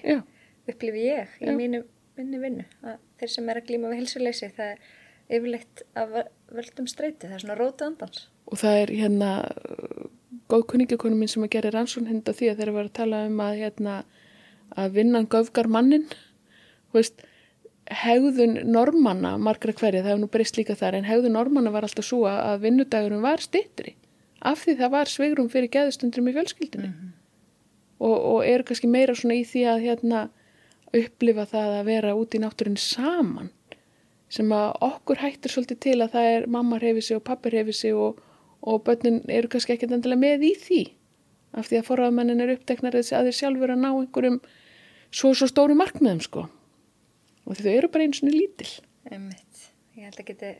upplifi 0.70 1.06
ég 1.08 1.32
í 1.42 1.48
Já. 1.48 1.54
mínu, 1.58 1.80
minni 2.18 2.38
vinnu. 2.38 2.66
Að 2.86 3.00
þeir 3.18 3.32
sem 3.32 3.50
er 3.50 3.60
að 3.60 3.66
glíma 3.70 3.90
við 3.90 4.02
hilsuleysi, 4.02 4.50
það 4.54 4.74
er 4.74 4.84
yfirleitt 5.38 5.82
að 5.98 6.14
völdum 6.54 6.90
streiti. 6.90 7.26
Það 7.26 7.34
er 7.38 7.44
svona 7.46 7.58
róta 7.58 7.88
andans. 7.90 8.28
og 8.46 8.60
það 8.60 8.76
er 8.84 8.92
hérna 8.94 9.30
góð 10.50 10.66
kunningakonu 10.72 11.18
mín 11.18 11.30
sem 11.30 11.44
að 11.44 11.54
gera 11.56 11.72
rannsón 11.74 12.08
henda 12.10 12.34
því 12.36 12.50
að 12.50 12.60
þeir 12.60 12.68
eru 12.70 12.82
að 12.84 12.92
tala 12.98 13.24
um 13.26 13.40
að 13.42 13.58
hérna 13.62 13.96
að 14.76 14.98
vinnan 14.98 15.28
göfgar 15.30 15.68
mannin 15.70 16.06
veist 16.94 17.24
hegðun 17.86 18.58
normanna, 18.66 19.36
margra 19.38 19.74
hverja, 19.76 20.02
það 20.02 20.10
hefur 20.10 20.22
nú 20.24 20.30
breyst 20.32 20.56
líka 20.58 20.74
þar 20.78 20.98
en 20.98 21.06
hegðun 21.06 21.36
normanna 21.38 21.70
var 21.74 21.86
alltaf 21.86 22.06
svo 22.06 22.24
að 22.26 22.64
vinnudagurum 22.64 23.22
var 23.22 23.42
styttri. 23.42 23.94
Af 24.42 24.64
því 24.64 24.74
það 24.80 24.90
var 24.94 25.10
svegrum 25.10 25.50
fyrir 25.52 25.70
geðustundrum 25.72 26.30
í 26.30 26.34
fjölskyldinu 26.34 26.90
og, 27.96 28.16
og 28.16 28.40
eru 28.44 28.66
kannski 28.66 28.90
meira 28.90 29.14
svona 29.16 29.38
í 29.38 29.44
því 29.48 29.62
að 29.70 29.84
hérna 29.86 30.24
upplifa 30.96 31.46
það 31.50 31.76
að 31.78 31.88
vera 31.88 32.16
út 32.18 32.34
í 32.36 32.42
náttúrun 32.42 32.78
saman 32.80 33.50
sem 34.32 34.50
að 34.52 34.74
okkur 34.84 35.22
hættir 35.22 35.52
svolítið 35.52 35.80
til 35.86 35.96
að 36.02 36.16
það 36.16 36.30
er 36.34 36.46
mamma 36.50 36.80
reyfi 36.82 37.04
sig 37.06 37.18
og 37.18 37.24
pappi 37.26 37.52
reyfi 37.54 37.74
sig 37.76 37.94
og, 37.94 38.18
og 38.66 38.82
börnin 38.86 39.22
eru 39.30 39.50
kannski 39.52 39.76
ekkert 39.76 39.94
endilega 39.96 40.22
með 40.24 40.48
í 40.50 40.52
því 40.60 40.82
af 41.56 41.70
því 41.70 41.80
að 41.80 41.88
forraðmennin 41.88 42.42
er 42.44 42.52
uppteknar 42.56 42.98
að 42.98 43.30
þeir 43.30 43.38
sjálfur 43.38 43.72
að 43.72 43.82
ná 43.84 43.90
einhverjum 43.92 44.40
svo 45.14 45.32
svo 45.38 45.48
stóru 45.48 45.78
markmiðum 45.78 46.20
sko 46.26 46.48
og 47.46 47.60
þau 47.62 47.72
eru 47.72 47.90
bara 47.92 48.04
einu 48.04 48.18
svona 48.18 48.34
lítil 48.34 48.72
Einmitt. 49.06 49.68
Ég 49.94 50.08
held 50.08 50.20
að 50.20 50.30
geti 50.32 50.52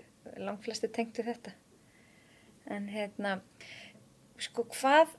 langflesti 0.42 0.90
tengt 0.92 1.18
við 1.18 1.32
þetta. 1.32 1.52
En 2.70 2.86
hérna, 2.90 3.36
sko 4.42 4.66
hvað, 4.70 5.14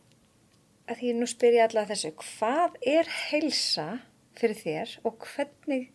að 0.88 1.02
því 1.02 1.14
nú 1.18 1.28
spyr 1.30 1.58
ég 1.60 1.68
alla 1.68 1.86
þessu, 1.90 2.14
hvað 2.22 2.78
er 2.88 3.12
heilsa 3.28 3.88
fyrir 4.38 4.60
þér 4.62 4.94
og 5.08 5.28
hvernig, 5.34 5.90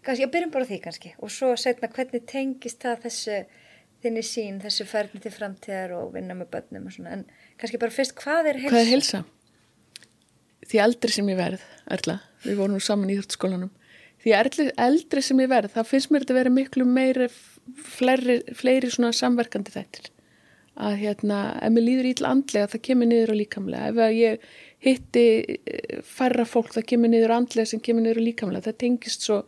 kannski, 0.00 0.24
ég 0.24 0.32
byrjum 0.32 0.54
bara 0.54 0.68
því 0.68 0.80
kannski 0.86 1.12
og 1.18 1.32
svo 1.34 1.52
setna 1.60 1.90
hvernig 1.92 2.24
tengist 2.30 2.84
það 2.84 3.04
þessu 3.06 3.38
þinni 4.02 4.24
sín, 4.26 4.58
þessu 4.62 4.86
ferni 4.88 5.20
til 5.22 5.32
framtíðar 5.34 5.94
og 5.98 6.16
vinna 6.16 6.36
með 6.38 6.50
börnum 6.56 6.88
og 6.88 6.96
svona, 6.96 7.18
en 7.18 7.24
kannski 7.60 7.80
bara 7.82 7.94
fyrst, 7.94 8.16
hvað 8.18 8.52
er 8.52 8.60
heilsa? 8.62 8.72
Hvað 8.74 8.82
er 8.82 8.90
heilsa? 8.90 9.22
Því 10.70 10.82
eldri 10.86 11.14
sem 11.14 11.30
ég 11.32 11.38
verð, 11.38 11.62
Erla, 11.92 12.18
við 12.46 12.58
vorum 12.60 12.78
nú 12.78 12.82
saman 12.82 13.10
í 13.10 13.16
Íþróttaskólanum, 13.16 13.70
því 14.22 14.34
eldri, 14.38 14.66
eldri 14.86 15.22
sem 15.26 15.42
ég 15.42 15.52
verð, 15.52 15.74
þá 15.74 15.82
finnst 15.88 16.10
mér 16.10 16.24
þetta 16.24 16.34
að 16.34 16.40
vera 16.40 16.56
miklu 16.56 16.88
meiri, 16.88 17.28
fleiri, 17.96 18.40
fleiri 18.58 18.90
svona 18.90 19.12
samverkandi 19.16 19.74
þættir. 19.74 20.10
Að 20.82 20.94
hérna, 21.02 21.38
ef 21.60 21.72
mér 21.74 21.84
líður 21.84 22.08
ítla 22.08 22.30
andlega, 22.32 22.70
það 22.72 22.84
kemur 22.86 23.08
niður 23.10 23.34
á 23.34 23.36
líkamlega. 23.36 23.88
Ef 23.90 24.14
ég 24.16 24.46
hitti 24.82 25.24
eh, 25.68 25.98
færra 26.06 26.46
fólk, 26.48 26.72
það 26.72 26.86
kemur 26.94 27.12
niður 27.12 27.34
andlega 27.36 27.68
sem 27.68 27.82
kemur 27.84 28.06
niður 28.06 28.22
á 28.24 28.28
líkamlega. 28.28 28.70
Það 28.70 28.78
tengist 28.80 29.26
svo 29.26 29.42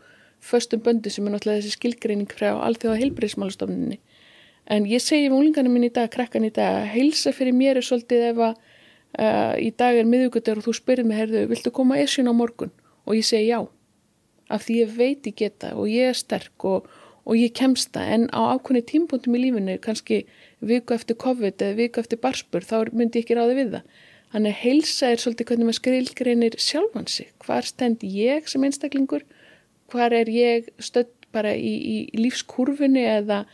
föstum 0.45 0.83
böndu 0.85 1.09
sem 1.13 1.25
er 1.25 1.33
náttúrulega 1.33 1.63
þessi 1.63 1.79
skilgreining 1.79 2.29
frá 2.29 2.51
alþjóða 2.67 3.01
heilbreyðismálastofninni. 3.01 3.99
En 4.65 4.87
ég 4.89 5.03
segi 5.05 5.29
við 5.29 5.37
úlingarnir 5.37 5.73
minn 5.73 5.89
í 5.89 5.93
dag, 5.93 6.09
krakkan 6.13 6.47
í 6.47 6.53
dag, 6.55 6.81
að 6.81 6.91
heilsa 6.95 7.35
fyrir 7.37 7.57
mér 7.57 7.81
er 7.81 7.85
svolítið 7.85 8.29
ef 8.31 8.43
að 8.47 8.55
uh, 8.55 9.55
í 9.61 9.71
dag 9.77 9.99
er 10.01 10.09
miðugutur 10.09 10.61
og 10.61 10.67
þú 10.67 10.77
spyrir 10.79 11.09
mig, 11.09 11.21
herðu, 11.21 11.45
viltu 11.51 11.73
koma 11.75 11.99
esjun 12.01 12.31
á 12.33 12.35
morgun? 12.37 12.73
Og 13.05 13.19
ég 13.19 13.27
segi 13.29 13.51
já, 13.51 13.61
af 14.49 14.65
því 14.65 14.79
ég 14.81 14.95
veit 14.97 15.29
ég 15.29 15.37
geta 15.37 15.75
og 15.77 15.91
ég 15.93 16.15
er 16.15 16.17
sterk 16.17 16.65
og, 16.69 16.89
og 17.29 17.37
ég 17.37 17.53
kemst 17.57 17.93
það, 17.93 18.09
en 18.17 18.27
á 18.33 18.41
ákveðni 18.57 18.85
tímpunktum 18.89 19.37
í 19.37 19.43
lífinu, 19.45 19.77
kannski 19.85 20.23
viku 20.65 20.97
eftir 20.97 21.21
COVID 21.21 21.61
eða 21.61 21.79
viku 21.83 22.01
eftir 22.01 22.21
barspur, 22.25 22.65
þá 22.65 22.89
myndi 22.97 23.21
ég 23.21 23.27
ekki 23.27 23.37
ráði 23.37 23.59
við 23.61 23.77
það. 23.77 24.01
Þannig 24.35 24.51
að 24.51 24.63
heilsa 24.65 25.09
er 25.13 25.21
svolítið 25.23 25.51
hvernig 25.51 25.69
maður 25.69 25.79
skrilgreinir 25.79 26.55
sjálfan 26.59 27.05
sig. 27.07 27.29
Hvar 27.45 27.69
stend 27.69 28.01
ég 28.03 28.49
sem 28.51 28.65
einstaklingur? 28.67 29.23
Hvar 29.93 30.17
er 30.17 30.31
ég 30.33 30.73
stödd 30.83 31.13
bara 31.35 31.53
í, 31.55 31.71
í 31.71 31.99
lífskurfunni 32.19 33.05
eða 33.07 33.45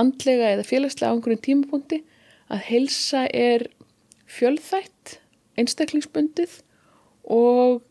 andlega 0.00 0.52
eða 0.54 0.66
félagslega 0.68 1.12
á 1.12 1.14
einhverjum 1.14 1.42
tímapunkti 1.46 2.02
að 2.52 2.62
helsa 2.68 3.24
er 3.32 3.66
fjölþætt, 4.30 5.18
einstaklingsbundið 5.58 6.60
og 7.32 7.82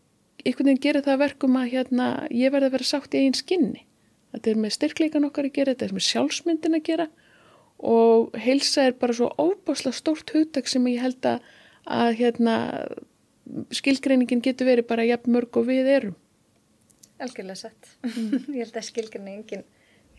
einhvern 0.45 0.69
veginn 0.69 0.83
gerir 0.83 1.05
það 1.05 1.21
verkum 1.23 1.57
að 1.59 1.71
hérna, 1.73 2.07
ég 2.29 2.53
verði 2.53 2.69
að 2.69 2.75
vera 2.77 2.87
sátt 2.87 3.15
í 3.17 3.23
einn 3.25 3.37
skinni. 3.37 3.85
Þetta 4.35 4.51
er 4.51 4.59
með 4.61 4.75
styrkleikan 4.75 5.27
okkar 5.27 5.47
að 5.47 5.55
gera, 5.55 5.73
þetta 5.73 5.87
er 5.87 5.95
með 5.95 6.07
sjálfsmyndin 6.09 6.77
að 6.77 6.87
gera 6.89 7.07
og 7.85 8.35
heilsa 8.39 8.85
er 8.87 8.95
bara 8.99 9.15
svo 9.15 9.29
óbáslega 9.35 9.97
stórt 9.97 10.31
hugtak 10.31 10.69
sem 10.71 10.85
ég 10.87 11.01
held 11.03 11.27
að, 11.27 11.41
að 11.91 12.11
hérna, 12.21 12.55
skilgreiningin 13.75 14.43
getur 14.43 14.69
verið 14.69 14.87
bara 14.89 15.07
jafn 15.07 15.35
mörg 15.35 15.59
og 15.59 15.67
við 15.67 15.89
erum. 15.91 16.15
Algjörlega 17.19 17.59
sett. 17.59 17.91
Mm. 18.03 18.45
ég 18.55 18.63
held 18.63 18.79
að 18.79 18.87
skilgreiningin 18.89 19.65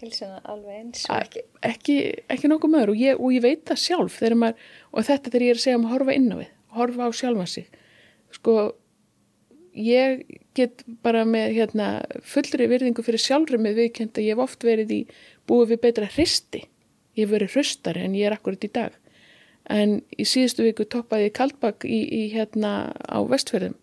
hilsuna 0.00 0.40
alveg 0.44 0.80
eins 0.80 1.04
og 1.08 1.20
ekki. 1.20 1.44
Ekki, 1.66 1.96
ekki 2.32 2.50
nokkuð 2.50 2.72
mögur 2.72 2.92
og 2.92 3.00
ég, 3.00 3.20
og 3.20 3.34
ég 3.34 3.44
veit 3.44 3.62
það 3.68 3.82
sjálf 3.82 4.18
maður, 4.36 4.66
og 4.92 5.06
þetta 5.08 5.32
þegar 5.32 5.46
ég 5.46 5.54
er 5.54 5.60
að 5.60 5.64
segja 5.64 5.78
um 5.78 5.86
að 5.86 5.94
horfa 5.94 6.16
inn 6.16 6.28
á 6.32 6.36
við, 6.40 6.50
horfa 6.76 7.08
á 7.08 7.10
sjálfa 7.20 7.46
sig. 7.52 7.80
Sko, 8.36 8.56
ég 9.76 10.22
get 10.56 10.84
bara 11.04 11.24
með 11.28 11.56
hérna, 11.60 11.88
fullri 12.24 12.68
virðingu 12.72 13.04
fyrir 13.06 13.22
sjálfur 13.22 13.60
með 13.62 13.80
viðkend 13.82 14.16
að 14.16 14.28
ég 14.28 14.36
hef 14.36 14.44
oft 14.44 14.66
verið 14.66 14.92
í 14.92 15.00
búið 15.48 15.74
við 15.74 15.82
betra 15.86 16.10
hristi. 16.12 16.66
Ég 17.16 17.24
hef 17.24 17.32
verið 17.32 17.56
hristari 17.56 18.04
en 18.04 18.16
ég 18.16 18.28
er 18.28 18.36
akkurat 18.36 18.64
í 18.64 18.72
dag. 18.72 18.94
En 19.72 19.98
í 20.14 20.24
síðustu 20.28 20.62
viku 20.66 20.84
toppaði 20.86 21.30
ég 21.30 21.36
kaldbakk 21.36 21.88
í, 21.88 22.04
í 22.06 22.22
hérna 22.36 22.92
á 22.92 23.18
vestferðum 23.26 23.74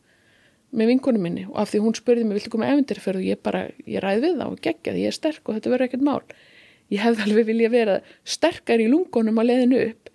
með 0.73 0.89
vinkunum 0.93 1.23
minni 1.23 1.45
og 1.49 1.59
af 1.61 1.71
því 1.71 1.81
hún 1.83 1.95
spurði 1.97 2.25
mig 2.27 2.39
viltu 2.39 2.51
koma 2.53 2.69
evendirferð 2.71 3.21
og 3.21 3.27
ég 3.27 3.41
bara, 3.45 3.67
ég 3.85 4.01
ræði 4.03 4.23
við 4.25 4.39
þá 4.41 4.45
og 4.47 4.59
gegja 4.63 4.93
því 4.95 5.03
ég 5.03 5.11
er 5.11 5.17
sterk 5.17 5.47
og 5.47 5.57
þetta 5.57 5.73
verður 5.73 5.87
ekkert 5.87 6.05
mál. 6.07 6.21
Ég 6.93 7.03
hefði 7.03 7.27
alveg 7.27 7.47
vilja 7.49 7.71
vera 7.73 7.99
sterkar 8.27 8.81
í 8.81 8.89
lungunum 8.89 9.39
að 9.41 9.49
leiðinu 9.51 9.81
upp. 9.87 10.11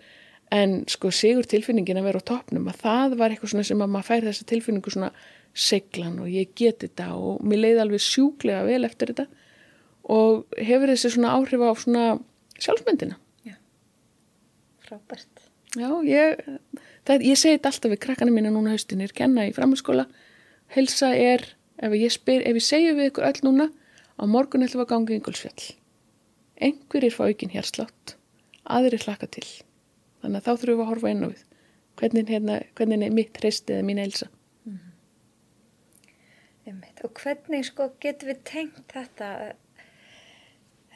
En 0.54 0.78
sko 0.88 1.10
sigur 1.12 1.46
tilfinningin 1.48 2.00
að 2.00 2.08
vera 2.08 2.22
á 2.24 2.28
toppnum 2.30 2.70
að 2.70 2.80
það 2.82 3.16
var 3.20 3.34
eitthvað 3.34 3.52
svona 3.52 3.68
sem 3.68 3.82
að 3.84 3.92
maður 3.92 4.08
fær 4.08 4.28
þessa 4.28 4.46
tilfinningu 4.48 4.92
svona 4.94 5.10
seglan 5.58 6.20
og 6.22 6.30
ég 6.32 6.54
geti 6.56 6.88
þetta 6.88 7.10
og 7.18 7.42
mér 7.44 7.64
leiði 7.64 7.82
alveg 7.84 8.04
sjúklega 8.04 8.62
vel 8.68 8.80
eftir 8.88 9.12
þetta. 9.12 9.26
Og 10.08 10.46
hefur 10.56 10.92
þessi 10.94 11.12
svona 11.14 11.34
áhrif 11.36 11.64
á 11.64 11.70
svona 11.76 12.04
sjálfsmyndina? 12.56 13.18
Já, 13.44 13.58
frábært. 14.86 15.44
Já, 15.76 15.90
ég, 16.08 16.40
það, 17.04 17.26
ég 17.28 17.36
segi 17.36 17.58
þetta 17.58 17.74
alltaf 17.74 17.92
við 17.92 18.00
krakkana 18.06 18.32
mína 18.32 18.54
núna 18.54 18.72
haustinir, 18.72 19.12
kenna 19.12 19.44
í 19.50 19.52
framhalskóla 19.56 20.06
helsa 20.74 21.12
er, 21.16 21.44
ef 21.80 21.94
ég, 21.96 22.12
spyr, 22.12 22.44
ef 22.46 22.58
ég 22.58 22.64
segju 22.64 22.94
við 22.98 23.10
ykkur 23.12 23.28
öll 23.28 23.42
núna, 23.46 23.68
á 24.18 24.22
morgun 24.28 24.64
ætlum 24.66 24.82
við 24.82 24.86
að 24.86 24.92
ganga 24.92 25.14
í 25.14 25.18
yngulsfjall. 25.18 25.66
Einhverjir 26.68 27.14
fá 27.14 27.24
ekki 27.28 27.50
hérslátt, 27.52 28.16
aðrir 28.66 29.04
hlaka 29.06 29.28
til. 29.30 29.46
Þannig 30.22 30.40
að 30.40 30.46
þá 30.48 30.52
þurfum 30.52 30.74
við 30.74 30.84
að 30.84 30.90
horfa 30.92 31.12
inn 31.12 31.24
á 31.24 31.28
við. 31.30 31.44
Hvernig, 31.98 32.28
hérna, 32.30 32.58
hvernig 32.78 33.06
er 33.06 33.14
mitt 33.14 33.40
hreist 33.40 33.70
eða 33.70 33.86
mín 33.86 34.02
helsa? 34.02 34.28
Mm 34.66 34.78
-hmm. 36.66 36.82
Og 37.04 37.14
hvernig 37.22 37.64
sko 37.64 37.92
getur 38.00 38.28
við 38.28 38.38
tengt 38.44 38.92
þetta, 38.92 39.54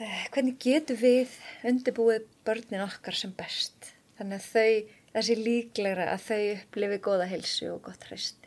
uh, 0.00 0.26
hvernig 0.34 0.58
getur 0.58 0.96
við 0.96 1.28
undirbúið 1.64 2.26
börnin 2.44 2.86
okkar 2.86 3.14
sem 3.14 3.32
best? 3.32 3.94
Þannig 4.18 4.38
að 4.38 4.46
þau, 4.52 4.74
þessi 5.14 5.34
líklegra 5.36 6.12
að 6.12 6.20
þau 6.28 6.42
upplifi 6.56 6.98
góða 6.98 7.26
helsu 7.26 7.72
og 7.72 7.82
gott 7.82 8.04
hreist 8.10 8.41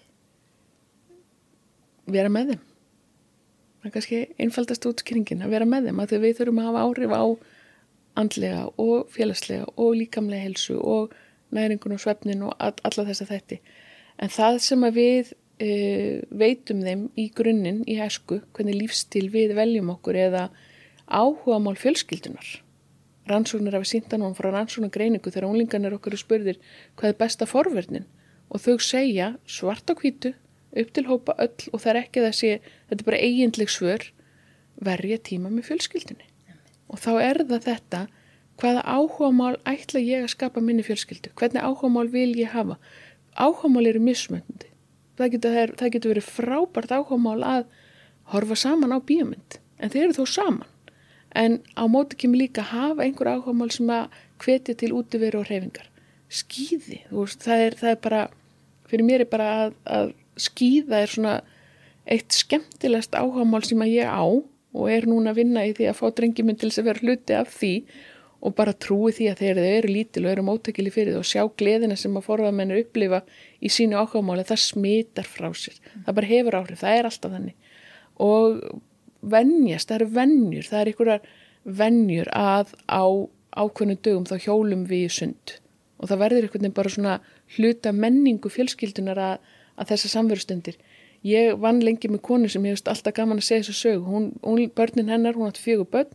vera 2.05 2.31
með 2.31 2.53
þeim. 2.53 2.63
Það 3.79 3.89
er 3.89 3.93
kannski 3.93 4.21
einfaldast 4.41 4.87
útskringin 4.89 5.45
að 5.45 5.53
vera 5.53 5.69
með 5.69 5.89
þeim 5.89 6.01
að 6.01 6.17
við 6.23 6.37
þurfum 6.39 6.61
að 6.61 6.69
hafa 6.71 6.85
áhrif 6.85 7.15
á 7.15 7.23
andlega 8.15 8.61
og 8.81 9.09
félagslega 9.13 9.65
og 9.75 9.95
líkamlega 9.99 10.47
helsu 10.47 10.77
og 10.79 11.15
næringun 11.55 11.95
og 11.95 12.01
svefnin 12.01 12.45
og 12.47 12.55
all, 12.59 12.75
alla 12.87 13.07
þess 13.09 13.25
að 13.25 13.33
þetta 13.35 13.57
en 14.23 14.31
það 14.31 14.59
sem 14.63 14.85
að 14.87 14.99
við 14.99 15.33
e, 15.59 15.69
veitum 16.31 16.83
þeim 16.85 17.07
í 17.19 17.27
grunninn 17.35 17.81
í 17.87 17.97
hæsku, 17.99 18.41
hvernig 18.55 18.79
lífstíl 18.79 19.27
við 19.33 19.55
veljum 19.57 19.91
okkur 19.95 20.19
eða 20.27 20.45
áhuga 21.05 21.59
mál 21.61 21.75
fjölskyldunar 21.79 22.55
rannsóknir 23.29 23.75
af 23.75 23.85
að 23.85 23.91
sínda 23.91 24.19
nú 24.21 24.31
frá 24.37 24.51
rannsóknar 24.53 24.93
greiningu 24.93 25.33
þegar 25.33 25.49
ólingarnir 25.49 25.97
okkur 25.97 26.17
spurðir 26.19 26.59
hvað 26.95 27.11
er 27.11 27.19
besta 27.19 27.49
forverðnin 27.49 28.07
og 28.49 28.61
þau 28.61 28.75
segja 28.81 29.33
svart 29.49 29.89
á 29.89 29.93
kvítu 29.97 30.35
upp 30.81 30.93
til 30.93 31.05
hópa 31.09 31.35
öll 31.41 31.71
og 31.71 31.81
það 31.81 31.91
er 31.91 32.01
ekki 32.01 32.23
þessi, 32.25 32.51
þetta 32.89 33.03
er 33.03 33.09
bara 33.09 33.23
eiginleg 33.23 33.71
svör, 33.71 34.05
verja 34.83 35.17
tíma 35.23 35.51
með 35.53 35.69
fjölskyldinni. 35.71 36.27
Og 36.91 37.01
þá 37.01 37.11
er 37.23 37.41
það 37.49 37.67
þetta, 37.69 38.01
hvaða 38.61 38.83
áhugamál 38.85 39.55
ætla 39.67 40.01
ég 40.03 40.25
að 40.25 40.33
skapa 40.35 40.63
minni 40.63 40.85
fjölskyldu? 40.85 41.33
Hvernig 41.35 41.63
áhugamál 41.63 42.11
vil 42.11 42.31
ég 42.37 42.53
hafa? 42.53 42.77
Áhugamál 43.35 43.89
eru 43.89 44.03
mismöndi. 44.03 44.69
Það 45.15 45.33
getur, 45.35 45.73
það 45.79 45.91
getur 45.95 46.13
verið 46.13 46.29
frábært 46.37 46.93
áhugamál 46.95 47.41
að 47.43 47.65
horfa 48.31 48.57
saman 48.59 48.95
á 48.95 48.99
bíomund, 48.99 49.59
en 49.79 49.91
þeir 49.91 50.07
eru 50.07 50.17
þó 50.19 50.25
saman. 50.35 50.71
En 51.35 51.59
á 51.75 51.83
móti 51.91 52.19
kemur 52.19 52.39
líka 52.39 52.63
hafa 52.63 53.03
einhver 53.03 53.33
áhugamál 53.33 53.71
sem 53.75 53.89
að 53.91 54.11
hvetja 54.43 54.75
til 54.79 54.93
útiveru 54.95 55.41
og 55.41 55.49
hreyfingar. 55.49 55.89
Skýði, 56.31 57.01
veist, 57.11 57.43
það, 57.43 57.65
er, 57.65 57.75
það 57.79 57.91
er 57.91 57.99
bara, 58.03 58.21
fyrir 58.89 59.07
mér 59.07 59.25
er 59.25 59.29
bara 59.31 59.49
að, 59.65 59.75
að 59.85 60.13
skýða 60.39 61.03
er 61.03 61.11
svona 61.11 61.35
eitt 62.05 62.35
skemmtilegast 62.35 63.15
áhagamál 63.17 63.63
sem 63.65 63.81
að 63.81 63.95
ég 63.95 64.09
á 64.11 64.25
og 64.75 64.91
er 64.91 65.07
núna 65.09 65.31
að 65.31 65.39
vinna 65.41 65.63
í 65.65 65.71
því 65.75 65.87
að 65.89 65.97
fá 65.99 66.05
drengjuminn 66.17 66.59
til 66.59 66.69
þess 66.69 66.81
að 66.81 66.89
vera 66.89 67.03
hluti 67.05 67.37
af 67.37 67.53
því 67.55 67.73
og 68.45 68.53
bara 68.57 68.75
trúi 68.77 69.13
því 69.15 69.29
að 69.31 69.41
þeir 69.41 69.61
eru 69.63 69.91
lítil 69.91 70.25
og 70.25 70.31
eru 70.33 70.43
móttekili 70.45 70.91
fyrir 70.93 71.15
það 71.15 71.23
og 71.23 71.29
sjá 71.29 71.43
gleðina 71.61 71.95
sem 71.97 72.17
að 72.17 72.27
forðamennir 72.27 72.83
upplifa 72.83 73.21
í 73.57 73.71
sínu 73.73 73.97
áhugamáli 73.97 74.45
það 74.45 74.61
smitar 74.61 75.29
frá 75.29 75.47
sér, 75.57 75.79
það 76.05 76.17
bara 76.19 76.29
hefur 76.29 76.59
áhrif 76.59 76.83
það 76.83 76.99
er 76.99 77.09
alltaf 77.09 77.33
þannig. 77.33 77.55
Og 78.21 78.59
vennjast, 79.25 79.89
það 79.89 79.97
eru 79.97 80.09
vennjur 80.19 80.69
það 80.69 80.81
er 80.81 80.91
einhverjar 80.91 81.29
vennjur 81.81 82.31
að 82.37 82.75
á 82.85 83.05
ákveðnum 83.55 84.01
dögum 84.05 84.29
þá 84.29 84.35
hjólum 84.45 84.85
við 84.89 85.07
sund. 85.15 85.55
Og 85.97 86.11
það 86.11 86.21
verður 86.25 86.45
einhvern 86.45 86.65
veginn 86.65 86.77
bara 86.77 86.93
svona 86.93 87.19
hluta 87.55 87.95
menningu 87.95 88.51
fjölskyldunar 88.51 89.21
að 89.31 89.53
að 89.79 89.91
þessa 89.93 90.11
samverustundir. 90.13 90.77
Ég 91.25 91.55
vann 91.61 91.81
lengi 91.83 92.09
með 92.11 92.21
konu 92.27 92.49
sem 92.51 92.63
veist 92.65 92.89
alltaf 92.91 93.15
gaman 93.17 93.41
að 93.41 93.47
segja 93.47 93.65
þessu 93.65 93.77
sög. 93.79 94.03
Hún, 94.05 94.27
hún, 94.45 94.61
börnin 94.77 95.09
hennar, 95.09 95.37
hún 95.37 95.49
átti 95.49 95.63
fjögur 95.63 95.89
börn, 95.91 96.11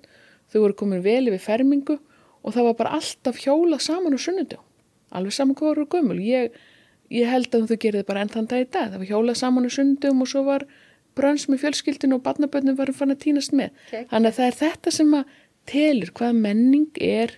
þau 0.53 0.61
voru 0.65 0.77
komin 0.79 1.03
vel 1.05 1.25
yfir 1.29 1.43
fermingu 1.43 1.99
og 2.41 2.55
það 2.55 2.69
var 2.71 2.77
bara 2.79 2.99
alltaf 3.01 3.41
hjólað 3.43 3.83
saman 3.89 4.15
á 4.17 4.21
sunnundum. 4.23 4.63
Alveg 5.11 5.35
saman 5.35 5.59
hvað 5.59 5.73
voru 5.73 5.89
gömul. 5.91 6.21
Ég, 6.23 6.55
ég 7.11 7.29
held 7.29 7.51
að 7.57 7.73
þau 7.73 7.81
gerði 7.83 8.07
bara 8.07 8.23
enn 8.23 8.33
þann 8.33 8.49
dag 8.51 8.63
í 8.63 8.69
dag. 8.71 8.93
Það 8.93 9.03
var 9.03 9.11
hjólað 9.11 9.41
saman 9.43 9.67
á 9.67 9.71
sunnundum 9.75 10.23
og 10.23 10.31
svo 10.31 10.45
var 10.47 10.67
bröns 11.19 11.49
með 11.51 11.65
fjölskyldinu 11.65 12.21
og 12.21 12.25
barnaböndum 12.25 12.79
varum 12.79 12.97
fann 12.97 13.15
að 13.15 13.25
týnast 13.27 13.55
með. 13.57 13.75
Okay. 13.89 14.07
Þannig 14.13 14.31
að 14.31 14.39
það 14.39 14.47
er 14.47 14.59
þetta 14.61 14.95
sem 14.95 15.17
að 15.19 15.39
telur 15.71 16.13
hvað 16.17 16.39
menning 16.47 17.03
er 17.03 17.35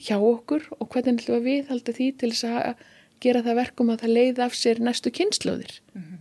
hjá 0.00 0.16
okkur 0.16 0.64
og 0.78 0.88
hvernig 0.92 1.28
við 1.44 1.68
haldum 1.68 1.96
því 1.96 2.08
til 2.20 2.32
þess 2.32 2.48
að 2.48 2.86
gera 3.20 3.42
það 3.44 3.60
verkum 3.60 3.92
að 3.92 4.02
það 4.04 4.16
leiði 4.16 4.44
af 4.44 4.56
sér 4.56 4.80
næstu 4.82 5.12
kynnslóðir. 5.14 5.78
Mm 5.94 6.02
-hmm. 6.02 6.18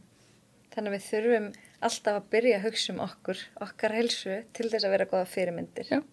Þannig 0.73 0.91
að 0.91 0.95
við 0.95 1.07
þurfum 1.09 1.47
alltaf 1.79 2.19
að 2.19 2.29
byrja 2.33 2.57
að 2.57 2.65
hugsa 2.67 2.93
um 2.93 2.99
okkur, 2.99 3.41
okkar 3.65 3.95
helsu 3.95 4.43
til 4.53 4.69
þess 4.69 4.85
að 4.85 4.93
vera 4.95 5.09
goða 5.11 5.25
fyrirmyndir. 5.25 5.87
Já. 5.89 6.03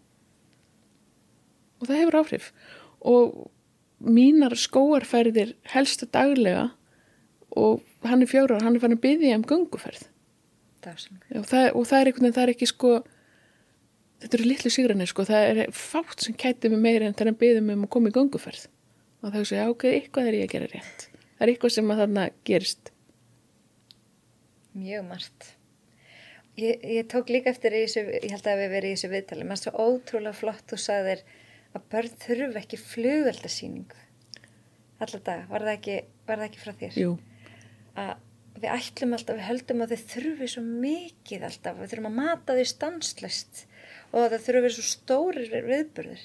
Og 1.80 1.88
það 1.88 2.00
hefur 2.00 2.18
áhrif. 2.20 2.52
Og 3.00 3.50
mínar 4.00 4.54
skóarferðir 4.56 5.54
helsta 5.72 6.06
daglega 6.06 6.70
og 7.56 7.82
hann 8.02 8.22
er 8.22 8.30
fjórar, 8.30 8.62
hann 8.62 8.76
er 8.76 8.80
fann 8.80 8.96
að 8.96 9.04
byggja 9.04 9.36
um 9.36 9.44
gunguferð. 9.44 10.08
Og 10.86 11.46
það, 11.46 11.72
og 11.74 11.86
það 11.86 12.00
er 12.00 12.06
einhvern 12.06 12.22
veginn, 12.22 12.34
það 12.36 12.42
er 12.42 12.54
ekki 12.54 12.66
sko 12.66 12.90
þetta 14.22 14.38
eru 14.38 14.48
litlu 14.48 14.70
sigranir 14.70 15.10
sko, 15.10 15.24
það 15.26 15.48
er 15.50 15.72
fátt 15.74 16.22
sem 16.24 16.36
kæti 16.38 16.70
mig 16.72 16.80
meira 16.80 17.08
en 17.08 17.16
er 17.18 17.32
að 17.32 17.38
byggja 17.40 17.62
um 17.62 17.84
að 17.84 17.92
koma 17.92 18.12
í 18.12 18.14
gunguferð 18.16 18.68
og 19.26 19.34
þá 19.34 19.40
segja 19.42 19.66
ok, 19.72 19.88
eitthvað 19.90 20.30
er 20.30 20.38
ég 20.38 20.48
að 20.48 20.54
gera 20.54 20.70
rétt 20.72 21.08
það 21.10 21.44
er 21.46 21.52
eitthvað 21.52 21.76
sem 21.76 21.92
að 21.92 22.02
þarna 22.04 22.26
gerist 22.46 22.92
Mjög 24.76 25.06
margt 25.10 25.52
Ég, 26.56 26.80
ég 26.88 27.04
tók 27.12 27.28
líka 27.28 27.50
eftir 27.52 27.74
í 27.76 27.82
þessu, 27.84 28.02
ég 28.16 28.32
held 28.32 28.46
að 28.48 28.62
við 28.62 28.70
verið 28.72 28.88
í 28.88 28.96
þessu 28.96 29.08
viðtali, 29.12 29.44
maður 29.44 29.60
svo 29.60 29.88
ótrúlega 29.90 30.38
flott 30.38 30.72
og 30.72 30.80
sagðir 30.80 31.20
að 31.76 31.82
börn 31.92 32.14
þurfu 32.22 32.60
ekki 32.62 32.78
flugveldasýningu 32.80 34.04
allar 35.04 35.22
dag, 35.26 35.42
var 35.50 35.66
það 35.66 35.74
ekki, 35.74 35.96
var 36.28 36.40
það 36.40 36.46
ekki 36.46 36.62
frá 36.62 36.72
þér? 36.80 36.96
Jú. 37.02 37.10
Að 38.00 38.14
við 38.56 38.72
ætlum 38.72 39.16
alltaf, 39.16 39.36
við 39.36 39.48
höldum 39.50 39.84
að 39.84 39.92
þau 39.92 40.04
þurfu 40.14 40.48
svo 40.48 40.62
mikið 40.66 41.46
alltaf, 41.50 41.76
við 41.76 41.92
þurfum 41.92 42.08
að 42.10 42.18
mata 42.22 42.56
þau 42.56 42.70
stanslist 42.72 43.62
og 44.12 44.30
það 44.32 44.38
þurfu 44.46 44.72
svo 44.76 44.86
stórir 44.88 45.52
viðburðir 45.66 46.24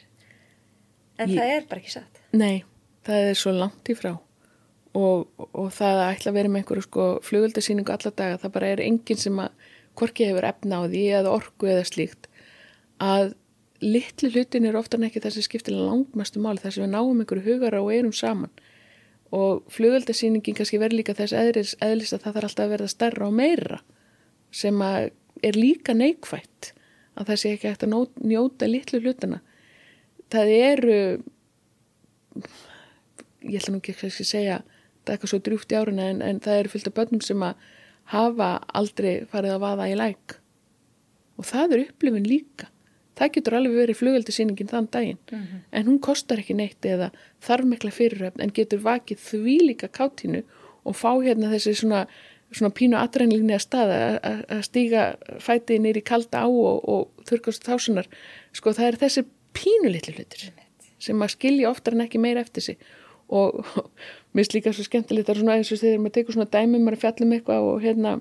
en 1.20 1.34
ég, 1.34 1.36
það 1.36 1.56
er 1.58 1.68
bara 1.68 1.84
ekki 1.84 1.96
satt. 1.98 2.22
Nei, 2.32 2.64
það 3.08 3.30
er 3.30 3.38
svo 3.40 3.54
langt 3.56 3.92
í 3.92 3.98
frá. 3.98 4.16
Og, 4.92 5.30
og 5.40 5.70
það 5.72 6.02
að 6.02 6.10
ætla 6.16 6.32
að 6.32 6.38
vera 6.38 6.52
með 6.52 6.62
einhverju 6.62 6.86
sko 6.88 7.06
flugöldasýningu 7.24 7.94
alla 7.94 8.12
daga, 8.12 8.40
það 8.42 8.56
bara 8.58 8.72
er 8.74 8.82
enginn 8.84 9.22
sem 9.22 9.38
að 9.40 9.70
hvorki 10.00 10.28
hefur 10.28 10.48
efna 10.48 10.82
á 10.84 10.90
því 10.92 11.04
eða 11.20 11.36
orku 11.38 11.70
eða 11.72 11.86
slíkt 11.88 12.28
að 13.02 13.32
litlu 13.82 14.30
hlutin 14.34 14.68
er 14.68 14.78
ofta 14.78 15.00
ekki 15.02 15.24
þessi 15.24 15.46
skiptir 15.46 15.74
langmestu 15.74 16.42
máli 16.44 16.62
þess 16.62 16.78
að 16.78 16.86
við 16.86 16.92
náum 16.92 17.24
einhverju 17.24 17.48
hugara 17.48 17.82
og 17.82 17.94
erum 17.96 18.14
saman. 18.14 18.52
Og 19.32 19.64
flugöldasýningin 19.72 20.58
kannski 20.58 20.80
verður 20.82 21.00
líka 21.00 21.16
þess 21.18 21.34
eðlis, 21.34 21.74
eðlis 21.82 22.12
að 22.14 22.26
það 22.26 22.36
þarf 22.36 22.50
alltaf 22.50 22.66
að 22.66 22.74
verða 22.76 22.92
starra 22.92 23.30
og 23.30 23.38
meira 23.40 23.80
sem 24.52 24.84
að 24.84 25.10
er 25.42 25.58
líka 25.58 25.96
neikvægt 25.96 26.74
að 27.16 27.32
það 27.32 27.40
sé 27.42 27.54
ekki 27.56 27.72
hægt 27.72 27.86
að 27.88 27.96
njóta 28.28 28.68
litlu 28.70 29.00
hlutina 29.02 29.40
það 30.32 30.52
eru 30.58 31.00
ég 33.42 33.62
ætla 33.62 33.76
nú 33.76 33.82
ekki 33.82 33.96
að 33.98 34.22
segja 34.26 34.62
það 35.02 35.14
er 35.14 35.16
eitthvað 35.16 35.32
svo 35.32 35.40
drjúft 35.46 35.74
í 35.74 35.78
áruna 35.78 36.10
en, 36.12 36.22
en 36.22 36.42
það 36.44 36.60
eru 36.60 36.74
fylgt 36.74 36.90
af 36.92 36.98
börnum 36.98 37.24
sem 37.26 37.46
að 37.46 37.70
hafa 38.12 38.52
aldrei 38.78 39.14
farið 39.32 39.56
að 39.56 39.64
vaða 39.64 39.88
í 39.90 39.96
læk. 39.98 40.36
Og 41.40 41.48
það 41.48 41.76
er 41.76 41.84
upplifin 41.88 42.28
líka. 42.28 42.70
Það 43.18 43.34
getur 43.36 43.58
alveg 43.58 43.78
verið 43.78 44.00
flugöldasýningin 44.00 44.72
þann 44.72 44.90
daginn. 44.92 45.20
Mm 45.32 45.40
-hmm. 45.40 45.62
en 45.72 45.88
hún 45.88 46.00
kostar 46.00 46.40
ekki 46.40 46.56
neitt 46.56 46.86
eða 46.86 47.12
þarf 47.42 47.66
mikla 47.66 47.92
fyriröfn 47.92 48.42
en 48.42 48.54
getur 48.54 48.80
vakið 48.80 49.18
því 49.18 49.58
líka 49.68 49.88
káttinu 49.88 50.44
og 50.84 50.96
fá 50.96 51.12
hérna 51.22 51.52
þessi 51.52 51.76
svona, 51.76 52.08
svona 52.52 52.74
pínu 52.74 52.98
aðrænlinni 52.98 53.54
að 53.54 53.66
staða 53.66 54.20
að 54.50 54.62
stíga 54.64 55.16
fætið 55.40 55.82
nýri 55.82 56.02
kalda 56.02 56.46
á 56.46 56.48
og, 56.48 56.90
og 56.90 57.10
þurkast 57.30 57.68
þásunar 57.68 58.08
sko 58.54 58.74
það 58.74 58.88
er 58.88 58.98
þessi 59.04 59.24
pínu 59.54 59.90
litlu 59.92 60.14
hlutir 60.14 60.52
sem 61.00 61.22
að 61.22 61.34
skilja 61.36 61.70
oftar 61.70 61.94
en 61.94 62.02
ekki 62.02 62.20
meira 62.20 62.42
eftir 62.42 62.64
sig 62.64 62.78
og 63.32 63.64
mér 64.36 64.44
finnst 64.44 64.56
líka 64.58 64.76
svo 64.76 64.86
skemmtilegt 64.88 65.32
að 65.32 65.42
svona 65.42 65.58
eins 65.58 65.72
og 65.72 65.82
þegar 65.82 66.04
maður 66.04 66.16
tekur 66.20 66.38
svona 66.38 66.52
dæmi 66.52 66.82
maður 66.82 67.02
fjallum 67.06 67.36
eitthvað 67.38 67.70
og 67.70 67.82
hérna 67.86 68.18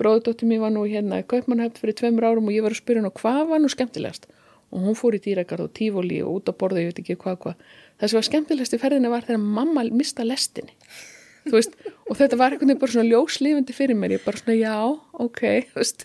bróðdóttir 0.00 0.48
mér 0.48 0.64
var 0.64 0.74
nú 0.74 0.86
hérna 0.88 1.20
í 1.20 1.26
Kaupmannhöfn 1.28 1.80
fyrir 1.80 1.96
tveimur 1.98 2.26
árum 2.26 2.48
og 2.48 2.56
ég 2.56 2.64
var 2.64 2.74
að 2.74 2.80
spyrja 2.80 3.02
hann 3.02 3.10
og 3.10 3.20
hvað 3.20 3.42
var 3.52 3.62
nú 3.62 3.70
skemmtilegast? 3.72 4.28
Og 4.70 4.84
hún 4.86 4.96
fór 4.96 5.16
í 5.18 5.22
dýragarð 5.22 5.66
og 5.66 5.72
tífóli 5.76 6.20
og 6.22 6.40
út 6.40 6.50
á 6.50 6.54
borða, 6.54 6.84
ég 6.84 6.92
veit 6.92 7.00
ekki 7.02 7.18
hvað 7.20 7.40
hvað. 7.42 7.64
Það 7.98 8.12
sem 8.12 8.18
var 8.20 8.28
skemmtilegast 8.28 8.76
í 8.76 8.80
ferðinu 8.80 9.10
var 9.10 9.26
þegar 9.26 9.42
mamma 9.42 9.82
mista 9.90 10.24
lestinni. 10.24 10.76
Veist, 11.50 11.74
og 12.06 12.18
þetta 12.18 12.36
var 12.38 12.54
einhvern 12.54 12.68
veginn 12.68 12.80
bara 12.82 12.92
svona 12.94 13.08
ljóslifandi 13.08 13.74
fyrir 13.74 13.98
mér. 13.98 14.14
Ég 14.18 14.24
bara 14.24 14.38
svona 14.38 14.56
já, 14.60 14.76
ok 15.24 15.42
veist, 15.74 16.04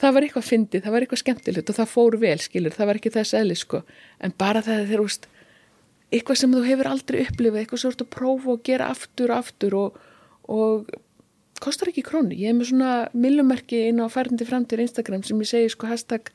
það 0.00 0.16
var 0.16 0.26
eitthvað 0.26 0.46
fyndið, 0.50 0.84
það 0.84 0.94
var 0.94 1.06
eitthvað 1.06 1.22
skemmtilegt 1.22 1.72
og 1.72 1.78
það 1.78 1.92
fór 1.92 2.18
vel, 2.20 2.36
skilur, 2.44 2.76
það 2.76 2.90
var 2.90 3.00
ekki 3.00 3.12
þess 3.16 3.38
eðli 3.40 3.56
sko, 3.58 3.82
en 4.20 4.36
bara 4.38 4.62
það 4.64 4.84
þegar 4.90 5.04
veist, 5.06 5.28
eitthvað 6.14 6.40
sem 6.40 6.54
þú 6.54 6.62
hefur 6.66 6.90
aldrei 6.90 7.22
upplifað 7.24 7.62
eitthvað 7.62 7.82
svo 7.82 7.92
að 7.94 8.08
prófa 8.14 8.52
og 8.54 8.62
gera 8.66 8.90
aftur 8.94 9.32
og 9.32 9.40
aftur 9.42 9.76
og, 9.78 10.00
og 10.52 10.90
kostar 11.62 11.90
ekki 11.90 12.04
krónu, 12.06 12.36
ég 12.36 12.52
hef 12.52 12.58
með 12.58 12.70
svona 12.70 12.92
millumerki 13.16 13.86
inn 13.88 14.02
á 14.02 14.06
færandi 14.12 14.46
framtíð 14.46 14.84
Instagram 14.86 15.24
sem 15.26 15.40
ég 15.42 15.50
segi 15.50 15.72
sko 15.72 15.88
hashtag 15.90 16.30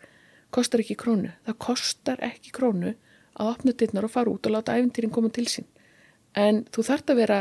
kostar 0.51 0.83
ekki 0.83 0.97
krónu, 0.99 1.31
það 1.47 1.59
kostar 1.63 2.23
ekki 2.25 2.51
krónu 2.55 2.95
að 3.39 3.53
opna 3.53 3.75
dittnar 3.77 4.07
og 4.07 4.11
fara 4.11 4.33
út 4.33 4.49
og 4.49 4.57
láta 4.57 4.75
æfintýrin 4.75 5.13
koma 5.13 5.31
til 5.31 5.47
sín. 5.47 5.69
En 6.35 6.65
þú 6.73 6.83
þart 6.89 7.13
að 7.13 7.21
vera 7.21 7.39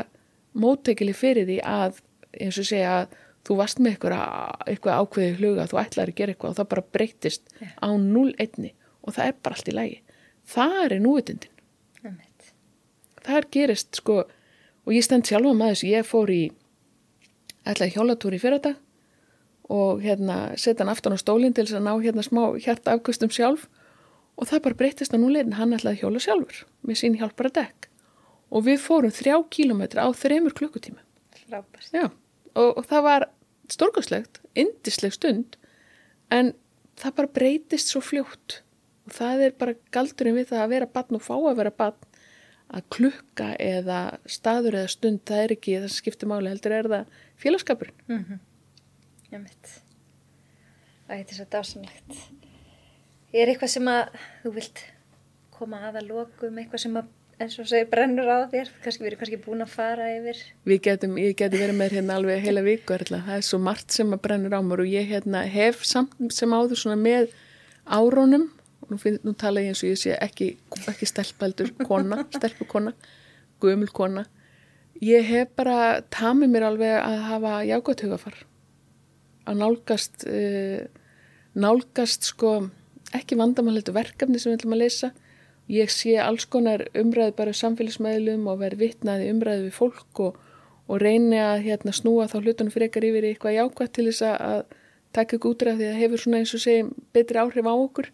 móttekili 0.54 1.14
fyrir 1.16 1.48
því 1.48 1.58
að 1.66 1.98
eins 2.38 2.58
og 2.60 2.68
segja 2.68 2.92
að 3.00 3.16
þú 3.46 3.56
varst 3.58 3.80
með 3.80 3.96
eitthvað, 3.96 5.00
ákveði 5.00 5.36
hluga 5.38 5.66
þú 5.70 5.80
ætlaði 5.80 6.12
að 6.12 6.18
gera 6.18 6.34
eitthvað 6.34 6.52
og 6.52 6.58
það 6.58 6.68
bara 6.74 6.86
breytist 6.96 7.54
yeah. 7.58 7.72
á 7.80 7.88
0-1 7.96 8.70
og 9.00 9.16
það 9.16 9.24
er 9.26 9.38
bara 9.40 9.56
allt 9.56 9.70
í 9.70 9.76
lægi 9.76 9.98
það 10.50 10.76
er 10.84 10.96
núvitundin 11.04 11.56
það 13.26 13.40
er 13.40 13.48
gerist 13.56 14.00
sko 14.00 14.22
og 14.24 14.94
ég 14.94 15.04
stend 15.04 15.28
sjálfa 15.28 15.52
með 15.56 15.74
þess 15.74 15.88
ég 15.90 16.08
fór 16.08 16.32
í 16.32 16.42
ætlaði 17.68 17.96
hjólatúri 17.96 18.40
fyrir 18.40 18.60
þetta 18.60 18.76
og 19.70 20.00
hérna 20.02 20.38
setja 20.58 20.82
hann 20.82 20.92
aftan 20.92 21.14
á 21.14 21.18
stólinn 21.20 21.54
til 21.54 21.66
þess 21.66 21.78
að 21.78 21.86
ná 21.86 21.92
hérna 22.02 22.24
smá 22.26 22.42
hjarta 22.58 22.96
afkustum 22.96 23.30
sjálf. 23.30 23.68
Og 24.40 24.48
það 24.48 24.64
bara 24.64 24.78
breytist 24.80 25.14
að 25.14 25.22
núleirin 25.22 25.58
hann 25.58 25.74
ætlaði 25.76 26.00
hjóla 26.00 26.22
sjálfur 26.22 26.64
með 26.86 26.98
sín 27.02 27.18
hjálpara 27.20 27.52
dekk 27.54 27.90
og 28.50 28.64
við 28.66 28.80
fórum 28.82 29.12
þrjá 29.14 29.36
kílometra 29.52 30.06
á 30.06 30.10
þreymur 30.16 30.56
klukkutíma 30.58 31.02
og, 32.56 32.70
og 32.80 32.86
það 32.88 33.04
var 33.06 33.26
stórgóðslegt, 33.70 34.40
indisleg 34.58 35.14
stund 35.14 35.58
en 36.34 36.54
það 36.98 37.16
bara 37.20 37.34
breytist 37.36 37.92
svo 37.92 38.02
fljótt. 38.02 38.62
Og 39.06 39.14
það 39.14 39.44
er 39.46 39.54
bara 39.60 39.76
galdurinn 39.94 40.38
við 40.40 40.50
það 40.50 40.64
að 40.64 40.72
vera 40.74 40.90
batn 40.96 41.18
og 41.20 41.26
fá 41.26 41.34
að 41.36 41.60
vera 41.60 41.74
batn 41.82 42.09
að 42.70 42.88
klukka 42.94 43.52
eða 43.58 44.00
staður 44.30 44.80
eða 44.82 44.94
stund 44.94 45.22
það 45.26 45.44
er 45.44 45.54
ekki 45.56 45.76
það 45.78 45.88
sem 45.88 46.02
skiptir 46.04 46.30
máli 46.30 46.52
heldur 46.52 46.76
er 46.76 46.90
það 46.94 47.22
félagskapurinn 47.42 48.02
mm 48.06 48.24
-hmm. 48.24 48.42
Já 49.30 49.38
mitt 49.38 49.80
Það 51.10 51.18
heitir 51.18 51.34
svo 51.40 51.44
dásamlegt. 51.50 52.18
Er 53.34 53.50
eitthvað 53.50 53.70
sem 53.72 53.88
að 53.90 54.12
þú 54.44 54.50
vilt 54.54 54.82
koma 55.50 55.80
að 55.88 55.96
að 55.98 56.12
lokum 56.12 56.60
eitthvað 56.62 56.82
sem 56.84 56.98
að 57.00 57.08
eins 57.42 57.56
og 57.58 57.66
segir 57.66 57.88
brennur 57.90 58.30
á 58.30 58.46
þér? 58.52 58.70
Kannski 58.84 59.02
verið 59.02 59.18
kannski 59.18 59.40
búin 59.42 59.64
að 59.64 59.72
fara 59.72 60.06
yfir. 60.14 60.44
Við 60.70 60.78
getum, 60.84 61.18
ég 61.18 61.34
geti 61.40 61.58
verið 61.58 61.78
með 61.80 61.96
hérna 61.96 62.20
alveg 62.20 62.44
heila 62.44 62.62
viku 62.62 62.94
það 63.08 63.32
er 63.34 63.42
svo 63.48 63.58
margt 63.58 63.96
sem 63.96 64.14
að 64.14 64.22
brennur 64.28 64.54
á 64.54 64.62
mér 64.62 64.84
og 64.84 64.92
ég 64.92 65.10
hérna 65.10 65.42
hef 65.50 65.82
samt 65.82 66.14
sem 66.36 66.54
áður 66.54 66.78
svona 66.78 67.00
með 67.02 67.34
árónum 67.90 68.46
nú, 68.90 68.98
finn, 69.00 69.18
nú 69.26 69.34
tala 69.38 69.62
ég 69.64 69.72
eins 69.72 69.82
og 69.84 69.92
ég 69.92 70.00
sé 70.00 70.14
ekki, 70.18 70.52
ekki 70.90 71.08
stelpaldur 71.08 71.72
kona, 71.86 72.24
stelpukona 72.36 72.94
gömul 73.62 73.90
kona. 73.94 74.26
Ég 75.00 75.24
hef 75.24 75.54
bara 75.56 76.02
tamið 76.12 76.52
mér 76.52 76.66
alveg 76.68 76.96
að 76.98 77.18
hafa 77.30 77.54
jágótt 77.68 78.04
hugafar 78.04 78.36
að 79.48 79.62
nálgast 79.62 80.26
uh, 80.28 80.82
nálgast 81.56 82.28
sko 82.30 82.52
ekki 83.16 83.38
vandamálleitu 83.40 83.94
verkefni 83.96 84.38
sem 84.38 84.52
við 84.52 84.60
ætlum 84.60 84.76
að 84.76 84.82
leysa. 84.84 85.10
Ég 85.70 85.90
sé 85.94 86.16
alls 86.22 86.46
konar 86.50 86.84
umræði 86.98 87.34
bara 87.38 87.54
samfélagsmeðlum 87.54 88.46
og 88.50 88.60
verð 88.62 88.84
vittnaði 88.84 89.30
umræði 89.32 89.66
við 89.68 89.76
fólk 89.76 90.22
og, 90.26 90.38
og 90.90 91.02
reyni 91.02 91.38
að 91.38 91.64
hérna, 91.68 91.94
snúa 91.94 92.28
þá 92.30 92.40
hlutunum 92.40 92.74
frekar 92.74 93.06
yfir 93.06 93.28
eitthvað 93.28 93.56
jákvæmt 93.56 93.94
til 93.96 94.06
þess 94.10 94.24
að 94.30 94.62
taka 95.16 95.38
ykkur 95.38 95.54
útræð 95.54 95.80
því 95.80 95.88
að 95.90 96.00
hefur 96.04 96.22
svona 96.22 96.40
eins 96.40 96.54
og 96.54 96.62
segjum 96.62 96.90
betri 97.14 97.40
áhrif 97.42 97.66
á 97.66 97.74
okkur 97.74 98.10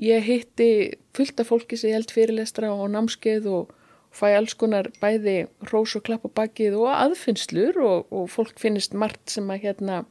Ég 0.00 0.24
hitti 0.24 0.98
fullt 1.12 1.40
af 1.42 1.50
fólki 1.52 1.76
sem 1.76 1.90
ég 1.90 1.98
held 1.98 2.12
fyrirlestra 2.14 2.70
og 2.72 2.88
námskeið 2.94 3.48
og 3.52 3.74
fæ 4.12 4.30
alls 4.36 4.54
konar 4.56 4.88
bæði 5.00 5.46
rós 5.68 5.96
og 5.98 6.06
klapp 6.06 6.24
á 6.24 6.30
bakið 6.40 6.78
og 6.80 6.88
aðfinnslur 6.92 7.78
og, 7.80 8.08
og 8.12 8.30
fólk 8.32 8.60
finnist 8.60 8.96
margt 8.96 9.34
sem 9.34 9.48
að 9.52 9.68
hérna 9.68 10.02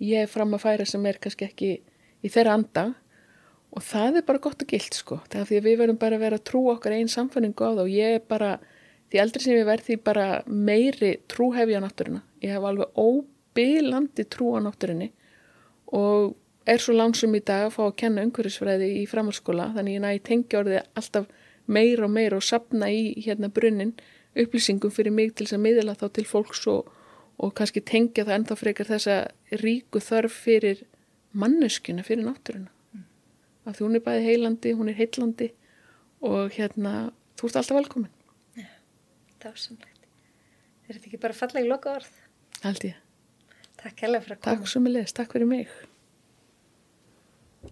ég 0.00 0.24
er 0.24 0.30
fram 0.30 0.52
að 0.56 0.64
færa 0.66 0.86
sem 0.88 1.08
er 1.08 1.20
kannski 1.22 1.48
ekki 1.48 1.72
í 2.24 2.32
þeirra 2.32 2.58
anda. 2.58 2.84
Og 3.74 3.82
það 3.82 4.20
er 4.20 4.28
bara 4.28 4.42
gott 4.44 4.62
og 4.62 4.70
gilt 4.70 4.94
sko 4.94 5.18
það 5.26 5.40
er 5.40 5.48
því 5.48 5.58
að 5.58 5.66
við 5.66 5.80
verðum 5.80 6.00
bara 6.04 6.18
að 6.18 6.24
vera 6.28 6.44
trú 6.50 6.62
okkar 6.70 6.94
einn 6.94 7.10
samfanningu 7.10 7.64
á 7.64 7.70
það 7.72 7.82
og 7.84 7.90
ég 7.94 8.20
er 8.20 8.24
bara 8.28 8.52
því 9.10 9.20
aldrei 9.24 9.42
sem 9.44 9.56
ég 9.56 9.68
verð 9.68 9.88
því 9.88 9.96
bara 10.04 10.28
meiri 10.46 11.12
trúhefi 11.32 11.74
á 11.74 11.80
náttúruna. 11.82 12.22
Ég 12.44 12.54
hef 12.54 12.68
alveg 12.68 13.00
óbílandi 13.00 14.28
trú 14.30 14.54
á 14.54 14.60
náttúrunni 14.62 15.10
og 15.94 16.34
er 16.66 16.80
svo 16.80 16.94
langsum 16.96 17.34
í 17.36 17.42
dag 17.44 17.66
að 17.66 17.74
fá 17.76 17.82
að 17.84 17.96
kenna 18.00 18.24
umhverfisfræði 18.24 18.90
í 19.02 19.06
framhalskóla 19.08 19.70
þannig 19.76 19.98
ég 19.98 20.04
næ 20.04 20.10
tengja 20.24 20.60
orðið 20.62 20.80
alltaf 21.00 21.28
meira 21.66 22.06
og 22.06 22.12
meira 22.12 22.38
og 22.40 22.44
sapna 22.44 22.90
í 22.92 23.14
hérna 23.24 23.50
brunnin 23.52 23.94
upplýsingum 24.34 24.92
fyrir 24.92 25.14
mig 25.14 25.34
til 25.34 25.46
þess 25.46 25.58
að 25.58 25.64
miðla 25.66 25.96
þá 26.00 26.06
til 26.16 26.26
fólks 26.28 26.64
og, 26.72 26.88
og 27.38 27.54
kannski 27.58 27.84
tengja 27.84 28.24
það 28.24 28.36
ennþá 28.38 28.58
frekar 28.60 28.90
þessa 28.90 29.18
ríku 29.62 30.02
þörf 30.02 30.40
fyrir 30.46 30.82
manneskuna, 31.34 32.04
fyrir 32.06 32.26
náttúruna. 32.26 32.70
Mm. 32.94 33.06
af 33.66 33.76
því 33.76 33.86
hún 33.86 33.98
er 33.98 34.04
bæði 34.04 34.26
heilandi, 34.28 34.74
hún 34.78 34.90
er 34.92 34.98
heillandi 34.98 35.50
og 36.24 36.52
hérna 36.56 36.94
þú 37.38 37.48
ert 37.48 37.60
alltaf 37.60 37.80
velkomin. 37.80 38.12
Ja, 38.56 38.70
Það 39.40 39.50
var 39.50 39.64
samlegt 39.66 39.90
Er 40.84 40.98
þetta 40.98 41.08
ekki 41.08 41.20
bara 41.20 41.36
falla 41.36 41.62
í 41.64 41.68
loka 41.68 41.96
orð? 41.96 42.12
Aldrei 42.64 42.94
Takk 43.80 44.00
hella 44.04 44.20
fyrir 44.20 44.38
að 44.38 44.40
koma. 44.40 44.56
Takk 44.56 44.70
svo 44.70 44.80
með 44.80 44.96
leðist, 44.98 45.16
takk 45.16 45.34
fyrir 45.34 45.48
mig 45.50 45.72